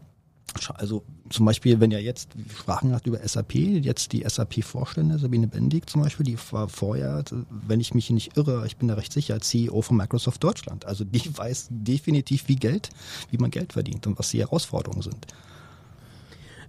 also 0.74 1.02
zum 1.30 1.46
Beispiel, 1.46 1.80
wenn 1.80 1.90
ja 1.90 1.98
jetzt, 1.98 2.30
wir 2.34 2.56
sprachen 2.56 2.90
gerade 2.90 3.08
über 3.08 3.26
SAP, 3.26 3.54
jetzt 3.54 4.12
die 4.12 4.24
SAP-Vorstände, 4.26 5.18
Sabine 5.18 5.48
Bendig 5.48 5.88
zum 5.88 6.02
Beispiel, 6.02 6.24
die 6.24 6.36
war 6.50 6.68
vorher, 6.68 7.24
wenn 7.50 7.80
ich 7.80 7.94
mich 7.94 8.10
nicht 8.10 8.36
irre, 8.36 8.66
ich 8.66 8.76
bin 8.76 8.88
da 8.88 8.94
recht 8.94 9.12
sicher, 9.12 9.40
CEO 9.40 9.82
von 9.82 9.96
Microsoft 9.96 10.42
Deutschland. 10.44 10.84
Also 10.84 11.04
die 11.04 11.36
weiß 11.36 11.68
definitiv, 11.70 12.48
wie 12.48 12.56
Geld, 12.56 12.90
wie 13.30 13.38
man 13.38 13.50
Geld 13.50 13.72
verdient 13.72 14.06
und 14.06 14.18
was 14.18 14.30
die 14.30 14.40
Herausforderungen 14.40 15.02
sind. 15.02 15.26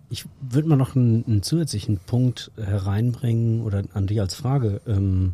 Ich 0.10 0.26
würde 0.42 0.68
mal 0.68 0.76
noch 0.76 0.96
einen, 0.96 1.26
einen, 1.26 1.44
zusätzlichen 1.44 1.98
Punkt 1.98 2.52
hereinbringen 2.56 3.62
oder 3.62 3.84
an 3.94 4.08
dich 4.08 4.22
als 4.22 4.36
Frage, 4.36 4.82
ähm, 4.86 5.34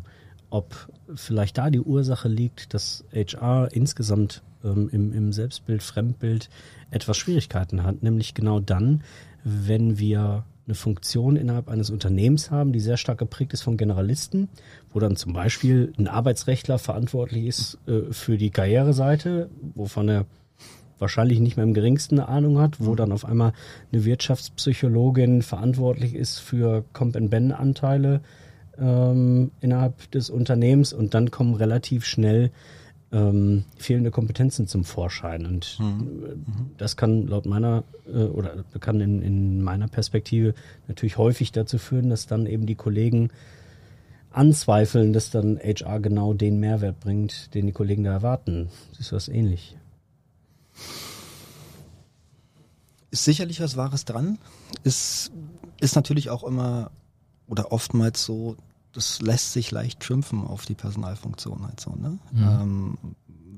ob 0.50 0.88
vielleicht 1.14 1.58
da 1.58 1.70
die 1.70 1.80
Ursache 1.80 2.28
liegt, 2.28 2.74
dass 2.74 3.04
HR 3.12 3.68
insgesamt 3.72 4.42
ähm, 4.64 4.88
im, 4.92 5.12
im 5.12 5.32
Selbstbild, 5.32 5.82
Fremdbild 5.82 6.50
etwas 6.90 7.16
Schwierigkeiten 7.16 7.82
hat, 7.82 8.02
nämlich 8.02 8.34
genau 8.34 8.60
dann, 8.60 9.02
wenn 9.44 9.98
wir 9.98 10.44
eine 10.66 10.74
Funktion 10.74 11.36
innerhalb 11.36 11.68
eines 11.68 11.90
Unternehmens 11.90 12.50
haben, 12.50 12.72
die 12.72 12.80
sehr 12.80 12.96
stark 12.96 13.18
geprägt 13.18 13.52
ist 13.52 13.62
von 13.62 13.76
Generalisten, 13.76 14.48
wo 14.92 15.00
dann 15.00 15.16
zum 15.16 15.32
Beispiel 15.32 15.92
ein 15.98 16.06
Arbeitsrechtler 16.06 16.78
verantwortlich 16.78 17.46
ist 17.46 17.78
äh, 17.86 18.12
für 18.12 18.36
die 18.36 18.50
Karriereseite, 18.50 19.50
wovon 19.74 20.08
er 20.08 20.26
wahrscheinlich 20.98 21.40
nicht 21.40 21.56
mehr 21.56 21.64
im 21.64 21.74
geringsten 21.74 22.20
eine 22.20 22.28
Ahnung 22.28 22.58
hat, 22.58 22.76
wo 22.78 22.94
dann 22.94 23.10
auf 23.10 23.24
einmal 23.24 23.52
eine 23.90 24.04
Wirtschaftspsychologin 24.04 25.42
verantwortlich 25.42 26.14
ist 26.14 26.38
für 26.38 26.84
Comp-and-Ben-Anteile 26.92 28.20
ähm, 28.80 29.50
innerhalb 29.60 30.10
des 30.10 30.30
Unternehmens 30.30 30.92
und 30.92 31.14
dann 31.14 31.30
kommen 31.30 31.54
relativ 31.54 32.04
schnell 32.04 32.50
ähm, 33.12 33.64
fehlende 33.76 34.10
Kompetenzen 34.10 34.66
zum 34.66 34.84
Vorschein. 34.84 35.44
Und 35.44 35.78
mhm. 35.80 36.70
das 36.78 36.96
kann 36.96 37.26
laut 37.26 37.46
meiner 37.46 37.84
äh, 38.06 38.24
oder 38.24 38.64
kann 38.78 39.00
in, 39.00 39.22
in 39.22 39.62
meiner 39.62 39.88
Perspektive 39.88 40.54
natürlich 40.88 41.18
häufig 41.18 41.52
dazu 41.52 41.78
führen, 41.78 42.10
dass 42.10 42.26
dann 42.26 42.46
eben 42.46 42.66
die 42.66 42.76
Kollegen 42.76 43.30
anzweifeln, 44.30 45.12
dass 45.12 45.30
dann 45.30 45.58
HR 45.58 46.00
genau 46.00 46.34
den 46.34 46.60
Mehrwert 46.60 47.00
bringt, 47.00 47.54
den 47.54 47.66
die 47.66 47.72
Kollegen 47.72 48.04
da 48.04 48.12
erwarten. 48.12 48.68
Ist 48.98 49.12
das 49.12 49.28
ähnlich? 49.28 49.76
Ist 53.10 53.24
sicherlich 53.24 53.60
was 53.60 53.76
Wahres 53.76 54.04
dran. 54.04 54.38
Ist, 54.84 55.32
ist 55.80 55.96
natürlich 55.96 56.30
auch 56.30 56.44
immer 56.44 56.92
oder 57.48 57.72
oftmals 57.72 58.24
so, 58.24 58.56
das 58.92 59.20
lässt 59.22 59.52
sich 59.52 59.70
leicht 59.70 60.04
schimpfen 60.04 60.46
auf 60.46 60.66
die 60.66 60.74
Personalfunktion 60.74 61.64
halt 61.64 61.80
so, 61.80 61.94
ne? 61.94 62.18
Ja. 62.34 62.62
Ähm, 62.62 62.98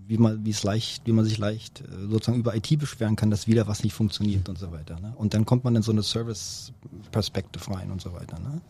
wie 0.06 0.18
man, 0.18 0.44
wie 0.44 0.50
es 0.50 0.62
leicht, 0.62 1.06
wie 1.06 1.12
man 1.12 1.24
sich 1.24 1.38
leicht 1.38 1.80
äh, 1.80 2.06
sozusagen 2.10 2.38
über 2.38 2.54
IT 2.54 2.78
beschweren 2.78 3.16
kann, 3.16 3.30
dass 3.30 3.46
wieder 3.46 3.66
was 3.66 3.82
nicht 3.82 3.94
funktioniert 3.94 4.48
und 4.48 4.58
so 4.58 4.70
weiter. 4.70 5.00
Ne? 5.00 5.14
Und 5.16 5.32
dann 5.32 5.46
kommt 5.46 5.64
man 5.64 5.74
in 5.74 5.82
so 5.82 5.92
eine 5.92 6.02
Service-Perspektive 6.02 7.74
rein 7.74 7.90
und 7.90 8.02
so 8.02 8.12
weiter. 8.12 8.38
Ne? 8.38 8.60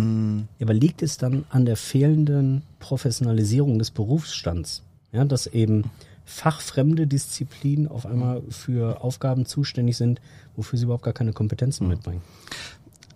Mhm. 0.00 0.48
Aber 0.60 0.74
liegt 0.74 1.02
es 1.02 1.16
dann 1.16 1.46
an 1.50 1.64
der 1.64 1.76
fehlenden 1.76 2.62
Professionalisierung 2.78 3.78
des 3.78 3.90
Berufsstands? 3.90 4.82
Ja, 5.10 5.24
dass 5.24 5.46
eben 5.46 5.90
fachfremde 6.26 7.06
Disziplinen 7.06 7.88
auf 7.88 8.04
einmal 8.04 8.42
für 8.50 9.02
Aufgaben 9.02 9.46
zuständig 9.46 9.96
sind, 9.96 10.20
wofür 10.54 10.78
sie 10.78 10.84
überhaupt 10.84 11.04
gar 11.04 11.14
keine 11.14 11.32
Kompetenzen 11.32 11.84
mhm. 11.84 11.90
mitbringen. 11.90 12.22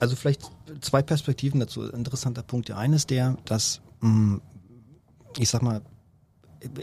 Also 0.03 0.17
vielleicht 0.17 0.51
zwei 0.81 1.01
Perspektiven 1.01 1.61
dazu. 1.61 1.85
Interessanter 1.85 2.43
Punkt. 2.43 2.69
Der 2.69 2.77
eine 2.77 2.97
ist 2.97 3.11
der, 3.11 3.37
dass, 3.45 3.81
mm, 4.01 4.39
ich 5.39 5.49
sag 5.49 5.63
mal, 5.63 5.81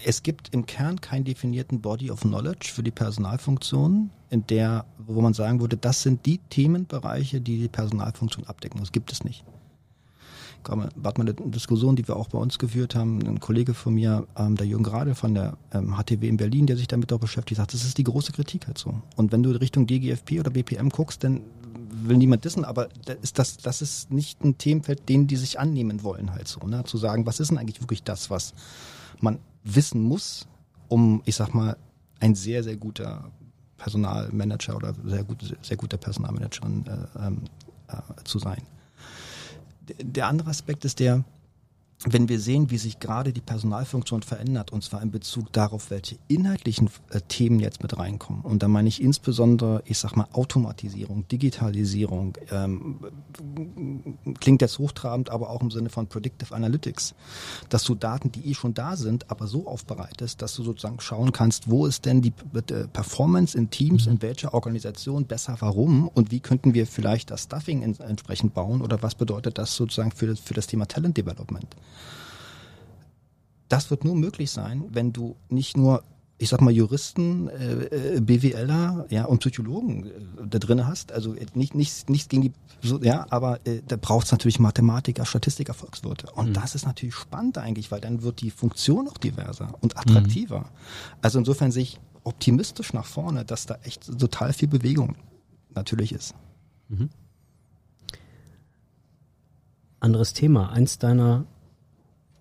es 0.05 0.23
gibt 0.23 0.53
im 0.53 0.65
Kern 0.65 1.01
keinen 1.01 1.25
definierten 1.25 1.81
Body 1.81 2.11
of 2.11 2.21
Knowledge 2.21 2.69
für 2.73 2.81
die 2.81 2.91
Personalfunktion, 2.91 4.09
in 4.29 4.47
der, 4.47 4.85
wo 4.99 5.19
man 5.19 5.33
sagen 5.33 5.59
würde, 5.59 5.75
das 5.75 6.01
sind 6.01 6.25
die 6.25 6.37
Themenbereiche, 6.49 7.41
die 7.41 7.59
die 7.59 7.67
Personalfunktion 7.67 8.47
abdecken. 8.47 8.79
Das 8.79 8.93
gibt 8.93 9.11
es 9.11 9.25
nicht. 9.25 9.43
War 10.63 10.77
mal 10.77 10.89
eine 11.17 11.33
Diskussion, 11.33 11.97
die 11.97 12.07
wir 12.07 12.15
auch 12.15 12.29
bei 12.29 12.37
uns 12.37 12.57
geführt 12.57 12.95
haben. 12.95 13.21
Ein 13.27 13.41
Kollege 13.41 13.73
von 13.73 13.95
mir, 13.95 14.27
ähm, 14.37 14.55
der 14.55 14.65
Jürgen 14.65 14.85
Grade 14.85 15.13
von 15.13 15.33
der 15.33 15.57
ähm, 15.73 15.97
HTW 15.97 16.25
in 16.25 16.37
Berlin, 16.37 16.67
der 16.67 16.77
sich 16.77 16.87
damit 16.87 17.11
auch 17.11 17.19
beschäftigt, 17.19 17.57
sagt, 17.57 17.73
das 17.73 17.83
ist 17.83 17.97
die 17.97 18.03
große 18.05 18.31
Kritik 18.31 18.67
halt 18.67 18.77
so. 18.77 19.01
Und 19.17 19.33
wenn 19.33 19.43
du 19.43 19.49
Richtung 19.51 19.87
DGFP 19.87 20.39
oder 20.39 20.51
BPM 20.51 20.87
guckst, 20.87 21.25
dann 21.25 21.41
will 21.91 22.17
niemand 22.17 22.45
wissen, 22.45 22.65
aber 22.65 22.89
ist, 23.21 23.39
das, 23.39 23.57
das 23.57 23.81
ist 23.81 24.11
nicht 24.11 24.43
ein 24.43 24.57
Themenfeld, 24.57 25.09
den 25.09 25.27
die 25.27 25.35
sich 25.35 25.59
annehmen 25.59 26.03
wollen 26.03 26.31
halt 26.31 26.47
so. 26.47 26.59
Ne? 26.65 26.83
Zu 26.83 26.97
sagen, 26.97 27.25
was 27.25 27.39
ist 27.39 27.49
denn 27.49 27.57
eigentlich 27.57 27.81
wirklich 27.81 28.03
das, 28.03 28.29
was 28.29 28.53
man 29.19 29.39
wissen 29.63 30.01
muss, 30.01 30.47
um, 30.87 31.21
ich 31.25 31.35
sag 31.35 31.53
mal, 31.53 31.77
ein 32.19 32.35
sehr, 32.35 32.63
sehr 32.63 32.77
guter 32.77 33.31
Personalmanager 33.77 34.75
oder 34.75 34.93
sehr, 35.05 35.23
gut, 35.23 35.57
sehr 35.61 35.77
guter 35.77 35.97
Personalmanagerin 35.97 36.85
äh, 36.85 37.27
ähm, 37.27 37.41
äh, 37.87 38.23
zu 38.23 38.39
sein. 38.39 38.61
Der 40.01 40.27
andere 40.27 40.49
Aspekt 40.49 40.85
ist 40.85 40.99
der, 40.99 41.23
wenn 42.05 42.29
wir 42.29 42.39
sehen, 42.39 42.71
wie 42.71 42.77
sich 42.77 42.99
gerade 42.99 43.33
die 43.33 43.41
Personalfunktion 43.41 44.21
verändert, 44.21 44.71
und 44.71 44.83
zwar 44.85 45.01
in 45.01 45.11
Bezug 45.11 45.51
darauf, 45.51 45.91
welche 45.91 46.17
inhaltlichen 46.29 46.89
äh, 47.09 47.19
Themen 47.27 47.59
jetzt 47.59 47.83
mit 47.83 47.97
reinkommen, 47.97 48.41
und 48.41 48.63
da 48.63 48.69
meine 48.69 48.87
ich 48.87 49.01
insbesondere, 49.01 49.83
ich 49.85 49.97
sag 49.97 50.15
mal, 50.15 50.27
Automatisierung, 50.31 51.27
Digitalisierung, 51.27 52.37
ähm, 52.51 52.99
klingt 54.39 54.61
jetzt 54.61 54.79
hochtrabend, 54.79 55.29
aber 55.29 55.49
auch 55.49 55.61
im 55.61 55.71
Sinne 55.71 55.89
von 55.89 56.07
Predictive 56.07 56.55
Analytics, 56.55 57.15
dass 57.67 57.83
du 57.83 57.95
Daten, 57.95 58.31
die 58.31 58.49
eh 58.49 58.53
schon 58.53 58.73
da 58.73 58.95
sind, 58.95 59.29
aber 59.29 59.47
so 59.47 59.67
aufbereitest, 59.67 60.41
dass 60.41 60.55
du 60.55 60.63
sozusagen 60.63 61.01
schauen 61.01 61.33
kannst, 61.33 61.69
wo 61.69 61.85
ist 61.85 62.05
denn 62.05 62.21
die 62.21 62.33
äh, 62.53 62.87
Performance 62.87 63.57
in 63.57 63.71
Teams, 63.71 64.07
in 64.07 64.21
welcher 64.21 64.53
Organisation 64.53 65.25
besser, 65.25 65.57
warum, 65.59 66.07
und 66.07 66.31
wie 66.31 66.39
könnten 66.39 66.73
wir 66.73 66.87
vielleicht 66.87 67.29
das 67.29 67.43
Stuffing 67.43 67.81
in, 67.81 67.99
entsprechend 67.99 68.53
bauen, 68.53 68.81
oder 68.81 69.03
was 69.03 69.15
bedeutet 69.15 69.57
das 69.57 69.75
sozusagen 69.75 70.11
für 70.11 70.27
das, 70.27 70.39
für 70.39 70.53
das 70.53 70.67
Thema 70.67 70.85
Talent 70.85 71.17
Development? 71.17 71.67
Das 73.67 73.91
wird 73.91 74.03
nur 74.03 74.15
möglich 74.15 74.49
sein, 74.51 74.85
wenn 74.89 75.13
du 75.13 75.35
nicht 75.49 75.77
nur 75.77 76.03
ich 76.41 76.47
sag 76.47 76.61
mal 76.61 76.71
Juristen, 76.71 77.49
äh, 77.49 78.15
äh 78.15 78.21
BWLer, 78.21 79.05
ja 79.09 79.25
und 79.25 79.39
Psychologen 79.39 80.05
äh, 80.05 80.09
da 80.49 80.57
drin 80.57 80.87
hast, 80.87 81.11
also 81.11 81.35
nicht 81.53 81.75
nicht 81.75 82.09
nichts 82.09 82.29
gegen 82.29 82.43
die 82.43 82.53
so, 82.81 82.97
ja, 83.01 83.27
aber 83.29 83.65
äh, 83.67 83.81
da 83.85 83.97
braucht 83.97 84.27
es 84.27 84.31
natürlich 84.31 84.57
Mathematiker, 84.57 85.25
Statistiker, 85.25 85.73
Volkswirte 85.73 86.31
und 86.31 86.49
mhm. 86.49 86.53
das 86.53 86.75
ist 86.75 86.85
natürlich 86.85 87.15
spannend 87.15 87.57
eigentlich, 87.57 87.91
weil 87.91 87.99
dann 87.99 88.23
wird 88.23 88.39
die 88.39 88.51
Funktion 88.51 89.09
auch 89.09 89.17
diverser 89.17 89.73
und 89.81 89.97
attraktiver. 89.97 90.61
Mhm. 90.61 90.65
Also 91.21 91.39
insofern 91.39 91.71
sehe 91.71 91.83
ich 91.83 91.99
optimistisch 92.23 92.93
nach 92.93 93.05
vorne, 93.05 93.43
dass 93.43 93.65
da 93.65 93.77
echt 93.83 94.05
total 94.17 94.53
viel 94.53 94.69
Bewegung 94.69 95.15
natürlich 95.75 96.13
ist. 96.13 96.35
Mhm. 96.87 97.09
Anderes 99.99 100.31
Thema. 100.31 100.71
Eins 100.71 100.99
deiner 100.99 101.45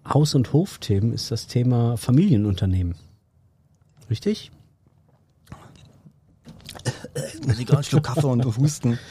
Haus- 0.08 0.34
und 0.34 0.52
Hofthemen 0.52 1.12
ist 1.12 1.30
das 1.30 1.46
Thema 1.46 1.96
Familienunternehmen. 1.96 2.94
Richtig? 4.10 4.50
Muss 7.46 7.58
ich 7.58 7.66
gerade 7.66 7.78
einen 7.78 7.84
Schluck 7.84 8.04
Kaffee 8.04 8.26
und 8.26 8.44
Husten. 8.56 8.98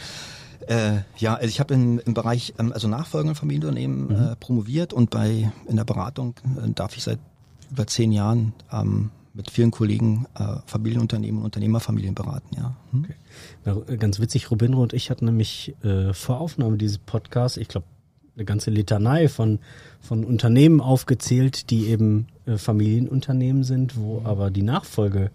Äh, 0.67 1.03
ja, 1.17 1.36
also 1.36 1.47
ich 1.47 1.62
habe 1.62 1.73
im 1.73 2.13
Bereich 2.13 2.53
ähm, 2.60 2.73
also 2.73 2.89
nachfolgenden 2.89 3.36
Familienunternehmen 3.36 4.07
mhm. 4.07 4.31
äh, 4.31 4.36
promoviert 4.36 4.91
und 4.91 5.10
bei 5.10 5.49
in 5.65 5.77
der 5.77 5.86
Beratung 5.86 6.36
äh, 6.62 6.69
darf 6.71 6.97
ich 6.97 7.03
seit 7.03 7.19
über 7.71 7.88
zehn 7.88 8.12
Jahren 8.12 8.51
ähm, 8.69 9.12
mit 9.33 9.49
vielen 9.49 9.71
Kollegen 9.71 10.25
äh, 10.38 10.57
Familienunternehmen 10.65 11.39
und 11.39 11.45
Unternehmerfamilien 11.45 12.15
beraten, 12.15 12.57
ja. 12.57 12.75
Hm? 12.91 13.05
Okay. 13.05 13.15
Ja, 13.65 13.95
ganz 13.95 14.19
witzig, 14.19 14.51
Robinro 14.51 14.81
und 14.81 14.91
ich 14.91 15.10
hatten 15.10 15.25
nämlich 15.25 15.73
äh, 15.83 16.12
vor 16.13 16.41
Aufnahme 16.41 16.77
dieses 16.77 16.97
Podcasts, 16.97 17.55
ich 17.55 17.69
glaube, 17.69 17.88
eine 18.38 18.45
ganze 18.45 18.69
Litanei 18.69 19.28
von, 19.28 19.60
von 20.00 20.23
Unternehmen 20.23 20.80
aufgezählt, 20.80 21.69
die 21.71 21.88
eben 21.88 22.28
äh, 22.45 22.58
Familienunternehmen 22.58 23.63
sind, 23.63 23.97
wo 23.97 24.21
aber 24.23 24.52
die 24.52 24.62
Nachfolge 24.62 25.32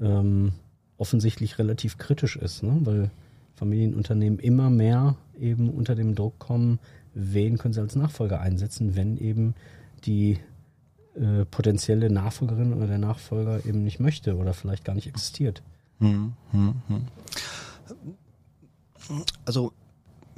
ähm, 0.00 0.52
offensichtlich 0.96 1.58
relativ 1.58 1.98
kritisch 1.98 2.36
ist, 2.36 2.62
ne? 2.62 2.78
weil 2.80 3.10
Familienunternehmen 3.54 4.38
immer 4.38 4.70
mehr 4.70 5.16
eben 5.38 5.68
unter 5.68 5.94
dem 5.94 6.14
Druck 6.14 6.38
kommen, 6.38 6.78
wen 7.14 7.58
können 7.58 7.74
sie 7.74 7.80
als 7.80 7.94
Nachfolger 7.94 8.40
einsetzen, 8.40 8.96
wenn 8.96 9.18
eben 9.18 9.54
die 10.04 10.38
äh, 11.14 11.44
potenzielle 11.44 12.10
Nachfolgerin 12.10 12.72
oder 12.72 12.86
der 12.86 12.98
Nachfolger 12.98 13.66
eben 13.66 13.84
nicht 13.84 14.00
möchte 14.00 14.36
oder 14.36 14.54
vielleicht 14.54 14.84
gar 14.84 14.94
nicht 14.94 15.08
existiert. 15.08 15.62
Hm, 15.98 16.32
hm, 16.52 16.74
hm. 16.88 17.06
Also 19.44 19.72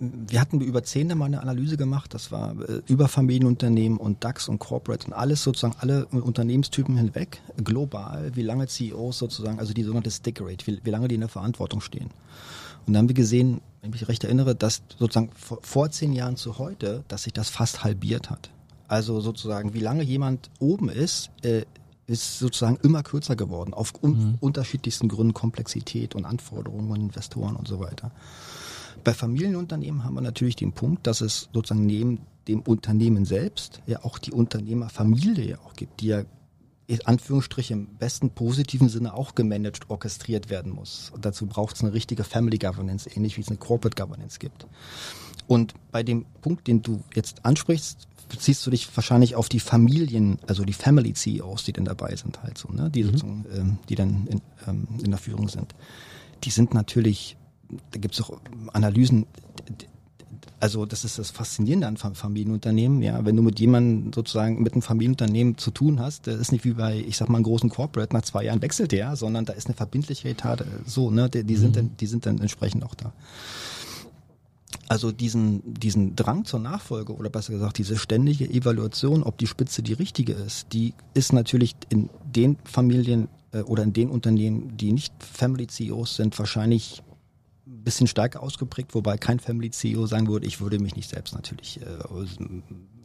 wir 0.02 0.40
hatten 0.40 0.60
über 0.60 0.82
Zehn 0.82 1.16
mal 1.16 1.26
eine 1.26 1.40
Analyse 1.42 1.76
gemacht, 1.76 2.12
das 2.12 2.32
war 2.32 2.56
äh, 2.68 2.82
über 2.88 3.06
Familienunternehmen 3.06 3.98
und 3.98 4.24
DAX 4.24 4.48
und 4.48 4.58
Corporate 4.58 5.06
und 5.06 5.12
alles 5.12 5.42
sozusagen, 5.42 5.76
alle 5.78 6.06
Unternehmenstypen 6.06 6.96
hinweg, 6.96 7.40
global, 7.62 8.32
wie 8.34 8.42
lange 8.42 8.66
CEOs 8.66 9.18
sozusagen, 9.18 9.60
also 9.60 9.72
die 9.72 9.84
sogenannte 9.84 10.10
Stick 10.10 10.40
Rate, 10.40 10.66
wie, 10.66 10.80
wie 10.82 10.90
lange 10.90 11.06
die 11.06 11.14
in 11.14 11.20
der 11.20 11.28
Verantwortung 11.28 11.80
stehen. 11.80 12.10
Und 12.86 12.94
dann 12.94 13.02
haben 13.02 13.08
wir 13.08 13.14
gesehen, 13.14 13.60
wenn 13.80 13.90
ich 13.90 14.00
mich 14.00 14.08
recht 14.08 14.24
erinnere, 14.24 14.56
dass 14.56 14.82
sozusagen 14.98 15.30
vor, 15.36 15.58
vor 15.62 15.90
zehn 15.90 16.12
Jahren 16.12 16.36
zu 16.36 16.58
heute, 16.58 17.04
dass 17.06 17.22
sich 17.22 17.32
das 17.32 17.48
fast 17.48 17.84
halbiert 17.84 18.28
hat. 18.28 18.50
Also 18.88 19.20
sozusagen, 19.20 19.72
wie 19.72 19.80
lange 19.80 20.02
jemand 20.02 20.50
oben 20.58 20.88
ist, 20.88 21.30
äh, 21.42 21.64
ist 22.08 22.40
sozusagen 22.40 22.76
immer 22.82 23.04
kürzer 23.04 23.36
geworden, 23.36 23.72
auf 23.72 23.94
un 24.02 24.10
mhm. 24.10 24.34
unterschiedlichsten 24.40 25.06
Gründen, 25.06 25.32
Komplexität 25.32 26.16
und 26.16 26.24
Anforderungen, 26.24 27.02
Investoren 27.02 27.54
und 27.54 27.68
so 27.68 27.78
weiter. 27.78 28.10
Bei 29.04 29.14
Familienunternehmen 29.14 30.04
haben 30.04 30.14
wir 30.14 30.20
natürlich 30.20 30.56
den 30.56 30.72
Punkt, 30.72 31.06
dass 31.06 31.20
es 31.20 31.48
sozusagen 31.52 31.86
neben 31.86 32.20
dem 32.48 32.60
Unternehmen 32.60 33.24
selbst 33.24 33.80
ja 33.86 34.04
auch 34.04 34.18
die 34.18 34.32
Unternehmerfamilie 34.32 35.50
ja 35.50 35.58
auch 35.58 35.74
gibt, 35.74 36.00
die 36.00 36.08
ja 36.08 36.24
in 36.86 37.00
Anführungsstrichen 37.06 37.86
im 37.86 37.96
besten 37.96 38.30
positiven 38.30 38.88
Sinne 38.88 39.14
auch 39.14 39.34
gemanagt, 39.34 39.88
orchestriert 39.88 40.50
werden 40.50 40.72
muss. 40.72 41.10
Und 41.14 41.24
dazu 41.24 41.46
braucht 41.46 41.76
es 41.76 41.82
eine 41.82 41.92
richtige 41.92 42.24
Family 42.24 42.58
Governance, 42.58 43.08
ähnlich 43.08 43.36
wie 43.36 43.40
es 43.40 43.48
eine 43.48 43.56
Corporate 43.56 44.00
Governance 44.00 44.38
gibt. 44.38 44.66
Und 45.46 45.74
bei 45.90 46.02
dem 46.02 46.26
Punkt, 46.40 46.66
den 46.66 46.82
du 46.82 47.02
jetzt 47.14 47.44
ansprichst, 47.44 48.08
beziehst 48.28 48.66
du 48.66 48.70
dich 48.70 48.94
wahrscheinlich 48.96 49.36
auf 49.36 49.48
die 49.48 49.60
Familien, 49.60 50.38
also 50.46 50.64
die 50.64 50.72
Family 50.72 51.12
CEOs, 51.12 51.64
die 51.64 51.72
dann 51.72 51.84
dabei 51.84 52.16
sind, 52.16 52.42
halt 52.42 52.58
so, 52.58 52.68
ne? 52.72 52.90
die, 52.90 53.04
mhm. 53.04 53.44
ähm, 53.54 53.78
die 53.88 53.94
dann 53.94 54.26
in, 54.26 54.40
ähm, 54.66 54.88
in 55.02 55.10
der 55.10 55.18
Führung 55.18 55.48
sind. 55.48 55.74
Die 56.44 56.50
sind 56.50 56.74
natürlich 56.74 57.36
da 57.90 57.98
gibt 57.98 58.14
es 58.14 58.22
auch 58.22 58.40
Analysen, 58.72 59.26
also 60.60 60.86
das 60.86 61.04
ist 61.04 61.18
das 61.18 61.30
Faszinierende 61.30 61.86
an 61.86 61.96
Familienunternehmen, 61.96 63.02
ja, 63.02 63.24
wenn 63.24 63.36
du 63.36 63.42
mit 63.42 63.58
jemandem 63.58 64.12
sozusagen 64.12 64.62
mit 64.62 64.74
einem 64.74 64.82
Familienunternehmen 64.82 65.58
zu 65.58 65.72
tun 65.72 65.98
hast, 65.98 66.26
das 66.26 66.36
ist 66.36 66.52
nicht 66.52 66.64
wie 66.64 66.74
bei, 66.74 66.96
ich 66.96 67.16
sag 67.16 67.28
mal, 67.28 67.38
einem 67.38 67.44
großen 67.44 67.68
Corporate, 67.68 68.14
nach 68.14 68.22
zwei 68.22 68.44
Jahren 68.44 68.62
wechselt 68.62 68.92
der, 68.92 69.16
sondern 69.16 69.44
da 69.44 69.54
ist 69.54 69.66
eine 69.66 69.74
Verbindlichkeit, 69.74 70.64
so, 70.86 71.10
ne, 71.10 71.28
die, 71.28 71.44
die 71.44 71.56
sind 71.56 71.70
mhm. 71.70 71.74
dann, 71.74 71.96
die 71.98 72.06
sind 72.06 72.26
dann 72.26 72.38
entsprechend 72.38 72.84
auch 72.84 72.94
da. 72.94 73.12
Also 74.88 75.10
diesen, 75.10 75.62
diesen 75.74 76.16
Drang 76.16 76.44
zur 76.44 76.60
Nachfolge 76.60 77.14
oder 77.14 77.30
besser 77.30 77.54
gesagt 77.54 77.78
diese 77.78 77.96
ständige 77.96 78.48
Evaluation, 78.48 79.22
ob 79.22 79.38
die 79.38 79.46
Spitze 79.46 79.82
die 79.82 79.94
richtige 79.94 80.34
ist, 80.34 80.72
die 80.72 80.94
ist 81.14 81.32
natürlich 81.32 81.74
in 81.88 82.10
den 82.24 82.56
Familien 82.64 83.28
äh, 83.52 83.62
oder 83.62 83.82
in 83.82 83.92
den 83.92 84.10
Unternehmen, 84.10 84.76
die 84.76 84.92
nicht 84.92 85.14
Family 85.18 85.66
CEOs 85.66 86.16
sind, 86.16 86.38
wahrscheinlich 86.38 87.02
bisschen 87.72 88.06
stärker 88.06 88.42
ausgeprägt, 88.42 88.94
wobei 88.94 89.16
kein 89.16 89.40
Family 89.40 89.70
CEO 89.70 90.06
sagen 90.06 90.28
würde, 90.28 90.46
ich 90.46 90.60
würde 90.60 90.78
mich 90.78 90.96
nicht 90.96 91.10
selbst 91.10 91.34
natürlich 91.34 91.80
äh, 91.80 91.84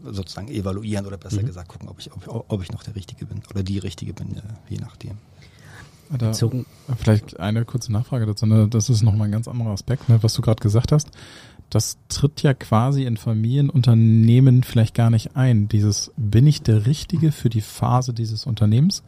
sozusagen 0.04 0.50
evaluieren 0.50 1.06
oder 1.06 1.18
besser 1.18 1.42
mhm. 1.42 1.48
gesagt 1.48 1.70
gucken, 1.70 1.90
ob 1.90 2.00
ich, 2.00 2.12
ob, 2.12 2.46
ob, 2.48 2.62
ich 2.62 2.72
noch 2.72 2.84
der 2.84 2.96
Richtige 2.96 3.26
bin 3.26 3.42
oder 3.50 3.64
die 3.64 3.80
Richtige 3.80 4.14
bin, 4.14 4.38
äh, 4.38 4.42
je 4.70 4.78
nachdem. 4.78 5.18
Da, 6.10 6.32
vielleicht 6.96 7.38
eine 7.40 7.66
kurze 7.66 7.92
Nachfrage 7.92 8.26
dazu. 8.26 8.46
Ne? 8.46 8.70
Das 8.70 8.90
ist 8.90 9.02
nochmal 9.02 9.28
ein 9.28 9.32
ganz 9.32 9.48
anderer 9.48 9.72
Aspekt, 9.72 10.08
ne? 10.08 10.24
was 10.24 10.34
du 10.34 10.42
gerade 10.42 10.62
gesagt 10.62 10.92
hast. 10.92 11.10
Das 11.70 11.98
tritt 12.08 12.44
ja 12.44 12.54
quasi 12.54 13.04
in 13.04 13.18
Familienunternehmen 13.18 14.64
vielleicht 14.64 14.96
gar 14.96 15.10
nicht 15.10 15.36
ein. 15.36 15.68
Dieses, 15.68 16.14
bin 16.16 16.48
ich 16.48 16.62
der 16.62 16.86
Richtige 16.86 17.34
für 17.34 17.50
die 17.50 17.62
Phase 17.62 18.14
dieses 18.14 18.46
Unternehmens? 18.46 19.04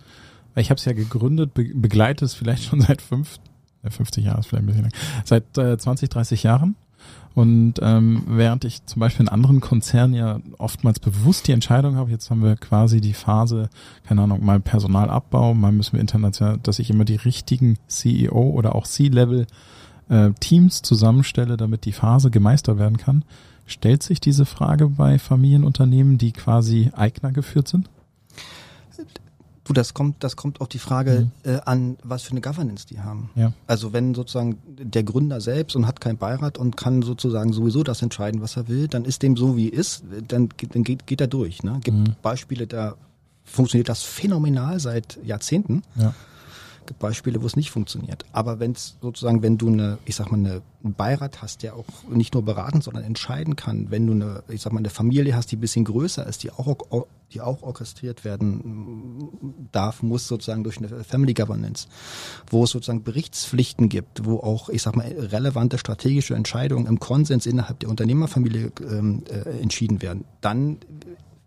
Weil 0.53 0.63
ich 0.63 0.69
habe 0.71 0.77
es 0.77 0.83
ja 0.83 0.91
gegründet, 0.91 1.53
be 1.53 1.71
begleite 1.73 2.25
es 2.25 2.33
vielleicht 2.33 2.65
schon 2.65 2.81
seit 2.81 3.01
fünf, 3.01 3.39
50 3.87 4.25
Jahre 4.25 4.39
ist 4.39 4.47
vielleicht 4.47 4.63
ein 4.63 4.67
bisschen 4.67 4.83
lang, 4.83 4.93
seit 5.23 5.57
äh, 5.57 5.77
20, 5.77 6.09
30 6.09 6.43
Jahren. 6.43 6.75
Und 7.35 7.75
ähm, 7.81 8.23
während 8.27 8.65
ich 8.65 8.85
zum 8.85 8.99
Beispiel 8.99 9.25
in 9.25 9.29
anderen 9.29 9.61
Konzernen 9.61 10.13
ja 10.13 10.39
oftmals 10.57 10.99
bewusst 10.99 11.47
die 11.47 11.51
Entscheidung 11.51 11.95
habe, 11.95 12.11
jetzt 12.11 12.29
haben 12.29 12.43
wir 12.43 12.55
quasi 12.55 13.01
die 13.01 13.13
Phase, 13.13 13.69
keine 14.05 14.23
Ahnung, 14.23 14.43
mal 14.43 14.59
Personalabbau, 14.59 15.53
mal 15.53 15.71
müssen 15.71 15.93
wir 15.93 16.01
international, 16.01 16.59
dass 16.61 16.79
ich 16.79 16.89
immer 16.89 17.05
die 17.05 17.15
richtigen 17.15 17.77
CEO 17.87 18.49
oder 18.49 18.75
auch 18.75 18.85
C-Level 18.85 19.47
äh, 20.09 20.31
Teams 20.39 20.81
zusammenstelle, 20.81 21.55
damit 21.55 21.85
die 21.85 21.93
Phase 21.93 22.31
gemeistert 22.31 22.79
werden 22.79 22.97
kann. 22.97 23.23
Stellt 23.65 24.01
sich 24.01 24.19
diese 24.19 24.45
Frage 24.45 24.87
bei 24.87 25.19
Familienunternehmen, 25.19 26.17
die 26.17 26.31
quasi 26.31 26.91
Eigner 26.95 27.31
geführt 27.31 27.67
sind? 27.67 27.89
Gut, 29.69 29.77
das 29.77 29.93
kommt, 29.93 30.23
das 30.23 30.35
kommt 30.35 30.61
auf 30.61 30.67
die 30.67 30.79
Frage 30.79 31.29
mhm. 31.43 31.51
äh, 31.51 31.59
an, 31.63 31.97
was 32.01 32.23
für 32.23 32.31
eine 32.31 32.41
Governance 32.41 32.87
die 32.87 33.01
haben. 33.01 33.29
Ja. 33.35 33.53
Also 33.67 33.93
wenn 33.93 34.15
sozusagen 34.15 34.57
der 34.65 35.03
Gründer 35.03 35.41
selbst 35.41 35.75
und 35.75 35.85
hat 35.85 36.01
keinen 36.01 36.17
Beirat 36.17 36.57
und 36.57 36.75
kann 36.75 37.03
sozusagen 37.03 37.53
sowieso 37.53 37.83
das 37.83 38.01
entscheiden, 38.01 38.41
was 38.41 38.57
er 38.57 38.67
will, 38.67 38.87
dann 38.87 39.05
ist 39.05 39.21
dem 39.21 39.37
so 39.37 39.55
wie 39.57 39.69
ist, 39.69 40.03
dann, 40.27 40.49
dann 40.71 40.83
geht, 40.83 41.05
geht 41.05 41.21
er 41.21 41.27
durch. 41.27 41.61
Ne? 41.61 41.79
Gibt 41.83 41.97
mhm. 41.97 42.15
Beispiele, 42.23 42.65
da 42.65 42.95
funktioniert 43.43 43.89
das 43.89 44.01
phänomenal 44.01 44.79
seit 44.79 45.19
Jahrzehnten. 45.23 45.83
Ja 45.95 46.15
gibt 46.87 46.99
Beispiele, 46.99 47.39
wo 47.43 47.45
es 47.45 47.55
nicht 47.55 47.69
funktioniert. 47.69 48.25
Aber 48.31 48.59
wenn 48.59 48.71
es 48.71 48.97
sozusagen, 48.99 49.43
wenn 49.43 49.59
du 49.59 49.67
eine, 49.67 49.99
ich 50.05 50.15
sag 50.15 50.31
mal, 50.31 50.37
eine, 50.37 50.63
einen 50.83 50.95
Beirat 50.95 51.43
hast, 51.43 51.61
der 51.61 51.75
auch 51.75 51.85
nicht 52.09 52.33
nur 52.33 52.43
beraten, 52.43 52.81
sondern 52.81 53.03
entscheiden 53.03 53.55
kann, 53.55 53.91
wenn 53.91 54.07
du 54.07 54.13
eine, 54.13 54.43
ich 54.47 54.61
sag 54.61 54.73
mal, 54.73 54.79
eine 54.79 54.89
Familie 54.89 55.35
hast, 55.35 55.51
die 55.51 55.57
ein 55.57 55.59
bisschen 55.59 55.85
größer 55.85 56.25
ist, 56.25 56.41
die 56.41 56.49
auch, 56.49 57.05
die 57.33 57.41
auch 57.41 57.61
orchestriert 57.61 58.25
werden 58.25 59.67
darf, 59.71 60.01
muss 60.03 60.27
sozusagen 60.27 60.63
durch 60.63 60.77
eine 60.77 61.03
Family 61.03 61.33
Governance, 61.33 61.87
wo 62.49 62.63
es 62.63 62.71
sozusagen 62.71 63.03
Berichtspflichten 63.03 63.89
gibt, 63.89 64.25
wo 64.25 64.37
auch, 64.37 64.69
ich 64.69 64.81
sag 64.81 64.95
mal, 64.95 65.07
relevante 65.07 65.77
strategische 65.77 66.35
Entscheidungen 66.35 66.87
im 66.87 66.99
Konsens 66.99 67.45
innerhalb 67.45 67.79
der 67.79 67.89
Unternehmerfamilie 67.89 68.71
ähm, 68.89 69.23
äh, 69.29 69.61
entschieden 69.61 70.01
werden, 70.01 70.25
dann 70.41 70.77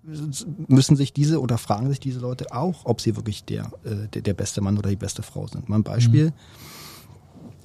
müssen 0.03 0.97
sich 0.97 1.13
diese 1.13 1.41
oder 1.41 1.59
fragen 1.59 1.89
sich 1.89 2.01
diese 2.01 2.19
Leute 2.19 2.53
auch, 2.53 2.87
ob 2.87 3.01
sie 3.01 3.15
wirklich 3.17 3.45
der, 3.45 3.73
äh, 3.85 4.09
der, 4.09 4.23
der 4.23 4.35
beste 4.35 4.61
Mann 4.61 4.77
oder 4.77 4.91
die 4.91 4.97
beste 4.97 5.23
Frau 5.23 5.47
sind. 5.47 5.69
Mal 5.69 5.77
ein 5.77 5.83
Beispiel, 5.85 6.27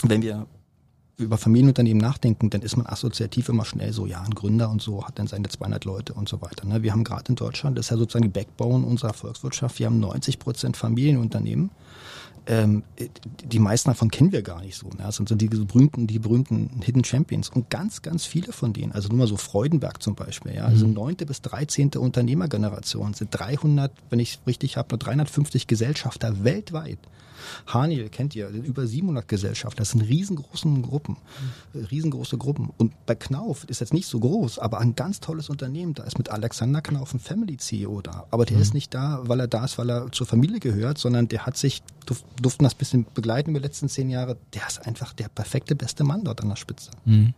mhm. 0.04 0.10
wenn 0.10 0.22
wir 0.22 0.46
über 1.18 1.38
Familienunternehmen 1.38 2.00
nachdenken, 2.00 2.50
dann 2.50 2.62
ist 2.62 2.78
man 2.78 2.86
assoziativ 2.86 3.50
immer 3.50 3.66
schnell 3.66 3.92
so, 3.92 4.06
ja, 4.06 4.22
ein 4.22 4.36
Gründer 4.36 4.70
und 4.70 4.82
so 4.82 5.06
hat 5.06 5.18
dann 5.18 5.28
seine 5.28 5.50
200 5.50 5.84
Leute 5.86 6.14
und 6.14 6.30
so 6.30 6.42
weiter. 6.42 6.66
Ne? 6.66 6.84
Wir 6.84 6.92
haben 6.92 7.04
gerade 7.04 7.30
in 7.30 7.36
Deutschland, 7.36 7.78
das 7.78 7.88
ist 7.88 7.90
ja 7.90 7.98
sozusagen 7.98 8.24
die 8.24 8.30
Backbone 8.30 8.86
unserer 8.86 9.14
Volkswirtschaft, 9.14 9.80
wir 9.80 9.88
haben 9.88 10.00
90 10.00 10.38
Prozent 10.40 10.78
Familienunternehmen 10.78 11.72
ähm, 12.48 12.84
die 13.44 13.60
meisten 13.60 13.90
davon 13.90 14.10
kennen 14.10 14.32
wir 14.32 14.42
gar 14.42 14.62
nicht 14.62 14.78
so. 14.78 14.88
Ne? 14.88 15.00
Das 15.00 15.18
sind 15.18 15.28
so 15.28 15.36
die 15.36 15.48
berühmten, 15.48 16.08
die 16.08 16.20
berühmten 16.20 16.82
Hidden 16.82 17.04
Champions. 17.04 17.50
Und 17.50 17.70
ganz, 17.70 18.02
ganz 18.02 18.26
viele 18.26 18.54
von 18.54 18.74
denen, 18.74 18.94
also 18.94 19.10
nur 19.10 19.18
mal 19.18 19.28
so 19.28 19.38
Freudenberg 19.38 20.02
zum 20.02 20.16
Beispiel, 20.16 20.56
ja, 20.56 20.66
also 20.66 20.88
mhm. 20.88 20.94
neunte 20.94 21.26
bis 21.26 21.42
dreizehnte 21.42 22.00
Unternehmergeneration 22.00 23.14
sind 23.14 23.30
300, 23.32 23.92
wenn 24.10 24.20
ich 24.20 24.40
richtig 24.48 24.78
habe, 24.78 24.88
nur 24.92 25.00
350 25.00 25.68
Gesellschafter 25.68 26.44
weltweit. 26.44 27.00
Haniel 27.66 28.10
kennt 28.10 28.36
ihr, 28.36 28.50
über 28.50 28.88
700 28.88 29.28
Gesellschaften. 29.28 29.78
Das 29.78 29.92
sind 29.92 30.02
riesengroße 30.02 30.68
Gruppen, 30.82 31.18
riesengroße 31.74 32.38
Gruppen. 32.38 32.72
Und 32.78 32.94
bei 33.06 33.16
Knauf 33.16 33.64
ist 33.66 33.82
jetzt 33.82 33.94
nicht 33.94 34.08
so 34.08 34.20
groß, 34.20 34.60
aber 34.60 34.80
ein 34.80 34.96
ganz 34.96 35.20
tolles 35.20 35.50
Unternehmen. 35.50 35.94
Da 35.94 36.04
ist 36.04 36.18
mit 36.18 36.30
Alexander 36.30 36.82
Knauf 36.82 37.14
ein 37.14 37.20
Family 37.20 37.58
CEO 37.58 38.02
da. 38.02 38.26
Aber 38.32 38.46
der 38.46 38.58
mhm. 38.58 38.64
ist 38.64 38.74
nicht 38.74 38.94
da, 38.94 39.22
weil 39.24 39.40
er 39.40 39.48
da 39.48 39.66
ist, 39.66 39.78
weil 39.78 39.90
er 39.90 40.12
zur 40.12 40.28
Familie 40.28 40.60
gehört, 40.60 40.98
sondern 40.98 41.28
der 41.28 41.46
hat 41.46 41.58
sich, 41.58 41.82
durften 42.42 42.64
das 42.64 42.76
bisschen 42.76 43.06
begleiten 43.14 43.52
über 43.52 43.60
die 43.60 43.66
letzten 43.66 43.90
zehn 43.90 44.10
Jahre. 44.10 44.38
Der 44.54 44.68
ist 44.68 44.86
einfach 44.86 45.14
der 45.14 45.30
perfekte 45.30 45.76
beste 45.76 46.04
Mann 46.04 46.24
dort 46.24 46.42
an 46.42 46.50
der 46.50 46.56
Spitze. 46.56 46.92
Mhm. 47.06 47.34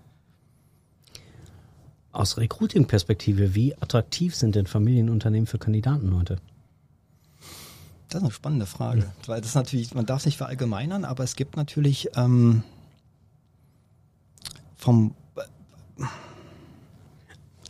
Aus 2.12 2.38
Recruiting-Perspektive, 2.38 3.54
wie 3.54 3.76
attraktiv 3.76 4.36
sind 4.36 4.56
denn 4.56 4.66
Familienunternehmen 4.66 5.46
für 5.46 5.60
Kandidaten 5.60 6.16
heute? 6.18 6.38
Das 8.10 8.22
ist 8.22 8.24
eine 8.24 8.34
spannende 8.34 8.66
Frage, 8.66 9.02
ja. 9.02 9.28
weil 9.28 9.42
das 9.42 9.56
natürlich, 9.56 9.94
man 9.94 10.06
darf 10.06 10.22
es 10.22 10.26
nicht 10.26 10.38
verallgemeinern, 10.38 11.06
aber 11.06 11.24
es 11.24 11.36
gibt 11.36 11.56
natürlich 11.56 12.10
ähm, 12.16 12.64
vom 14.76 15.14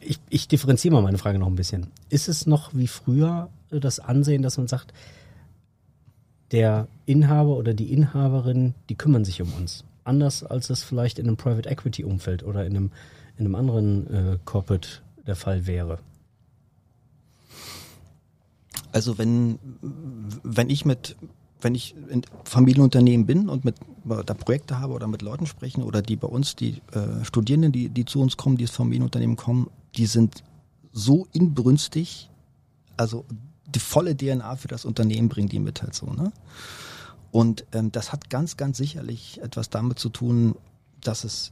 ich, 0.01 0.19
ich 0.29 0.47
differenziere 0.47 0.93
mal 0.93 1.01
meine 1.01 1.17
Frage 1.17 1.39
noch 1.39 1.47
ein 1.47 1.55
bisschen. 1.55 1.87
Ist 2.09 2.29
es 2.29 2.45
noch 2.45 2.73
wie 2.73 2.87
früher 2.87 3.49
das 3.69 3.99
Ansehen, 3.99 4.41
dass 4.41 4.57
man 4.57 4.67
sagt, 4.67 4.93
der 6.51 6.87
Inhaber 7.05 7.57
oder 7.57 7.73
die 7.73 7.91
Inhaberin, 7.93 8.73
die 8.89 8.95
kümmern 8.95 9.25
sich 9.25 9.41
um 9.41 9.53
uns? 9.53 9.83
Anders 10.03 10.43
als 10.43 10.69
es 10.69 10.83
vielleicht 10.83 11.19
in 11.19 11.27
einem 11.27 11.37
Private 11.37 11.69
Equity 11.69 12.03
Umfeld 12.03 12.43
oder 12.43 12.65
in 12.65 12.75
einem, 12.75 12.91
in 13.37 13.45
einem 13.45 13.55
anderen 13.55 14.13
äh, 14.13 14.37
Corporate 14.45 14.89
der 15.27 15.35
Fall 15.35 15.67
wäre. 15.67 15.99
Also 18.91 19.17
wenn, 19.17 19.59
wenn 20.43 20.69
ich 20.69 20.85
mit, 20.85 21.15
wenn 21.61 21.75
ich 21.75 21.95
in 22.09 22.23
Familienunternehmen 22.43 23.25
bin 23.25 23.49
und 23.49 23.65
mit 23.65 23.75
da 24.05 24.33
Projekte 24.33 24.79
habe 24.79 24.93
oder 24.93 25.07
mit 25.07 25.21
Leuten 25.21 25.45
sprechen 25.45 25.83
oder 25.83 26.01
die 26.01 26.15
bei 26.15 26.27
uns, 26.27 26.55
die 26.55 26.81
äh, 26.93 27.23
Studierenden, 27.23 27.71
die, 27.71 27.89
die 27.89 28.05
zu 28.05 28.21
uns 28.21 28.37
kommen, 28.37 28.57
die 28.57 28.63
ins 28.63 28.71
Familienunternehmen 28.71 29.35
kommen, 29.35 29.69
die 29.95 30.05
sind 30.05 30.43
so 30.91 31.27
inbrünstig, 31.33 32.29
also 32.97 33.25
die 33.67 33.79
volle 33.79 34.15
DNA 34.15 34.55
für 34.55 34.67
das 34.67 34.85
Unternehmen 34.85 35.29
bringen 35.29 35.49
die 35.49 35.59
mit 35.59 35.81
halt 35.81 35.93
so, 35.93 36.07
ne? 36.07 36.31
Und 37.31 37.65
ähm, 37.73 37.91
das 37.91 38.11
hat 38.11 38.31
ganz, 38.31 38.57
ganz 38.57 38.77
sicherlich 38.77 39.39
etwas 39.43 39.69
damit 39.69 39.99
zu 39.99 40.09
tun, 40.09 40.55
dass 41.01 41.23
es 41.23 41.51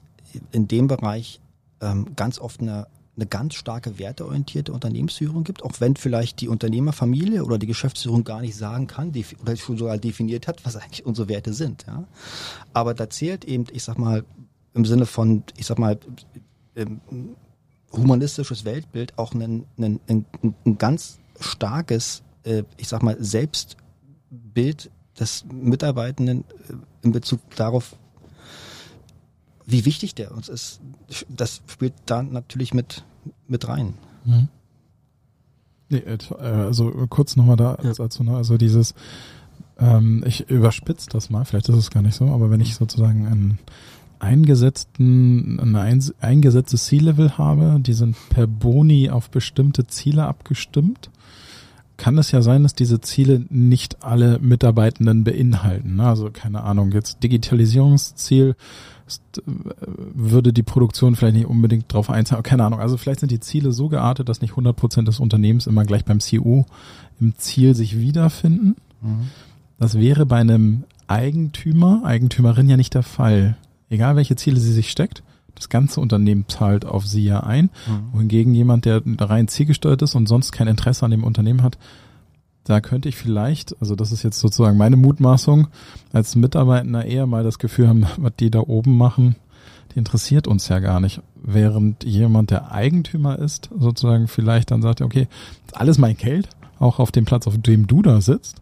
in 0.52 0.68
dem 0.68 0.88
Bereich 0.88 1.40
ähm, 1.82 2.16
ganz 2.16 2.40
oft 2.40 2.62
eine 2.62 2.88
eine 3.18 3.26
ganz 3.26 3.56
starke 3.56 4.00
werteorientierte 4.00 4.72
Unternehmensführung 4.72 5.44
gibt, 5.44 5.64
auch 5.64 5.74
wenn 5.80 5.96
vielleicht 5.96 6.40
die 6.40 6.48
Unternehmerfamilie 6.48 7.44
oder 7.44 7.58
die 7.58 7.68
Geschäftsführung 7.68 8.24
gar 8.24 8.42
nicht 8.42 8.56
sagen 8.56 8.88
kann 8.88 9.12
oder 9.42 9.58
schon 9.58 9.78
sogar 9.78 9.98
definiert 9.98 10.48
hat, 10.48 10.62
was 10.66 10.76
eigentlich 10.76 11.06
unsere 11.06 11.28
Werte 11.28 11.54
sind. 11.54 11.86
Ja? 11.88 12.06
Aber 12.74 12.94
da 12.94 13.10
zählt 13.10 13.46
eben, 13.46 13.66
ich 13.72 13.84
sag 13.84 13.98
mal, 13.98 14.24
im 14.74 14.86
Sinne 14.86 15.08
von, 15.08 15.44
ich 15.58 15.66
sag 15.66 15.80
mal, 15.80 16.00
humanistisches 17.92 18.66
Weltbild 18.66 19.18
auch 19.18 19.34
ein, 19.34 19.66
ein, 19.78 20.00
ein, 20.08 20.26
ein 20.66 20.78
ganz 20.78 21.20
starkes, 21.40 22.24
äh, 22.44 22.64
ich 22.78 22.88
sag 22.88 23.04
mal, 23.04 23.18
Selbstbild 23.20 24.92
des 25.20 25.46
Mitarbeitenden 25.52 26.42
äh, 26.42 26.74
in 27.02 27.12
Bezug 27.12 27.40
darauf, 27.56 27.96
wie 29.68 29.86
wichtig 29.86 30.16
der 30.16 30.32
uns 30.32 30.50
ist, 30.50 30.80
das 31.30 31.62
spielt 31.68 31.94
da 32.06 32.24
natürlich 32.24 32.74
mit, 32.74 33.04
mit 33.48 33.68
rein. 33.68 33.94
Mhm. 34.26 34.48
Nee, 35.90 35.98
äh, 35.98 36.18
also 36.42 36.92
kurz 37.10 37.36
nochmal 37.36 37.58
da 37.58 37.78
ja. 37.84 37.94
dazu, 37.94 38.24
ne? 38.24 38.36
also 38.36 38.58
dieses, 38.58 38.96
ähm, 39.78 40.24
ich 40.26 40.50
überspitze 40.50 41.10
das 41.10 41.30
mal, 41.30 41.46
vielleicht 41.46 41.70
ist 41.70 41.76
es 41.76 41.92
gar 41.92 42.02
nicht 42.02 42.16
so, 42.16 42.28
aber 42.30 42.50
wenn 42.50 42.62
ich 42.62 42.76
sozusagen 42.76 43.28
einen 43.28 43.60
eingesetzten, 44.20 45.60
ein 45.60 46.02
eingesetztes 46.20 46.86
Ziellevel 46.86 47.38
habe, 47.38 47.80
die 47.82 47.94
sind 47.94 48.16
per 48.30 48.48
Boni 48.48 49.10
auf 49.10 49.30
bestimmte 49.30 49.86
Ziele 49.86 50.26
abgestimmt, 50.26 51.12
kann 51.98 52.18
es 52.18 52.32
ja 52.32 52.42
sein, 52.42 52.64
dass 52.64 52.74
diese 52.74 53.02
Ziele 53.02 53.46
nicht 53.50 54.04
alle 54.04 54.40
Mitarbeitenden 54.40 55.24
beinhalten. 55.24 55.98
Ne? 55.98 56.08
Also 56.08 56.30
keine 56.32 56.64
Ahnung, 56.64 56.92
jetzt 56.92 57.22
Digitalisierungsziel 57.24 58.50
äh, 58.50 58.56
würde 59.46 60.54
die 60.54 60.64
Produktion 60.64 61.16
vielleicht 61.16 61.36
nicht 61.36 61.48
unbedingt 61.48 61.92
drauf 61.92 62.10
einzahlen. 62.10 62.44
Keine 62.44 62.66
Ahnung. 62.66 62.80
Also 62.80 62.98
vielleicht 62.98 63.22
sind 63.22 63.32
die 63.32 63.40
Ziele 63.40 63.72
so 63.72 63.90
geartet, 63.90 64.30
dass 64.30 64.42
nicht 64.42 64.52
100 64.52 64.76
Prozent 64.76 65.08
des 65.08 65.20
Unternehmens 65.20 65.68
immer 65.68 65.86
gleich 65.86 66.06
beim 66.06 66.20
CEO 66.20 66.66
im 67.20 67.36
Ziel 67.38 67.76
sich 67.76 68.00
wiederfinden. 68.00 68.76
Mhm. 69.02 69.30
Das 69.80 69.98
wäre 69.98 70.26
bei 70.26 70.38
einem 70.38 70.84
Eigentümer, 71.08 72.02
Eigentümerin 72.04 72.70
ja 72.70 72.78
nicht 72.78 72.94
der 72.94 73.04
Fall. 73.04 73.58
Egal 73.90 74.16
welche 74.16 74.36
Ziele 74.36 74.60
sie 74.60 74.74
sich 74.74 74.90
steckt, 74.90 75.24
das 75.56 75.70
ganze 75.70 76.02
Unternehmen 76.02 76.46
zahlt 76.48 76.86
auf 76.86 77.08
sie 77.08 77.24
ja 77.24 77.42
ein. 77.42 77.66
Mhm. 77.88 78.14
Wohingegen 78.14 78.54
jemand, 78.54 78.86
der 78.86 79.02
rein 79.20 79.48
zielgesteuert 79.48 80.02
ist 80.02 80.16
und 80.16 80.28
sonst 80.28 80.52
kein 80.52 80.68
Interesse 80.68 81.06
an 81.06 81.12
dem 81.12 81.24
Unternehmen 81.24 81.64
hat, 81.64 81.78
da 82.68 82.82
könnte 82.82 83.08
ich 83.08 83.16
vielleicht, 83.16 83.80
also 83.82 83.96
das 83.96 84.12
ist 84.12 84.24
jetzt 84.24 84.40
sozusagen 84.40 84.78
meine 84.78 84.98
Mutmaßung, 84.98 85.68
als 86.12 86.36
Mitarbeitender 86.36 87.06
eher 87.06 87.26
mal 87.26 87.44
das 87.44 87.60
Gefühl 87.60 87.88
haben, 87.88 88.06
was 88.18 88.34
die 88.40 88.52
da 88.52 88.60
oben 88.60 88.98
machen, 88.98 89.36
die 89.94 90.00
interessiert 90.00 90.48
uns 90.48 90.68
ja 90.68 90.80
gar 90.80 91.00
nicht. 91.00 91.22
Während 91.42 92.04
jemand, 92.04 92.52
der 92.52 92.72
Eigentümer 92.72 93.40
ist, 93.40 93.70
sozusagen 93.78 94.28
vielleicht 94.28 94.72
dann 94.72 94.82
sagt, 94.82 95.02
okay, 95.02 95.28
alles 95.72 95.98
mein 95.98 96.18
Geld, 96.18 96.50
auch 96.80 97.00
auf 97.00 97.12
dem 97.12 97.26
Platz, 97.26 97.48
auf 97.48 97.58
dem 97.58 97.88
du 97.88 98.02
da 98.02 98.20
sitzt, 98.22 98.62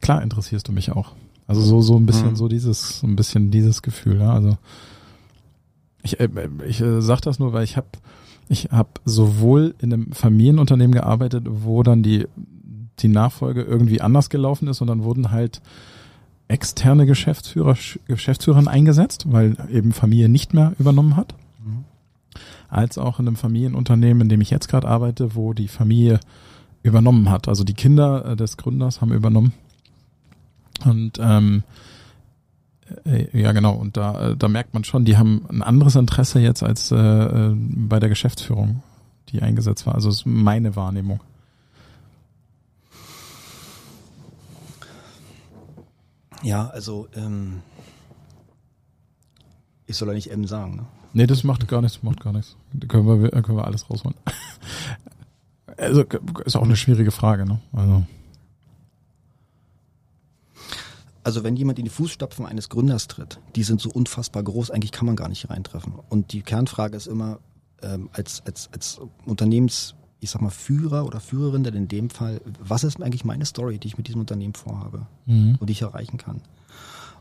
klar 0.00 0.22
interessierst 0.22 0.68
du 0.68 0.72
mich 0.72 0.92
auch. 0.92 1.12
Also 1.46 1.62
so, 1.62 1.80
so 1.80 1.96
ein 1.96 2.06
bisschen, 2.06 2.30
mhm. 2.30 2.36
so 2.36 2.48
dieses, 2.48 3.00
so 3.00 3.06
ein 3.06 3.16
bisschen 3.16 3.50
dieses 3.50 3.82
Gefühl, 3.82 4.20
ja. 4.20 4.32
Also 4.32 4.56
ich, 6.02 6.20
äh, 6.20 6.28
ich 6.66 6.80
äh, 6.80 7.00
sag 7.00 7.20
das 7.22 7.38
nur, 7.38 7.52
weil 7.52 7.64
ich 7.64 7.76
habe 7.76 7.88
ich 8.48 8.68
habe 8.70 8.90
sowohl 9.04 9.74
in 9.80 9.92
einem 9.92 10.12
Familienunternehmen 10.12 10.92
gearbeitet, 10.92 11.46
wo 11.48 11.82
dann 11.82 12.02
die 12.02 12.26
die 13.00 13.08
Nachfolge 13.08 13.62
irgendwie 13.62 14.00
anders 14.00 14.30
gelaufen 14.30 14.68
ist 14.68 14.80
und 14.80 14.86
dann 14.86 15.02
wurden 15.02 15.30
halt 15.30 15.60
externe 16.48 17.06
Geschäftsführer, 17.06 17.76
Geschäftsführer 18.06 18.66
eingesetzt, 18.68 19.24
weil 19.30 19.56
eben 19.70 19.92
Familie 19.92 20.28
nicht 20.28 20.54
mehr 20.54 20.72
übernommen 20.78 21.16
hat. 21.16 21.34
Mhm. 21.64 21.84
Als 22.68 22.98
auch 22.98 23.18
in 23.18 23.26
einem 23.26 23.36
Familienunternehmen, 23.36 24.22
in 24.22 24.28
dem 24.28 24.40
ich 24.40 24.50
jetzt 24.50 24.68
gerade 24.68 24.88
arbeite, 24.88 25.34
wo 25.34 25.52
die 25.52 25.68
Familie 25.68 26.20
übernommen 26.82 27.30
hat. 27.30 27.48
Also 27.48 27.64
die 27.64 27.74
Kinder 27.74 28.24
äh, 28.26 28.36
des 28.36 28.56
Gründers 28.56 29.00
haben 29.00 29.12
übernommen. 29.12 29.52
Und 30.84 31.18
ähm, 31.20 31.62
äh, 33.04 33.40
ja 33.40 33.52
genau, 33.52 33.74
und 33.74 33.96
da, 33.96 34.30
äh, 34.30 34.36
da 34.36 34.48
merkt 34.48 34.74
man 34.74 34.84
schon, 34.84 35.04
die 35.04 35.16
haben 35.16 35.46
ein 35.48 35.62
anderes 35.62 35.96
Interesse 35.96 36.40
jetzt 36.40 36.62
als 36.62 36.90
äh, 36.90 36.96
äh 36.96 37.54
bei 37.56 38.00
der 38.00 38.10
Geschäftsführung, 38.10 38.82
die 39.30 39.40
eingesetzt 39.40 39.86
war. 39.86 39.94
Also 39.94 40.10
ist 40.10 40.26
meine 40.26 40.76
Wahrnehmung. 40.76 41.20
Ja, 46.44 46.68
also 46.68 47.08
ähm, 47.14 47.62
ich 49.86 49.96
soll 49.96 50.08
ja 50.08 50.14
nicht 50.14 50.30
M 50.30 50.46
sagen, 50.46 50.76
ne? 50.76 50.86
Nee, 51.14 51.26
das 51.26 51.44
macht 51.44 51.66
gar 51.68 51.80
nichts, 51.80 52.02
macht 52.02 52.20
gar 52.20 52.32
nichts. 52.32 52.56
Da 52.72 52.86
können 52.86 53.06
wir, 53.06 53.30
können 53.30 53.56
wir 53.56 53.64
alles 53.64 53.88
rausholen. 53.88 54.16
Also 55.76 56.04
ist 56.44 56.54
auch 56.54 56.62
eine 56.62 56.76
schwierige 56.76 57.10
Frage, 57.10 57.46
ne? 57.46 57.60
Also. 57.72 58.04
Also 61.24 61.42
wenn 61.42 61.56
jemand 61.56 61.78
in 61.78 61.84
die 61.84 61.90
Fußstapfen 61.90 62.46
eines 62.46 62.68
Gründers 62.68 63.08
tritt, 63.08 63.40
die 63.56 63.64
sind 63.64 63.80
so 63.80 63.90
unfassbar 63.90 64.42
groß, 64.42 64.70
eigentlich 64.70 64.92
kann 64.92 65.06
man 65.06 65.16
gar 65.16 65.28
nicht 65.28 65.48
reintreffen. 65.50 65.94
Und 66.10 66.32
die 66.32 66.42
Kernfrage 66.42 66.96
ist 66.96 67.06
immer, 67.06 67.40
ähm, 67.82 68.10
als, 68.12 68.42
als, 68.46 68.68
als 68.72 69.00
Unternehmens, 69.24 69.94
ich 70.24 70.30
sag 70.30 70.42
mal, 70.42 70.50
Führer 70.50 71.06
oder 71.06 71.20
Führerin, 71.20 71.62
denn 71.64 71.74
in 71.74 71.88
dem 71.88 72.10
Fall, 72.10 72.40
was 72.58 72.82
ist 72.84 73.00
eigentlich 73.00 73.24
meine 73.24 73.46
Story, 73.46 73.78
die 73.78 73.86
ich 73.88 73.96
mit 73.96 74.08
diesem 74.08 74.20
Unternehmen 74.20 74.54
vorhabe 74.54 75.06
Mhm. 75.26 75.56
und 75.60 75.68
die 75.68 75.72
ich 75.72 75.82
erreichen 75.82 76.18
kann? 76.18 76.40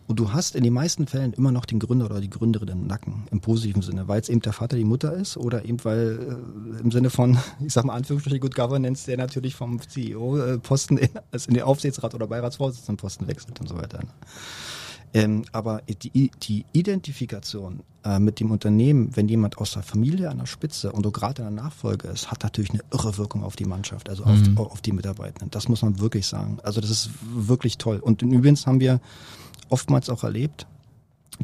Und 0.06 0.20
du 0.20 0.34
hast 0.34 0.56
in 0.58 0.66
den 0.66 0.74
meisten 0.74 1.08
Fällen 1.08 1.32
immer 1.32 1.54
noch 1.54 1.64
den 1.64 1.80
Gründer 1.80 2.06
oder 2.08 2.20
die 2.20 2.30
Gründerin 2.30 2.68
im 2.68 2.88
Nacken, 2.88 3.24
im 3.32 3.40
positiven 3.40 3.82
Sinne, 3.82 4.10
weil 4.10 4.20
es 4.20 4.28
eben 4.28 4.42
der 4.42 4.52
Vater 4.52 4.76
die 4.76 4.84
Mutter 4.84 5.14
ist 5.14 5.38
oder 5.38 5.64
eben 5.64 5.78
weil 5.86 6.38
äh, 6.78 6.82
im 6.82 6.92
Sinne 6.92 7.10
von, 7.10 7.38
ich 7.66 7.72
sag 7.72 7.86
mal 7.86 7.94
Anführungsstriche 7.94 8.40
Good 8.42 8.54
Governance, 8.54 9.06
der 9.06 9.16
natürlich 9.18 9.56
vom 9.56 9.80
CEO-Posten 9.80 10.98
in, 10.98 11.10
also 11.32 11.48
in 11.48 11.54
den 11.54 11.64
Aufsichtsrat 11.64 12.14
oder 12.16 12.28
Beiratsvorsitzendenposten 12.28 13.28
wechselt 13.28 13.60
und 13.62 13.70
so 13.70 13.78
weiter. 13.78 14.00
Ähm, 15.14 15.46
aber 15.52 15.82
die, 15.88 16.32
die 16.42 16.66
Identifikation 16.74 17.82
äh, 18.04 18.20
mit 18.20 18.40
dem 18.40 18.50
Unternehmen, 18.52 19.16
wenn 19.16 19.28
jemand 19.28 19.58
aus 19.60 19.74
der 19.74 19.84
Familie 19.84 20.30
an 20.30 20.40
der 20.40 20.46
Spitze 20.48 20.92
und 20.92 21.06
du 21.06 21.12
gerade 21.12 21.44
in 21.44 21.56
der 21.56 21.64
Nachfolge 21.64 22.08
ist, 22.08 22.32
hat 22.32 22.42
natürlich 22.44 22.72
eine 22.72 22.82
irre 22.92 23.18
Wirkung 23.18 23.44
auf 23.44 23.56
die 23.56 23.66
Mannschaft, 23.66 24.10
also 24.10 24.24
auf, 24.24 24.40
Mhm. 24.40 24.58
auf 24.58 24.82
die 24.82 24.92
Mitarbeitenden. 24.92 25.52
Das 25.52 25.68
muss 25.70 25.84
man 25.84 26.00
wirklich 26.00 26.26
sagen. 26.26 26.58
Also 26.64 26.82
das 26.82 26.90
ist 26.90 27.10
wirklich 27.22 27.78
toll. 27.78 27.98
Und 28.00 28.22
übrigens 28.24 28.66
haben 28.66 28.80
wir 28.80 29.00
oftmals 29.70 30.10
auch 30.10 30.24
erlebt, 30.24 30.66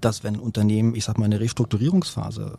dass 0.02 0.24
wenn 0.24 0.38
Unternehmen, 0.38 0.96
ich 0.96 1.06
sag 1.06 1.18
mal, 1.18 1.26
in 1.26 1.34
eine 1.34 1.42
Restrukturierungsphase 1.42 2.58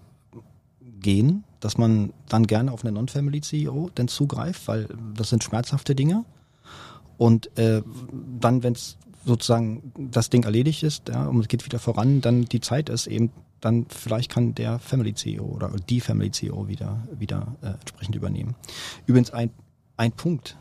gehen, 1.00 1.44
dass 1.60 1.76
man 1.78 2.12
dann 2.28 2.46
gerne 2.46 2.72
auf 2.72 2.84
eine 2.84 2.92
Non-Family 2.92 3.40
CEO 3.40 3.90
dann 3.94 4.08
zugreift, 4.08 4.68
weil 4.68 4.88
das 5.14 5.30
sind 5.30 5.42
schmerzhafte 5.44 5.94
Dinge. 5.94 6.24
Und 7.18 7.56
äh, 7.58 7.82
dann, 8.40 8.62
wenn 8.62 8.72
es 8.74 8.96
sozusagen 9.24 9.92
das 10.10 10.30
Ding 10.30 10.44
erledigt 10.44 10.82
ist 10.82 11.08
ja, 11.08 11.26
und 11.26 11.40
es 11.40 11.48
geht 11.48 11.64
wieder 11.64 11.78
voran, 11.78 12.20
dann 12.20 12.44
die 12.46 12.60
Zeit 12.60 12.88
ist 12.88 13.06
eben, 13.06 13.30
dann 13.60 13.86
vielleicht 13.88 14.30
kann 14.30 14.54
der 14.54 14.78
Family 14.78 15.14
CEO 15.14 15.44
oder 15.44 15.70
die 15.88 16.00
Family 16.00 16.30
CEO 16.30 16.68
wieder, 16.68 17.06
wieder 17.18 17.56
äh, 17.62 17.72
entsprechend 17.80 18.16
übernehmen. 18.16 18.54
Übrigens 19.06 19.30
ein, 19.30 19.50
ein 19.96 20.12
Punkt, 20.12 20.56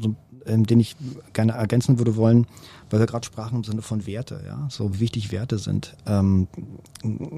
so, 0.00 0.14
ähm, 0.46 0.66
den 0.66 0.80
ich 0.80 0.96
gerne 1.32 1.52
ergänzen 1.52 1.98
würde 1.98 2.16
wollen, 2.16 2.46
weil 2.90 3.00
wir 3.00 3.06
gerade 3.06 3.26
sprachen 3.26 3.58
im 3.58 3.64
Sinne 3.64 3.82
von 3.82 4.06
Werte, 4.06 4.42
ja, 4.46 4.68
so 4.70 5.00
wichtig 5.00 5.32
Werte 5.32 5.58
sind, 5.58 5.96
ähm, 6.06 6.48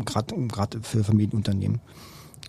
gerade 0.05 0.81
für 0.83 1.05
Familienunternehmen. 1.05 1.81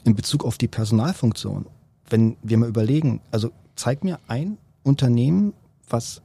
In 0.04 0.15
Bezug 0.15 0.43
auf 0.43 0.58
die 0.58 0.67
Personalfunktion, 0.67 1.65
wenn 2.10 2.36
wir 2.41 2.58
mal 2.58 2.69
überlegen, 2.69 3.21
also 3.32 3.52
zeig 3.76 4.04
mir 4.04 4.19
ein 4.28 4.58
Unternehmen, 4.84 5.54
was, 5.89 6.21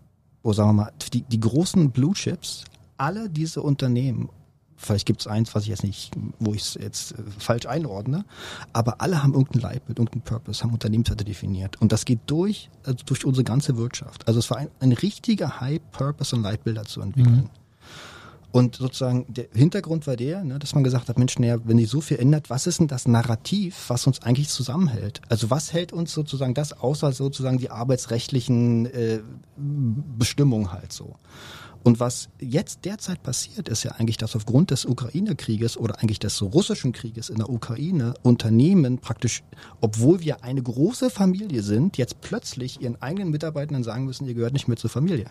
oder 0.46 0.54
sagen 0.54 0.68
wir 0.70 0.84
mal, 0.84 0.92
die, 1.12 1.22
die 1.22 1.40
großen 1.40 1.90
Blue 1.90 2.14
Chips, 2.14 2.64
alle 2.96 3.28
diese 3.28 3.62
Unternehmen, 3.62 4.28
vielleicht 4.76 5.04
gibt 5.04 5.20
es 5.20 5.26
eins, 5.26 5.54
was 5.54 5.64
ich 5.64 5.70
jetzt 5.70 5.82
nicht, 5.82 6.12
wo 6.38 6.54
ich 6.54 6.62
es 6.62 6.74
jetzt 6.74 7.12
äh, 7.12 7.22
falsch 7.38 7.66
einordne, 7.66 8.24
aber 8.72 9.00
alle 9.00 9.22
haben 9.22 9.34
irgendein 9.34 9.62
Leitbild, 9.62 9.98
irgendeinen 9.98 10.22
Purpose, 10.22 10.62
haben 10.62 10.72
Unternehmenswerte 10.72 11.24
definiert. 11.24 11.80
Und 11.80 11.90
das 11.90 12.04
geht 12.04 12.20
durch, 12.26 12.70
also 12.84 13.04
durch 13.04 13.24
unsere 13.24 13.42
ganze 13.42 13.76
Wirtschaft. 13.76 14.28
Also 14.28 14.38
es 14.38 14.48
war 14.50 14.58
ein, 14.58 14.68
ein 14.78 14.92
richtiger 14.92 15.60
High 15.60 15.80
Purpose 15.90 16.36
und 16.36 16.42
Leitbilder 16.42 16.84
zu 16.84 17.00
entwickeln. 17.00 17.36
Mhm. 17.36 17.65
Und 18.56 18.76
sozusagen 18.76 19.26
der 19.28 19.48
Hintergrund 19.52 20.06
war 20.06 20.16
der, 20.16 20.42
ne, 20.42 20.58
dass 20.58 20.74
man 20.74 20.82
gesagt 20.82 21.10
hat, 21.10 21.18
Mensch, 21.18 21.38
naja, 21.38 21.58
wenn 21.64 21.76
sich 21.76 21.90
so 21.90 22.00
viel 22.00 22.18
ändert, 22.18 22.48
was 22.48 22.66
ist 22.66 22.80
denn 22.80 22.88
das 22.88 23.06
Narrativ, 23.06 23.84
was 23.88 24.06
uns 24.06 24.22
eigentlich 24.22 24.48
zusammenhält? 24.48 25.20
Also 25.28 25.50
was 25.50 25.74
hält 25.74 25.92
uns 25.92 26.14
sozusagen 26.14 26.54
das 26.54 26.72
außer 26.72 27.12
sozusagen 27.12 27.58
die 27.58 27.68
arbeitsrechtlichen 27.68 28.86
äh, 28.86 29.20
Bestimmungen 29.56 30.72
halt 30.72 30.90
so? 30.90 31.16
Und 31.82 32.00
was 32.00 32.30
jetzt 32.40 32.86
derzeit 32.86 33.22
passiert, 33.22 33.68
ist 33.68 33.82
ja 33.82 33.92
eigentlich, 33.92 34.16
dass 34.16 34.34
aufgrund 34.34 34.70
des 34.70 34.86
Ukraine-Krieges 34.86 35.76
oder 35.76 36.00
eigentlich 36.00 36.18
des 36.18 36.40
russischen 36.40 36.92
Krieges 36.92 37.28
in 37.28 37.36
der 37.36 37.50
Ukraine 37.50 38.14
Unternehmen 38.22 39.00
praktisch, 39.00 39.42
obwohl 39.82 40.20
wir 40.20 40.44
eine 40.44 40.62
große 40.62 41.10
Familie 41.10 41.62
sind, 41.62 41.98
jetzt 41.98 42.22
plötzlich 42.22 42.80
ihren 42.80 43.02
eigenen 43.02 43.28
Mitarbeitenden 43.28 43.84
sagen 43.84 44.06
müssen, 44.06 44.26
ihr 44.26 44.32
gehört 44.32 44.54
nicht 44.54 44.66
mehr 44.66 44.78
zur 44.78 44.88
Familie 44.88 45.26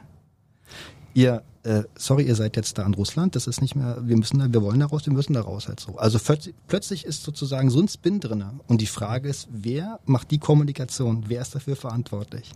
ihr, 1.16 1.44
äh, 1.64 1.84
sorry, 1.98 2.28
ihr 2.28 2.36
seid 2.36 2.56
jetzt 2.56 2.78
da 2.78 2.86
in 2.86 2.94
Russland, 2.94 3.36
das 3.36 3.48
ist 3.48 3.62
nicht 3.62 3.76
mehr, 3.76 3.98
wir 4.04 4.18
müssen 4.18 4.38
da, 4.38 4.54
wir 4.54 4.62
wollen 4.62 4.80
da 4.80 4.86
raus, 4.86 5.06
wir 5.06 5.14
müssen 5.14 5.34
da 5.34 5.42
raus 5.42 5.68
halt 5.68 5.80
so. 5.80 5.98
Also 5.98 6.20
plötzlich, 6.68 7.06
ist 7.06 7.24
sozusagen 7.24 7.72
so 7.72 7.80
ein 7.80 7.88
Spin 7.88 8.20
drinne 8.20 8.60
und 8.68 8.82
die 8.82 8.86
Frage 8.86 9.30
ist, 9.30 9.48
wer 9.50 10.00
macht 10.06 10.30
die 10.30 10.38
Kommunikation, 10.38 11.26
wer 11.28 11.42
ist 11.42 11.56
dafür 11.56 11.76
verantwortlich? 11.76 12.52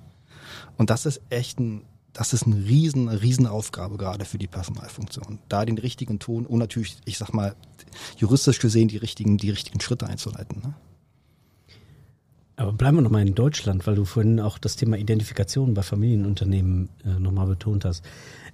Und 0.77 0.89
das 0.89 1.05
ist 1.05 1.21
echt 1.29 1.59
ein, 1.59 1.83
das 2.13 2.33
ist 2.33 2.45
eine 2.45 2.57
riesen, 2.57 3.07
riesen 3.07 3.47
Aufgabe 3.47 3.97
gerade 3.97 4.25
für 4.25 4.37
die 4.37 4.47
Personalfunktion. 4.47 5.39
Da 5.47 5.63
den 5.63 5.77
richtigen 5.77 6.19
Ton 6.19 6.45
und 6.45 6.59
natürlich, 6.59 6.97
ich 7.05 7.17
sag 7.17 7.33
mal, 7.33 7.55
juristisch 8.17 8.59
gesehen 8.59 8.89
die 8.89 8.97
richtigen, 8.97 9.37
die 9.37 9.51
richtigen 9.51 9.79
Schritte 9.79 10.07
einzuleiten. 10.07 10.61
Ne? 10.61 10.73
Aber 12.59 12.73
bleiben 12.73 12.97
wir 12.97 13.01
nochmal 13.01 13.25
in 13.25 13.35
Deutschland, 13.35 13.87
weil 13.87 13.95
du 13.95 14.03
vorhin 14.03 14.41
auch 14.41 14.57
das 14.57 14.75
Thema 14.75 14.97
Identifikation 14.97 15.73
bei 15.73 15.81
Familienunternehmen 15.81 16.89
äh, 17.05 17.17
nochmal 17.17 17.47
betont 17.47 17.85
hast. 17.85 18.03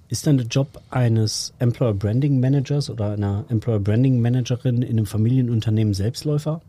Ist 0.08 0.26
dann 0.26 0.36
der 0.36 0.46
Job 0.46 0.80
eines 0.90 1.52
Employer 1.58 1.94
Branding 1.94 2.38
Managers 2.38 2.90
oder 2.90 3.12
einer 3.12 3.44
Employer 3.48 3.80
Branding 3.80 4.20
Managerin 4.20 4.82
in 4.82 4.90
einem 4.90 5.06
Familienunternehmen 5.06 5.94
Selbstläufer? 5.94 6.62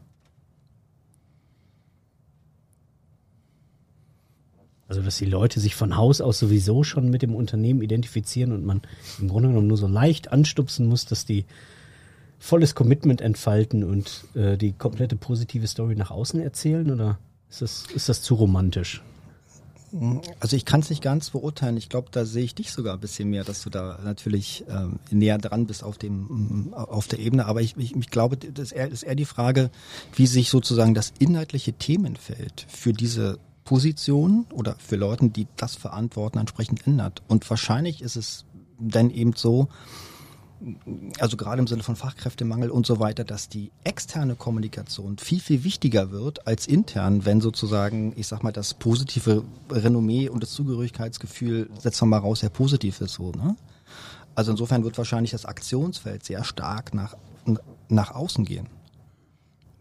Also, 4.88 5.02
dass 5.02 5.18
die 5.18 5.26
Leute 5.26 5.60
sich 5.60 5.76
von 5.76 5.98
Haus 5.98 6.22
aus 6.22 6.40
sowieso 6.40 6.84
schon 6.84 7.10
mit 7.10 7.22
dem 7.22 7.36
Unternehmen 7.36 7.82
identifizieren 7.82 8.54
und 8.54 8.66
man 8.66 8.82
im 9.20 9.28
Grunde 9.28 9.50
genommen 9.50 9.68
nur 9.68 9.78
so 9.78 9.88
leicht 9.88 10.32
anstupsen 10.32 10.88
muss, 10.88 11.06
dass 11.06 11.26
die 11.26 11.46
volles 12.40 12.74
Commitment 12.74 13.22
entfalten 13.22 13.84
und 13.84 14.26
äh, 14.34 14.58
die 14.58 14.72
komplette 14.72 15.16
positive 15.16 15.68
Story 15.68 15.96
nach 15.96 16.10
außen 16.10 16.42
erzählen? 16.42 16.90
Oder 16.90 17.20
ist 17.50 17.62
das, 17.62 17.86
ist 17.94 18.10
das 18.10 18.22
zu 18.22 18.36
romantisch? 18.36 19.04
Also 20.40 20.56
ich 20.56 20.66
kann 20.66 20.82
es 20.82 20.90
nicht 20.90 21.02
ganz 21.02 21.30
beurteilen. 21.30 21.78
Ich 21.78 21.90
glaube, 21.90 22.10
da 22.12 22.26
sehe 22.26 22.44
ich 22.44 22.56
dich 22.56 22.72
sogar 22.72 22.94
ein 22.94 23.00
bisschen 23.00 23.30
mehr, 23.30 23.44
dass 23.44 23.64
du 23.64 23.70
da 23.70 24.00
natürlich 24.04 24.66
ähm, 24.70 25.00
näher 25.12 25.38
dran 25.38 25.66
bist 25.66 25.84
auf 25.84 25.98
dem 25.98 26.74
auf 26.74 27.08
der 27.08 27.20
Ebene. 27.20 27.46
Aber 27.46 27.62
ich, 27.62 27.78
ich, 27.78 27.96
ich 27.96 28.10
glaube, 28.10 28.38
das 28.38 28.68
ist, 28.68 28.72
eher, 28.74 28.92
ist 28.92 29.04
eher 29.04 29.16
die 29.16 29.26
Frage, 29.26 29.70
wie 30.16 30.28
sich 30.28 30.50
sozusagen 30.50 30.94
das 30.94 31.14
inhaltliche 31.20 31.74
Themenfeld 31.74 32.66
für 32.68 32.94
diese 32.94 33.40
Position 33.64 34.46
oder 34.54 34.76
für 34.80 34.96
Leute, 34.96 35.30
die 35.30 35.48
das 35.58 35.76
verantworten, 35.76 36.40
entsprechend 36.40 36.88
ändert. 36.88 37.22
Und 37.28 37.50
wahrscheinlich 37.50 38.02
ist 38.02 38.16
es 38.16 38.46
dann 38.80 39.10
eben 39.10 39.34
so, 39.34 39.68
also 41.20 41.38
gerade 41.38 41.60
im 41.60 41.68
Sinne 41.68 41.84
von 41.84 41.96
Fachkräftemangel 41.96 42.70
und 42.70 42.86
so 42.86 43.00
weiter, 43.00 43.24
dass 43.24 43.50
die 43.50 43.72
externe 43.84 44.36
Kommunikation 44.36 45.18
viel, 45.18 45.40
viel 45.40 45.64
wichtiger 45.64 46.12
wird 46.12 46.48
als 46.48 46.68
intern, 46.68 47.26
wenn 47.26 47.42
sozusagen, 47.42 48.14
ich 48.16 48.28
sag 48.28 48.44
mal, 48.44 48.52
das 48.52 48.74
positive 48.74 49.44
Renommee 49.70 50.30
und 50.30 50.42
das 50.44 50.52
Zugehörigkeitsgefühl, 50.52 51.70
setzen 51.80 52.02
wir 52.04 52.18
mal 52.18 52.18
raus, 52.20 52.40
sehr 52.40 52.50
positiv 52.50 53.02
ist 53.02 53.14
so, 53.14 53.32
ne? 53.32 53.56
Also 54.36 54.52
insofern 54.52 54.84
wird 54.84 54.98
wahrscheinlich 55.00 55.32
das 55.32 55.46
Aktionsfeld 55.46 56.24
sehr 56.24 56.44
stark 56.44 56.94
nach, 56.94 57.16
nach 57.90 58.12
außen 58.12 58.46
gehen. 58.46 58.68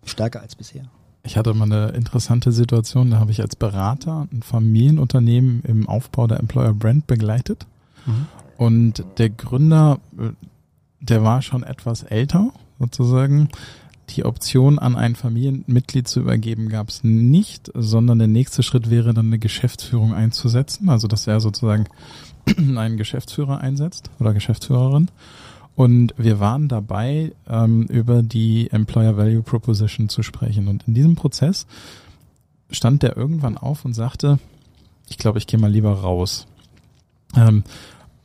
Stärker 0.05 0.41
als 0.41 0.57
bisher. 0.57 0.89
Ich 1.25 1.37
hatte 1.37 1.53
mal 1.53 1.65
eine 1.65 1.89
interessante 1.89 2.53
Situation, 2.53 3.11
da 3.11 3.19
habe 3.19 3.33
ich 3.33 3.43
als 3.43 3.57
Berater 3.57 4.29
ein 4.33 4.43
Familienunternehmen 4.43 5.62
im 5.65 5.89
Aufbau 5.89 6.27
der 6.27 6.39
Employer 6.39 6.73
Brand 6.73 7.07
begleitet. 7.07 7.67
Mhm. 8.07 8.27
Und 8.57 9.05
der 9.19 9.31
Gründer, 9.31 9.98
der 11.09 11.23
war 11.23 11.42
schon 11.42 11.63
etwas 11.63 12.02
älter, 12.02 12.50
sozusagen. 12.79 13.48
Die 14.11 14.25
Option 14.25 14.79
an 14.79 14.94
ein 14.94 15.17
Familienmitglied 15.17 16.07
zu 16.07 16.21
übergeben 16.21 16.69
gab 16.69 16.88
es 16.88 17.02
nicht, 17.02 17.73
sondern 17.75 18.21
der 18.21 18.29
nächste 18.29 18.63
Schritt 18.63 18.88
wäre 18.88 19.13
dann 19.13 19.27
eine 19.27 19.38
Geschäftsführung 19.40 20.15
einzusetzen, 20.15 20.88
also 20.88 21.09
dass 21.09 21.27
er 21.27 21.40
sozusagen 21.40 21.87
einen 22.57 22.96
Geschäftsführer 22.96 23.61
einsetzt 23.61 24.11
oder 24.21 24.33
Geschäftsführerin. 24.33 25.09
Und 25.75 26.15
wir 26.17 26.40
waren 26.40 26.69
dabei, 26.69 27.33
ähm, 27.48 27.83
über 27.83 28.23
die 28.23 28.71
Employer 28.71 29.17
Value 29.17 29.42
Proposition 29.42 30.09
zu 30.09 30.23
sprechen. 30.23 30.69
Und 30.69 30.85
in 30.87 30.94
diesem 30.94 31.17
Prozess 31.17 31.67
stand 32.71 33.02
der 33.02 33.17
irgendwann 33.17 33.59
auf 33.59 33.85
und 33.85 33.92
sagte, 33.92 34.38
ich 35.09 35.19
glaube, 35.19 35.38
ich 35.38 35.46
gehe 35.46 35.61
mal 35.61 35.71
lieber 35.71 35.92
raus. 35.92 36.46
Ähm, 37.37 37.65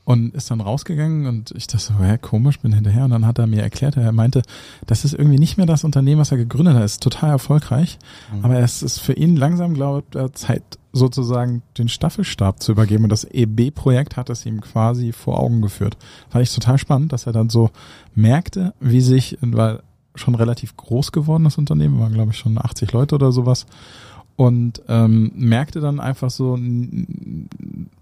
und 0.04 0.34
ist 0.34 0.50
dann 0.50 0.62
rausgegangen 0.62 1.28
und 1.28 1.52
ich 1.52 1.68
dachte 1.68 1.86
so, 1.86 2.00
hä, 2.00 2.18
komisch, 2.20 2.60
bin 2.60 2.74
hinterher. 2.74 3.06
Und 3.06 3.12
dann 3.12 3.26
hat 3.26 3.38
er 3.38 3.48
mir 3.48 3.62
erklärt, 3.62 3.98
er 3.98 4.12
meinte, 4.12 4.42
das 4.88 5.06
ist 5.06 5.14
irgendwie 5.14 5.38
nicht 5.38 5.58
mehr 5.58 5.68
das 5.68 5.84
Unternehmen, 5.84 6.20
was 6.20 6.32
er 6.32 6.38
gegründet 6.38 6.76
hat. 6.76 6.84
Es 6.84 6.94
ist 6.94 7.04
total 7.04 7.30
erfolgreich. 7.30 8.00
Mhm. 8.34 8.46
Aber 8.46 8.60
es 8.60 8.82
ist 8.82 9.00
für 9.00 9.14
ihn 9.14 9.36
langsam, 9.36 9.74
glaube 9.74 10.04
ich, 10.14 10.34
Zeit, 10.34 10.64
sozusagen 10.92 11.62
den 11.78 11.88
Staffelstab 11.88 12.62
zu 12.62 12.72
übergeben. 12.72 13.04
Und 13.04 13.12
das 13.12 13.26
EB-Projekt 13.26 14.18
hat 14.18 14.30
es 14.30 14.46
ihm 14.46 14.62
quasi 14.62 15.12
vor 15.12 15.40
Augen 15.40 15.62
geführt. 15.62 15.98
Fand 16.30 16.44
ich 16.44 16.54
total 16.54 16.78
spannend, 16.78 17.14
dass 17.14 17.28
er 17.28 17.34
dann 17.34 17.50
so 17.50 17.70
merkte, 18.16 18.74
wie 18.80 19.02
sich, 19.02 19.38
weil 19.42 19.82
schon 20.16 20.36
relativ 20.36 20.76
groß 20.76 21.12
geworden 21.12 21.46
das 21.46 21.58
Unternehmen, 21.58 22.00
waren 22.00 22.14
glaube 22.14 22.32
ich 22.32 22.38
schon 22.38 22.58
80 22.58 22.92
Leute 22.92 23.16
oder 23.16 23.32
sowas, 23.32 23.66
und 24.36 24.82
ähm, 24.88 25.32
merkte 25.36 25.82
dann 25.82 26.00
einfach 26.00 26.30
so, 26.30 26.58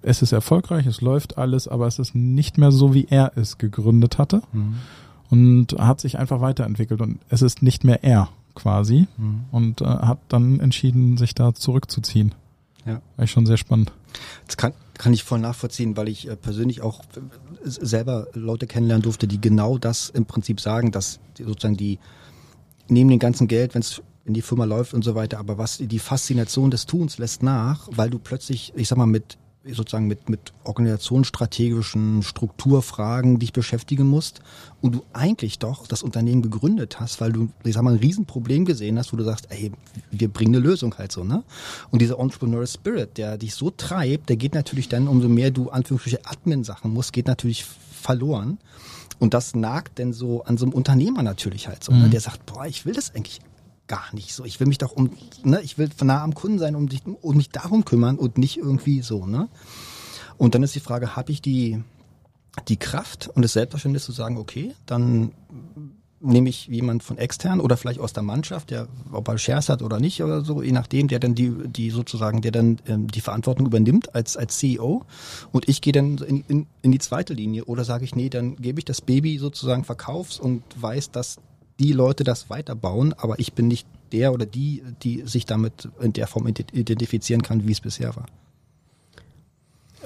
es 0.01 0.21
ist 0.21 0.31
erfolgreich, 0.31 0.85
es 0.85 1.01
läuft 1.01 1.37
alles, 1.37 1.67
aber 1.67 1.87
es 1.87 1.99
ist 1.99 2.15
nicht 2.15 2.57
mehr 2.57 2.71
so, 2.71 2.93
wie 2.93 3.07
er 3.09 3.33
es 3.35 3.57
gegründet 3.57 4.17
hatte 4.17 4.41
mhm. 4.53 4.75
und 5.29 5.73
hat 5.79 5.99
sich 5.99 6.17
einfach 6.17 6.41
weiterentwickelt 6.41 7.01
und 7.01 7.19
es 7.29 7.41
ist 7.41 7.61
nicht 7.61 7.83
mehr 7.83 8.03
er 8.03 8.29
quasi 8.55 9.07
mhm. 9.17 9.41
und 9.51 9.81
äh, 9.81 9.85
hat 9.85 10.19
dann 10.29 10.59
entschieden, 10.59 11.17
sich 11.17 11.35
da 11.35 11.53
zurückzuziehen. 11.53 12.35
Ja. 12.85 13.01
War 13.17 13.25
ich 13.25 13.31
schon 13.31 13.45
sehr 13.45 13.57
spannend. 13.57 13.91
Das 14.47 14.57
kann, 14.57 14.73
kann 14.97 15.13
ich 15.13 15.23
voll 15.23 15.39
nachvollziehen, 15.39 15.97
weil 15.97 16.07
ich 16.07 16.27
äh, 16.27 16.35
persönlich 16.35 16.81
auch 16.81 17.01
äh, 17.01 17.19
selber 17.63 18.27
Leute 18.33 18.67
kennenlernen 18.67 19.03
durfte, 19.03 19.27
die 19.27 19.41
genau 19.41 19.77
das 19.77 20.09
im 20.09 20.25
Prinzip 20.25 20.59
sagen, 20.61 20.91
dass 20.91 21.19
sozusagen 21.37 21.77
die 21.77 21.99
neben 22.87 23.09
dem 23.09 23.19
ganzen 23.19 23.47
Geld, 23.47 23.75
wenn 23.75 23.81
es 23.81 24.01
in 24.29 24.33
die 24.33 24.41
Firma 24.41 24.63
läuft 24.63 24.93
und 24.93 25.03
so 25.03 25.15
weiter, 25.15 25.39
aber 25.39 25.57
was 25.57 25.79
die 25.79 25.99
Faszination 25.99 26.71
des 26.71 26.85
Tuns 26.85 27.17
lässt 27.17 27.43
nach, 27.43 27.89
weil 27.91 28.09
du 28.09 28.19
plötzlich, 28.19 28.71
ich 28.75 28.87
sag 28.87 28.97
mal, 28.97 29.07
mit 29.07 29.37
sozusagen 29.65 30.07
mit, 30.07 30.29
mit 30.29 30.53
organisationsstrategischen 30.63 32.23
Strukturfragen 32.23 33.39
dich 33.39 33.51
beschäftigen 33.51 34.07
musst 34.07 34.39
und 34.81 34.95
du 34.95 35.03
eigentlich 35.11 35.59
doch 35.59 35.85
das 35.85 36.01
Unternehmen 36.01 36.41
gegründet 36.41 36.99
hast, 36.99 37.19
weil 37.19 37.33
du, 37.33 37.49
ich 37.65 37.73
sag 37.73 37.83
mal, 37.83 37.93
ein 37.93 37.99
Riesenproblem 37.99 38.63
gesehen 38.65 38.97
hast, 38.97 39.11
wo 39.11 39.17
du 39.17 39.23
sagst, 39.23 39.47
ey, 39.49 39.71
wir 40.11 40.29
bringen 40.29 40.55
eine 40.55 40.63
Lösung 40.63 40.95
halt 40.97 41.11
so, 41.11 41.23
ne? 41.23 41.43
Und 41.91 42.01
dieser 42.01 42.19
Entrepreneur 42.19 42.65
Spirit, 42.65 43.17
der 43.17 43.37
dich 43.37 43.53
so 43.53 43.69
treibt, 43.69 44.29
der 44.29 44.37
geht 44.37 44.53
natürlich 44.53 44.87
dann, 44.87 45.07
umso 45.07 45.27
mehr 45.27 45.51
du 45.51 45.69
Anführungsstriche 45.69 46.25
Admin-Sachen 46.25 46.91
musst, 46.91 47.11
geht 47.11 47.27
natürlich 47.27 47.65
verloren. 47.65 48.59
Und 49.19 49.33
das 49.33 49.53
nagt 49.53 49.97
denn 49.97 50.13
so 50.13 50.43
an 50.43 50.57
so 50.57 50.65
einem 50.65 50.73
Unternehmer 50.73 51.21
natürlich 51.21 51.67
halt 51.67 51.83
so, 51.83 51.91
ne? 51.91 51.97
mhm. 51.97 52.03
ne? 52.05 52.09
der 52.11 52.21
sagt, 52.21 52.45
boah, 52.45 52.65
ich 52.65 52.85
will 52.85 52.93
das 52.93 53.13
eigentlich 53.13 53.41
gar 53.89 54.13
nicht 54.13 54.33
so. 54.33 54.45
Ich 54.45 54.61
will 54.61 54.67
mich 54.67 54.77
doch 54.77 54.93
um, 54.93 55.09
ne, 55.43 55.59
ich 55.61 55.77
will 55.77 55.89
nah 56.01 56.23
am 56.23 56.33
Kunden 56.33 56.59
sein, 56.59 56.75
um, 56.75 56.87
dich, 56.87 57.01
um 57.05 57.35
mich 57.35 57.49
darum 57.49 57.83
kümmern 57.83 58.17
und 58.17 58.37
nicht 58.37 58.57
irgendwie 58.57 59.01
so, 59.01 59.25
ne? 59.25 59.49
Und 60.37 60.55
dann 60.55 60.63
ist 60.63 60.73
die 60.73 60.79
Frage, 60.79 61.17
habe 61.17 61.33
ich 61.33 61.41
die, 61.41 61.83
die 62.69 62.77
Kraft 62.77 63.29
und 63.33 63.41
das 63.41 63.51
Selbstverständnis 63.51 64.05
zu 64.05 64.13
sagen, 64.13 64.37
okay, 64.37 64.73
dann 64.85 65.33
nehme 66.21 66.49
ich 66.49 66.67
jemand 66.67 67.03
von 67.03 67.17
extern 67.17 67.59
oder 67.59 67.77
vielleicht 67.77 67.99
aus 67.99 68.13
der 68.13 68.23
Mannschaft, 68.23 68.71
der 68.71 68.87
ob 69.11 69.27
er 69.27 69.37
Shares 69.37 69.69
hat 69.69 69.81
oder 69.81 69.99
nicht 69.99 70.21
oder 70.21 70.43
so, 70.43 70.61
je 70.61 70.71
nachdem, 70.71 71.07
der 71.07 71.19
dann 71.19 71.35
die, 71.35 71.51
die 71.67 71.89
sozusagen, 71.89 72.41
der 72.41 72.51
dann 72.51 72.79
ähm, 72.87 73.07
die 73.07 73.21
Verantwortung 73.21 73.65
übernimmt 73.65 74.13
als, 74.15 74.35
als 74.37 74.57
CEO 74.57 75.05
und 75.51 75.69
ich 75.69 75.81
gehe 75.81 75.93
dann 75.93 76.17
in, 76.17 76.43
in, 76.47 76.67
in 76.81 76.91
die 76.91 76.99
zweite 76.99 77.33
Linie 77.33 77.65
oder 77.65 77.85
sage 77.85 78.03
ich, 78.03 78.15
nee, 78.15 78.29
dann 78.29 78.55
gebe 78.57 78.79
ich 78.79 78.85
das 78.85 79.01
Baby 79.01 79.37
sozusagen 79.37 79.83
verkaufs 79.83 80.39
und 80.39 80.63
weiß, 80.75 81.11
dass 81.11 81.37
die 81.79 81.93
Leute 81.93 82.23
das 82.23 82.49
weiterbauen, 82.49 83.13
aber 83.13 83.39
ich 83.39 83.53
bin 83.53 83.67
nicht 83.67 83.87
der 84.11 84.33
oder 84.33 84.45
die, 84.45 84.83
die 85.03 85.23
sich 85.25 85.45
damit 85.45 85.89
in 86.01 86.13
der 86.13 86.27
Form 86.27 86.47
identifizieren 86.47 87.41
kann, 87.41 87.67
wie 87.67 87.71
es 87.71 87.81
bisher 87.81 88.15
war. 88.15 88.25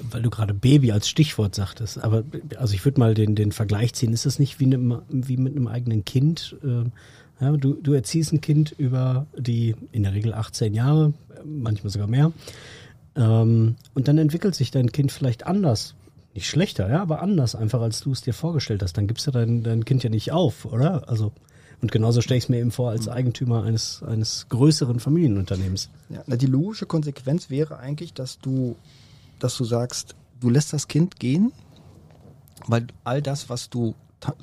Weil 0.01 0.21
du 0.21 0.29
gerade 0.29 0.53
Baby 0.53 0.91
als 0.91 1.07
Stichwort 1.07 1.55
sagtest, 1.55 2.03
aber 2.03 2.23
also 2.57 2.73
ich 2.73 2.83
würde 2.83 2.99
mal 2.99 3.13
den, 3.13 3.35
den 3.35 3.51
Vergleich 3.51 3.93
ziehen. 3.93 4.11
Ist 4.11 4.25
das 4.25 4.39
nicht 4.39 4.59
wie, 4.59 4.65
ne, 4.65 5.03
wie 5.09 5.37
mit 5.37 5.55
einem 5.55 5.67
eigenen 5.67 6.03
Kind? 6.03 6.55
Ähm, 6.63 6.91
ja, 7.39 7.51
du, 7.57 7.73
du 7.73 7.93
erziehst 7.93 8.33
ein 8.33 8.41
Kind 8.41 8.73
über 8.77 9.27
die 9.37 9.75
in 9.91 10.03
der 10.03 10.13
Regel 10.13 10.33
18 10.33 10.73
Jahre, 10.73 11.13
manchmal 11.43 11.91
sogar 11.91 12.07
mehr. 12.07 12.31
Ähm, 13.15 13.75
und 13.93 14.07
dann 14.07 14.17
entwickelt 14.17 14.55
sich 14.55 14.71
dein 14.71 14.91
Kind 14.91 15.11
vielleicht 15.11 15.45
anders. 15.45 15.95
Nicht 16.33 16.47
schlechter, 16.47 16.89
ja, 16.89 17.01
aber 17.01 17.21
anders 17.21 17.53
einfach, 17.53 17.81
als 17.81 17.99
du 17.99 18.11
es 18.11 18.21
dir 18.21 18.33
vorgestellt 18.33 18.81
hast. 18.81 18.97
Dann 18.97 19.07
gibst 19.07 19.27
du 19.27 19.31
dein, 19.31 19.61
dein 19.61 19.85
Kind 19.85 20.03
ja 20.03 20.09
nicht 20.09 20.31
auf, 20.31 20.65
oder? 20.65 21.07
Also 21.07 21.31
und 21.83 21.91
genauso 21.91 22.21
stelle 22.21 22.37
ich 22.37 22.45
es 22.45 22.49
mir 22.49 22.59
eben 22.59 22.71
vor 22.71 22.91
als 22.91 23.09
Eigentümer 23.09 23.63
eines, 23.63 24.01
eines 24.03 24.47
größeren 24.47 25.01
Familienunternehmens. 25.01 25.89
Ja, 26.07 26.23
na, 26.27 26.37
die 26.37 26.45
logische 26.45 26.85
Konsequenz 26.85 27.49
wäre 27.49 27.77
eigentlich, 27.77 28.13
dass 28.13 28.39
du, 28.39 28.77
dass 29.39 29.57
du 29.57 29.65
sagst, 29.65 30.15
du 30.39 30.49
lässt 30.49 30.71
das 30.71 30.87
Kind 30.87 31.19
gehen, 31.19 31.51
weil 32.67 32.87
all 33.03 33.21
das, 33.21 33.49
was 33.49 33.69
du 33.69 33.95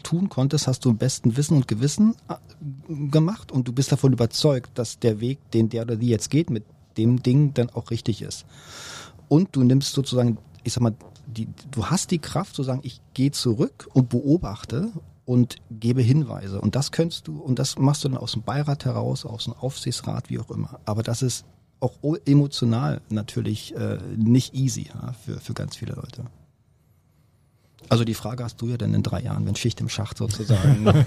tun 0.03 0.29
konntest, 0.29 0.67
hast 0.67 0.85
du 0.85 0.91
im 0.91 0.99
besten 0.99 1.39
Wissen 1.39 1.57
und 1.57 1.67
Gewissen 1.67 2.15
äh, 2.29 3.09
gemacht 3.09 3.51
und 3.51 3.67
du 3.67 3.73
bist 3.73 3.91
davon 3.91 4.13
überzeugt, 4.13 4.73
dass 4.75 4.99
der 4.99 5.21
Weg, 5.21 5.39
den 5.53 5.71
der 5.71 5.85
oder 5.85 5.97
die 5.97 6.09
jetzt 6.09 6.29
geht, 6.29 6.51
mit 6.51 6.65
dem 6.99 7.23
Ding 7.23 7.55
dann 7.55 7.71
auch 7.71 7.91
richtig 7.91 8.21
ist. 8.21 8.45
Und 9.29 9.57
du 9.57 9.63
nimmst 9.63 9.95
sozusagen, 9.95 10.37
ich 10.63 10.75
sag 10.75 10.83
mal, 10.83 10.95
die, 11.27 11.49
du 11.71 11.87
hast 11.87 12.11
die 12.11 12.19
Kraft 12.19 12.55
zu 12.55 12.63
sagen, 12.65 12.81
ich 12.83 13.01
gehe 13.15 13.31
zurück 13.31 13.89
und 13.95 14.11
beobachte 14.11 14.93
und 15.31 15.59
gebe 15.71 16.03
Hinweise. 16.03 16.61
Und 16.61 16.75
das 16.75 16.91
könntest 16.91 17.29
du, 17.29 17.39
und 17.39 17.61
das 17.61 17.79
machst 17.79 18.03
du 18.03 18.09
dann 18.09 18.19
aus 18.19 18.33
dem 18.33 18.43
Beirat 18.43 18.85
heraus, 18.85 19.25
aus 19.25 19.45
dem 19.45 19.53
Aufsichtsrat, 19.53 20.29
wie 20.29 20.41
auch 20.41 20.51
immer. 20.51 20.81
Aber 20.87 21.05
das 21.05 21.23
ist 21.23 21.45
auch 21.79 21.95
emotional 22.25 23.01
natürlich 23.11 23.77
äh, 23.77 23.99
nicht 24.17 24.55
easy 24.55 24.89
ja, 24.93 25.13
für, 25.13 25.39
für 25.39 25.55
ganz 25.55 25.77
viele 25.77 25.93
Leute. 25.93 26.25
Also 27.89 28.03
die 28.03 28.15
Frage 28.15 28.43
hast 28.43 28.61
du 28.61 28.67
ja 28.67 28.77
dann 28.77 28.93
in 28.93 29.05
drei 29.05 29.23
Jahren, 29.23 29.47
wenn 29.47 29.55
Schicht 29.55 29.81
im 29.81 29.89
Schacht 29.89 30.19
sozusagen. 30.19 31.07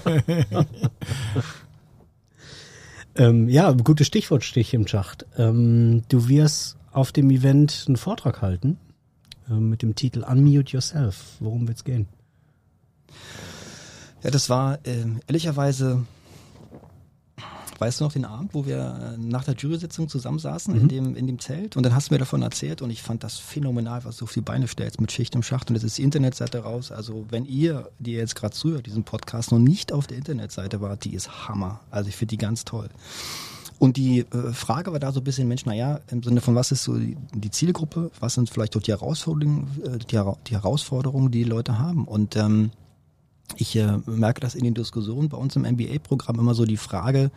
ähm, 3.16 3.50
ja, 3.50 3.72
gutes 3.72 4.06
Stichwort 4.06 4.42
Stich 4.42 4.72
im 4.72 4.86
Schacht. 4.86 5.26
Ähm, 5.36 6.02
du 6.08 6.30
wirst 6.30 6.78
auf 6.92 7.12
dem 7.12 7.28
Event 7.28 7.84
einen 7.88 7.98
Vortrag 7.98 8.40
halten 8.40 8.78
äh, 9.50 9.52
mit 9.52 9.82
dem 9.82 9.94
Titel 9.94 10.24
Unmute 10.26 10.72
Yourself. 10.72 11.36
Worum 11.40 11.68
wird's 11.68 11.84
gehen? 11.84 12.08
Ja, 14.24 14.30
das 14.30 14.48
war 14.48 14.78
äh, 14.86 15.04
ehrlicherweise, 15.26 16.02
weißt 17.78 18.00
du 18.00 18.04
noch 18.04 18.12
den 18.14 18.24
Abend, 18.24 18.54
wo 18.54 18.64
wir 18.64 19.16
äh, 19.18 19.18
nach 19.18 19.44
der 19.44 19.54
Jury-Sitzung 19.54 20.08
zusammensaßen 20.08 20.74
mhm. 20.74 20.80
in, 20.80 20.88
dem, 20.88 21.16
in 21.16 21.26
dem 21.26 21.38
Zelt 21.38 21.76
und 21.76 21.82
dann 21.84 21.94
hast 21.94 22.08
du 22.08 22.14
mir 22.14 22.18
davon 22.18 22.40
erzählt 22.40 22.80
und 22.80 22.88
ich 22.88 23.02
fand 23.02 23.22
das 23.22 23.36
phänomenal, 23.36 24.02
was 24.06 24.16
du 24.16 24.24
auf 24.24 24.32
die 24.32 24.40
Beine 24.40 24.66
stellst 24.66 24.98
mit 24.98 25.12
Schicht 25.12 25.34
im 25.34 25.42
Schacht 25.42 25.68
und 25.68 25.76
jetzt 25.76 25.84
ist 25.84 25.98
die 25.98 26.02
Internetseite 26.02 26.60
raus. 26.60 26.90
Also 26.90 27.26
wenn 27.28 27.44
ihr, 27.44 27.90
die 27.98 28.12
ihr 28.12 28.20
jetzt 28.20 28.34
gerade 28.34 28.54
zuhört, 28.54 28.86
diesen 28.86 29.04
Podcast 29.04 29.52
noch 29.52 29.58
nicht 29.58 29.92
auf 29.92 30.06
der 30.06 30.16
Internetseite 30.16 30.80
wart, 30.80 31.04
die 31.04 31.12
ist 31.14 31.46
Hammer. 31.46 31.80
Also 31.90 32.08
ich 32.08 32.16
finde 32.16 32.30
die 32.30 32.38
ganz 32.38 32.64
toll. 32.64 32.88
Und 33.78 33.98
die 33.98 34.20
äh, 34.20 34.52
Frage 34.54 34.92
war 34.92 35.00
da 35.00 35.12
so 35.12 35.20
ein 35.20 35.24
bisschen, 35.24 35.48
Mensch, 35.48 35.66
naja, 35.66 36.00
im 36.10 36.22
Sinne 36.22 36.40
von 36.40 36.54
was 36.54 36.72
ist 36.72 36.84
so 36.84 36.96
die, 36.96 37.18
die 37.34 37.50
Zielgruppe, 37.50 38.10
was 38.20 38.32
sind 38.32 38.48
vielleicht 38.48 38.74
auch 38.74 38.80
die 38.80 38.92
Herausforderungen, 38.92 39.68
äh, 39.84 39.98
die, 39.98 40.18
die 40.46 40.54
Herausforderungen, 40.54 41.30
die 41.30 41.42
die 41.42 41.50
Leute 41.50 41.78
haben. 41.78 42.06
Und 42.06 42.36
ähm, 42.36 42.70
ich 43.56 43.76
äh, 43.76 43.98
merke 44.06 44.40
das 44.40 44.54
in 44.54 44.64
den 44.64 44.74
Diskussionen 44.74 45.28
bei 45.28 45.36
uns 45.36 45.56
im 45.56 45.62
MBA-Programm 45.62 46.38
immer 46.38 46.54
so 46.54 46.64
die 46.64 46.76
Frage, 46.76 47.30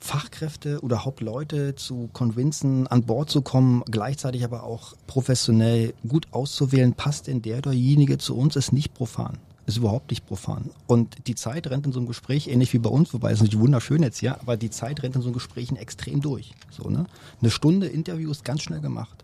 Fachkräfte 0.00 0.80
oder 0.80 1.04
Hauptleute 1.04 1.74
zu 1.74 2.08
convincen, 2.12 2.86
an 2.86 3.04
Bord 3.04 3.30
zu 3.30 3.42
kommen, 3.42 3.82
gleichzeitig 3.90 4.44
aber 4.44 4.62
auch 4.62 4.94
professionell 5.06 5.92
gut 6.08 6.26
auszuwählen, 6.32 6.94
passt 6.94 7.26
denn 7.26 7.42
der 7.42 7.58
oder 7.58 7.72
diejenige 7.72 8.18
zu 8.18 8.36
uns, 8.36 8.56
ist 8.56 8.72
nicht 8.72 8.94
profan. 8.94 9.38
Ist 9.66 9.76
überhaupt 9.76 10.10
nicht 10.10 10.26
profan. 10.26 10.70
Und 10.86 11.26
die 11.26 11.34
Zeit 11.34 11.68
rennt 11.68 11.86
in 11.86 11.92
so 11.92 12.00
einem 12.00 12.08
Gespräch, 12.08 12.48
ähnlich 12.48 12.72
wie 12.72 12.78
bei 12.78 12.88
uns, 12.88 13.12
wobei 13.12 13.30
es 13.30 13.42
nicht 13.42 13.58
wunderschön 13.58 14.02
jetzt 14.02 14.18
hier, 14.18 14.40
aber 14.40 14.56
die 14.56 14.70
Zeit 14.70 15.02
rennt 15.02 15.16
in 15.16 15.22
so 15.22 15.28
einem 15.28 15.34
Gesprächen 15.34 15.76
extrem 15.76 16.22
durch. 16.22 16.54
So, 16.70 16.88
ne? 16.88 17.06
Eine 17.40 17.50
Stunde 17.50 17.86
Interview 17.86 18.30
ist 18.30 18.44
ganz 18.44 18.62
schnell 18.62 18.80
gemacht. 18.80 19.22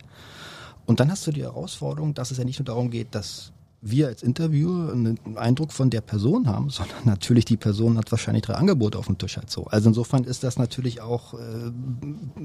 Und 0.84 1.01
dann 1.01 1.11
hast 1.11 1.26
du 1.26 1.32
die 1.32 1.42
Herausforderung, 1.42 2.14
dass 2.14 2.30
es 2.30 2.38
ja 2.38 2.44
nicht 2.44 2.61
nur 2.61 2.66
darum 2.66 2.90
geht, 2.90 3.14
dass 3.14 3.51
wir 3.91 4.09
als 4.09 4.22
Interviewer 4.22 4.93
einen 4.93 5.18
Eindruck 5.37 5.72
von 5.72 5.91
der 5.91 6.01
Person 6.01 6.47
haben, 6.47 6.70
sondern 6.70 6.97
natürlich 7.05 7.45
die 7.45 7.57
Person 7.57 7.99
hat 7.99 8.11
wahrscheinlich 8.11 8.45
drei 8.45 8.55
Angebote 8.55 8.99
auf 8.99 9.07
dem 9.07 9.18
Tisch 9.18 9.37
halt 9.37 9.51
so. 9.51 9.64
Also 9.66 9.89
insofern 9.89 10.24
ist 10.24 10.43
das 10.45 10.59
natürlich 10.59 11.01
auch 11.01 11.34
äh, 11.34 11.70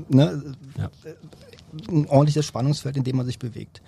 ne, 0.09 0.55
ja. 0.77 0.89
ein 1.89 2.07
ordentliches 2.07 2.45
Spannungsfeld, 2.45 2.97
in 2.97 3.03
dem 3.03 3.17
man 3.17 3.25
sich 3.25 3.39
bewegt. 3.39 3.81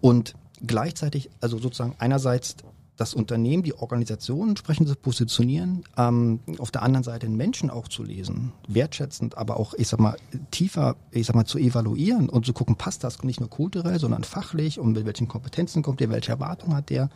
Und 0.00 0.34
gleichzeitig, 0.66 1.30
also 1.40 1.58
sozusagen 1.58 1.94
einerseits 1.98 2.56
das 2.96 3.14
Unternehmen, 3.14 3.62
die 3.62 3.74
Organisation 3.74 4.50
entsprechend 4.50 4.88
zu 4.88 4.94
positionieren, 4.94 5.84
ähm, 5.96 6.40
auf 6.58 6.70
der 6.70 6.82
anderen 6.82 7.04
Seite 7.04 7.26
den 7.26 7.36
Menschen 7.36 7.70
auch 7.70 7.88
zu 7.88 8.02
lesen, 8.02 8.52
wertschätzend, 8.68 9.38
aber 9.38 9.56
auch, 9.56 9.74
ich 9.74 9.88
sag 9.88 9.98
mal, 9.98 10.16
tiefer, 10.50 10.96
ich 11.10 11.26
sag 11.26 11.34
mal, 11.34 11.46
zu 11.46 11.58
evaluieren 11.58 12.28
und 12.28 12.44
zu 12.44 12.52
gucken, 12.52 12.76
passt 12.76 13.02
das 13.02 13.22
nicht 13.22 13.40
nur 13.40 13.50
kulturell, 13.50 13.98
sondern 13.98 14.24
fachlich 14.24 14.78
und 14.78 14.92
mit 14.92 15.06
welchen 15.06 15.28
Kompetenzen 15.28 15.82
kommt 15.82 16.00
der, 16.00 16.10
welche 16.10 16.32
Erwartungen 16.32 16.76
hat 16.76 16.90
der, 16.90 17.08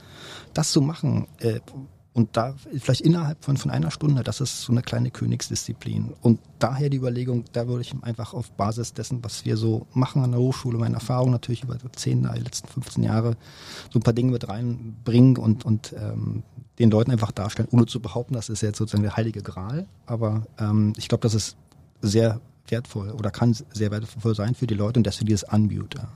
das 0.54 0.72
zu 0.72 0.80
machen, 0.80 1.28
äh, 1.38 1.60
und 2.16 2.34
da 2.34 2.54
vielleicht 2.78 3.02
innerhalb 3.02 3.44
von, 3.44 3.58
von 3.58 3.70
einer 3.70 3.90
Stunde, 3.90 4.22
das 4.22 4.40
ist 4.40 4.62
so 4.62 4.72
eine 4.72 4.80
kleine 4.80 5.10
Königsdisziplin. 5.10 6.14
Und 6.22 6.40
daher 6.58 6.88
die 6.88 6.96
Überlegung, 6.96 7.44
da 7.52 7.68
würde 7.68 7.82
ich 7.82 7.92
einfach 8.00 8.32
auf 8.32 8.50
Basis 8.52 8.94
dessen, 8.94 9.22
was 9.22 9.44
wir 9.44 9.58
so 9.58 9.86
machen 9.92 10.24
an 10.24 10.30
der 10.30 10.40
Hochschule, 10.40 10.78
meine 10.78 10.94
Erfahrung 10.94 11.30
natürlich 11.30 11.64
über 11.64 11.76
zehn, 11.92 12.22
die 12.22 12.40
letzten 12.40 12.68
15 12.68 13.04
Jahre, 13.04 13.36
so 13.92 13.98
ein 13.98 14.02
paar 14.02 14.14
Dinge 14.14 14.32
mit 14.32 14.48
reinbringen 14.48 15.36
und, 15.36 15.66
und 15.66 15.94
ähm, 15.98 16.42
den 16.78 16.90
Leuten 16.90 17.10
einfach 17.10 17.32
darstellen, 17.32 17.68
ohne 17.70 17.84
zu 17.84 18.00
behaupten, 18.00 18.32
das 18.32 18.48
ist 18.48 18.62
jetzt 18.62 18.78
sozusagen 18.78 19.02
der 19.02 19.18
heilige 19.18 19.42
Gral. 19.42 19.86
Aber 20.06 20.46
ähm, 20.58 20.94
ich 20.96 21.08
glaube, 21.08 21.20
dass 21.20 21.34
es 21.34 21.54
sehr 22.00 22.40
wertvoll 22.68 23.10
oder 23.10 23.30
kann 23.30 23.54
sehr 23.74 23.90
wertvoll 23.90 24.34
sein 24.34 24.54
für 24.54 24.66
die 24.66 24.74
Leute 24.74 24.98
und 24.98 25.06
deswegen 25.06 25.26
dieses 25.26 25.44
Unmute. 25.52 26.08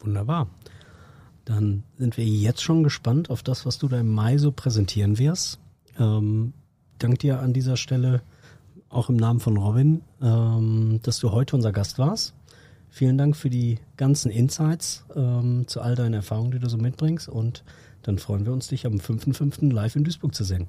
Wunderbar. 0.00 0.48
Dann 1.44 1.82
sind 1.98 2.16
wir 2.16 2.24
jetzt 2.24 2.62
schon 2.62 2.82
gespannt 2.82 3.30
auf 3.30 3.42
das, 3.42 3.66
was 3.66 3.78
du 3.78 3.88
da 3.88 4.00
im 4.00 4.12
Mai 4.12 4.38
so 4.38 4.52
präsentieren 4.52 5.18
wirst. 5.18 5.58
Ähm, 5.98 6.52
dank 6.98 7.18
dir 7.18 7.40
an 7.40 7.52
dieser 7.52 7.76
Stelle 7.76 8.22
auch 8.88 9.08
im 9.08 9.16
Namen 9.16 9.40
von 9.40 9.56
Robin, 9.56 10.02
ähm, 10.20 11.00
dass 11.02 11.18
du 11.18 11.32
heute 11.32 11.56
unser 11.56 11.72
Gast 11.72 11.98
warst. 11.98 12.34
Vielen 12.90 13.16
Dank 13.16 13.36
für 13.36 13.48
die 13.48 13.78
ganzen 13.96 14.30
Insights 14.30 15.04
ähm, 15.16 15.66
zu 15.66 15.80
all 15.80 15.94
deinen 15.94 16.14
Erfahrungen, 16.14 16.50
die 16.50 16.58
du 16.58 16.68
so 16.68 16.76
mitbringst. 16.76 17.28
Und 17.28 17.64
dann 18.02 18.18
freuen 18.18 18.44
wir 18.44 18.52
uns, 18.52 18.68
dich 18.68 18.84
am 18.84 18.94
5.5. 18.94 19.72
live 19.72 19.96
in 19.96 20.04
Duisburg 20.04 20.34
zu 20.34 20.44
sehen. 20.44 20.66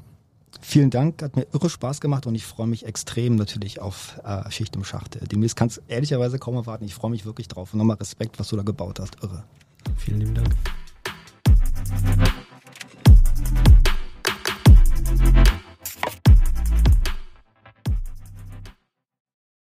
Vielen 0.61 0.89
Dank, 0.89 1.21
hat 1.21 1.35
mir 1.35 1.47
irre 1.51 1.69
Spaß 1.69 1.99
gemacht 1.99 2.25
und 2.27 2.35
ich 2.35 2.45
freue 2.45 2.67
mich 2.67 2.85
extrem 2.85 3.35
natürlich 3.35 3.81
auf 3.81 4.21
äh, 4.23 4.49
Schicht 4.51 4.75
im 4.75 4.83
Schacht. 4.83 5.19
Demnächst 5.31 5.57
kann 5.57 5.67
es 5.67 5.81
ehrlicherweise 5.87 6.39
kaum 6.39 6.55
erwarten. 6.55 6.85
Ich 6.85 6.93
freue 6.93 7.11
mich 7.11 7.25
wirklich 7.25 7.47
drauf. 7.47 7.73
Und 7.73 7.79
nochmal 7.79 7.97
Respekt, 7.97 8.39
was 8.39 8.47
du 8.49 8.55
da 8.55 8.63
gebaut 8.63 8.99
hast. 8.99 9.21
Irre. 9.21 9.43
Vielen 9.97 10.19
lieben 10.19 10.35
Dank. 10.35 10.49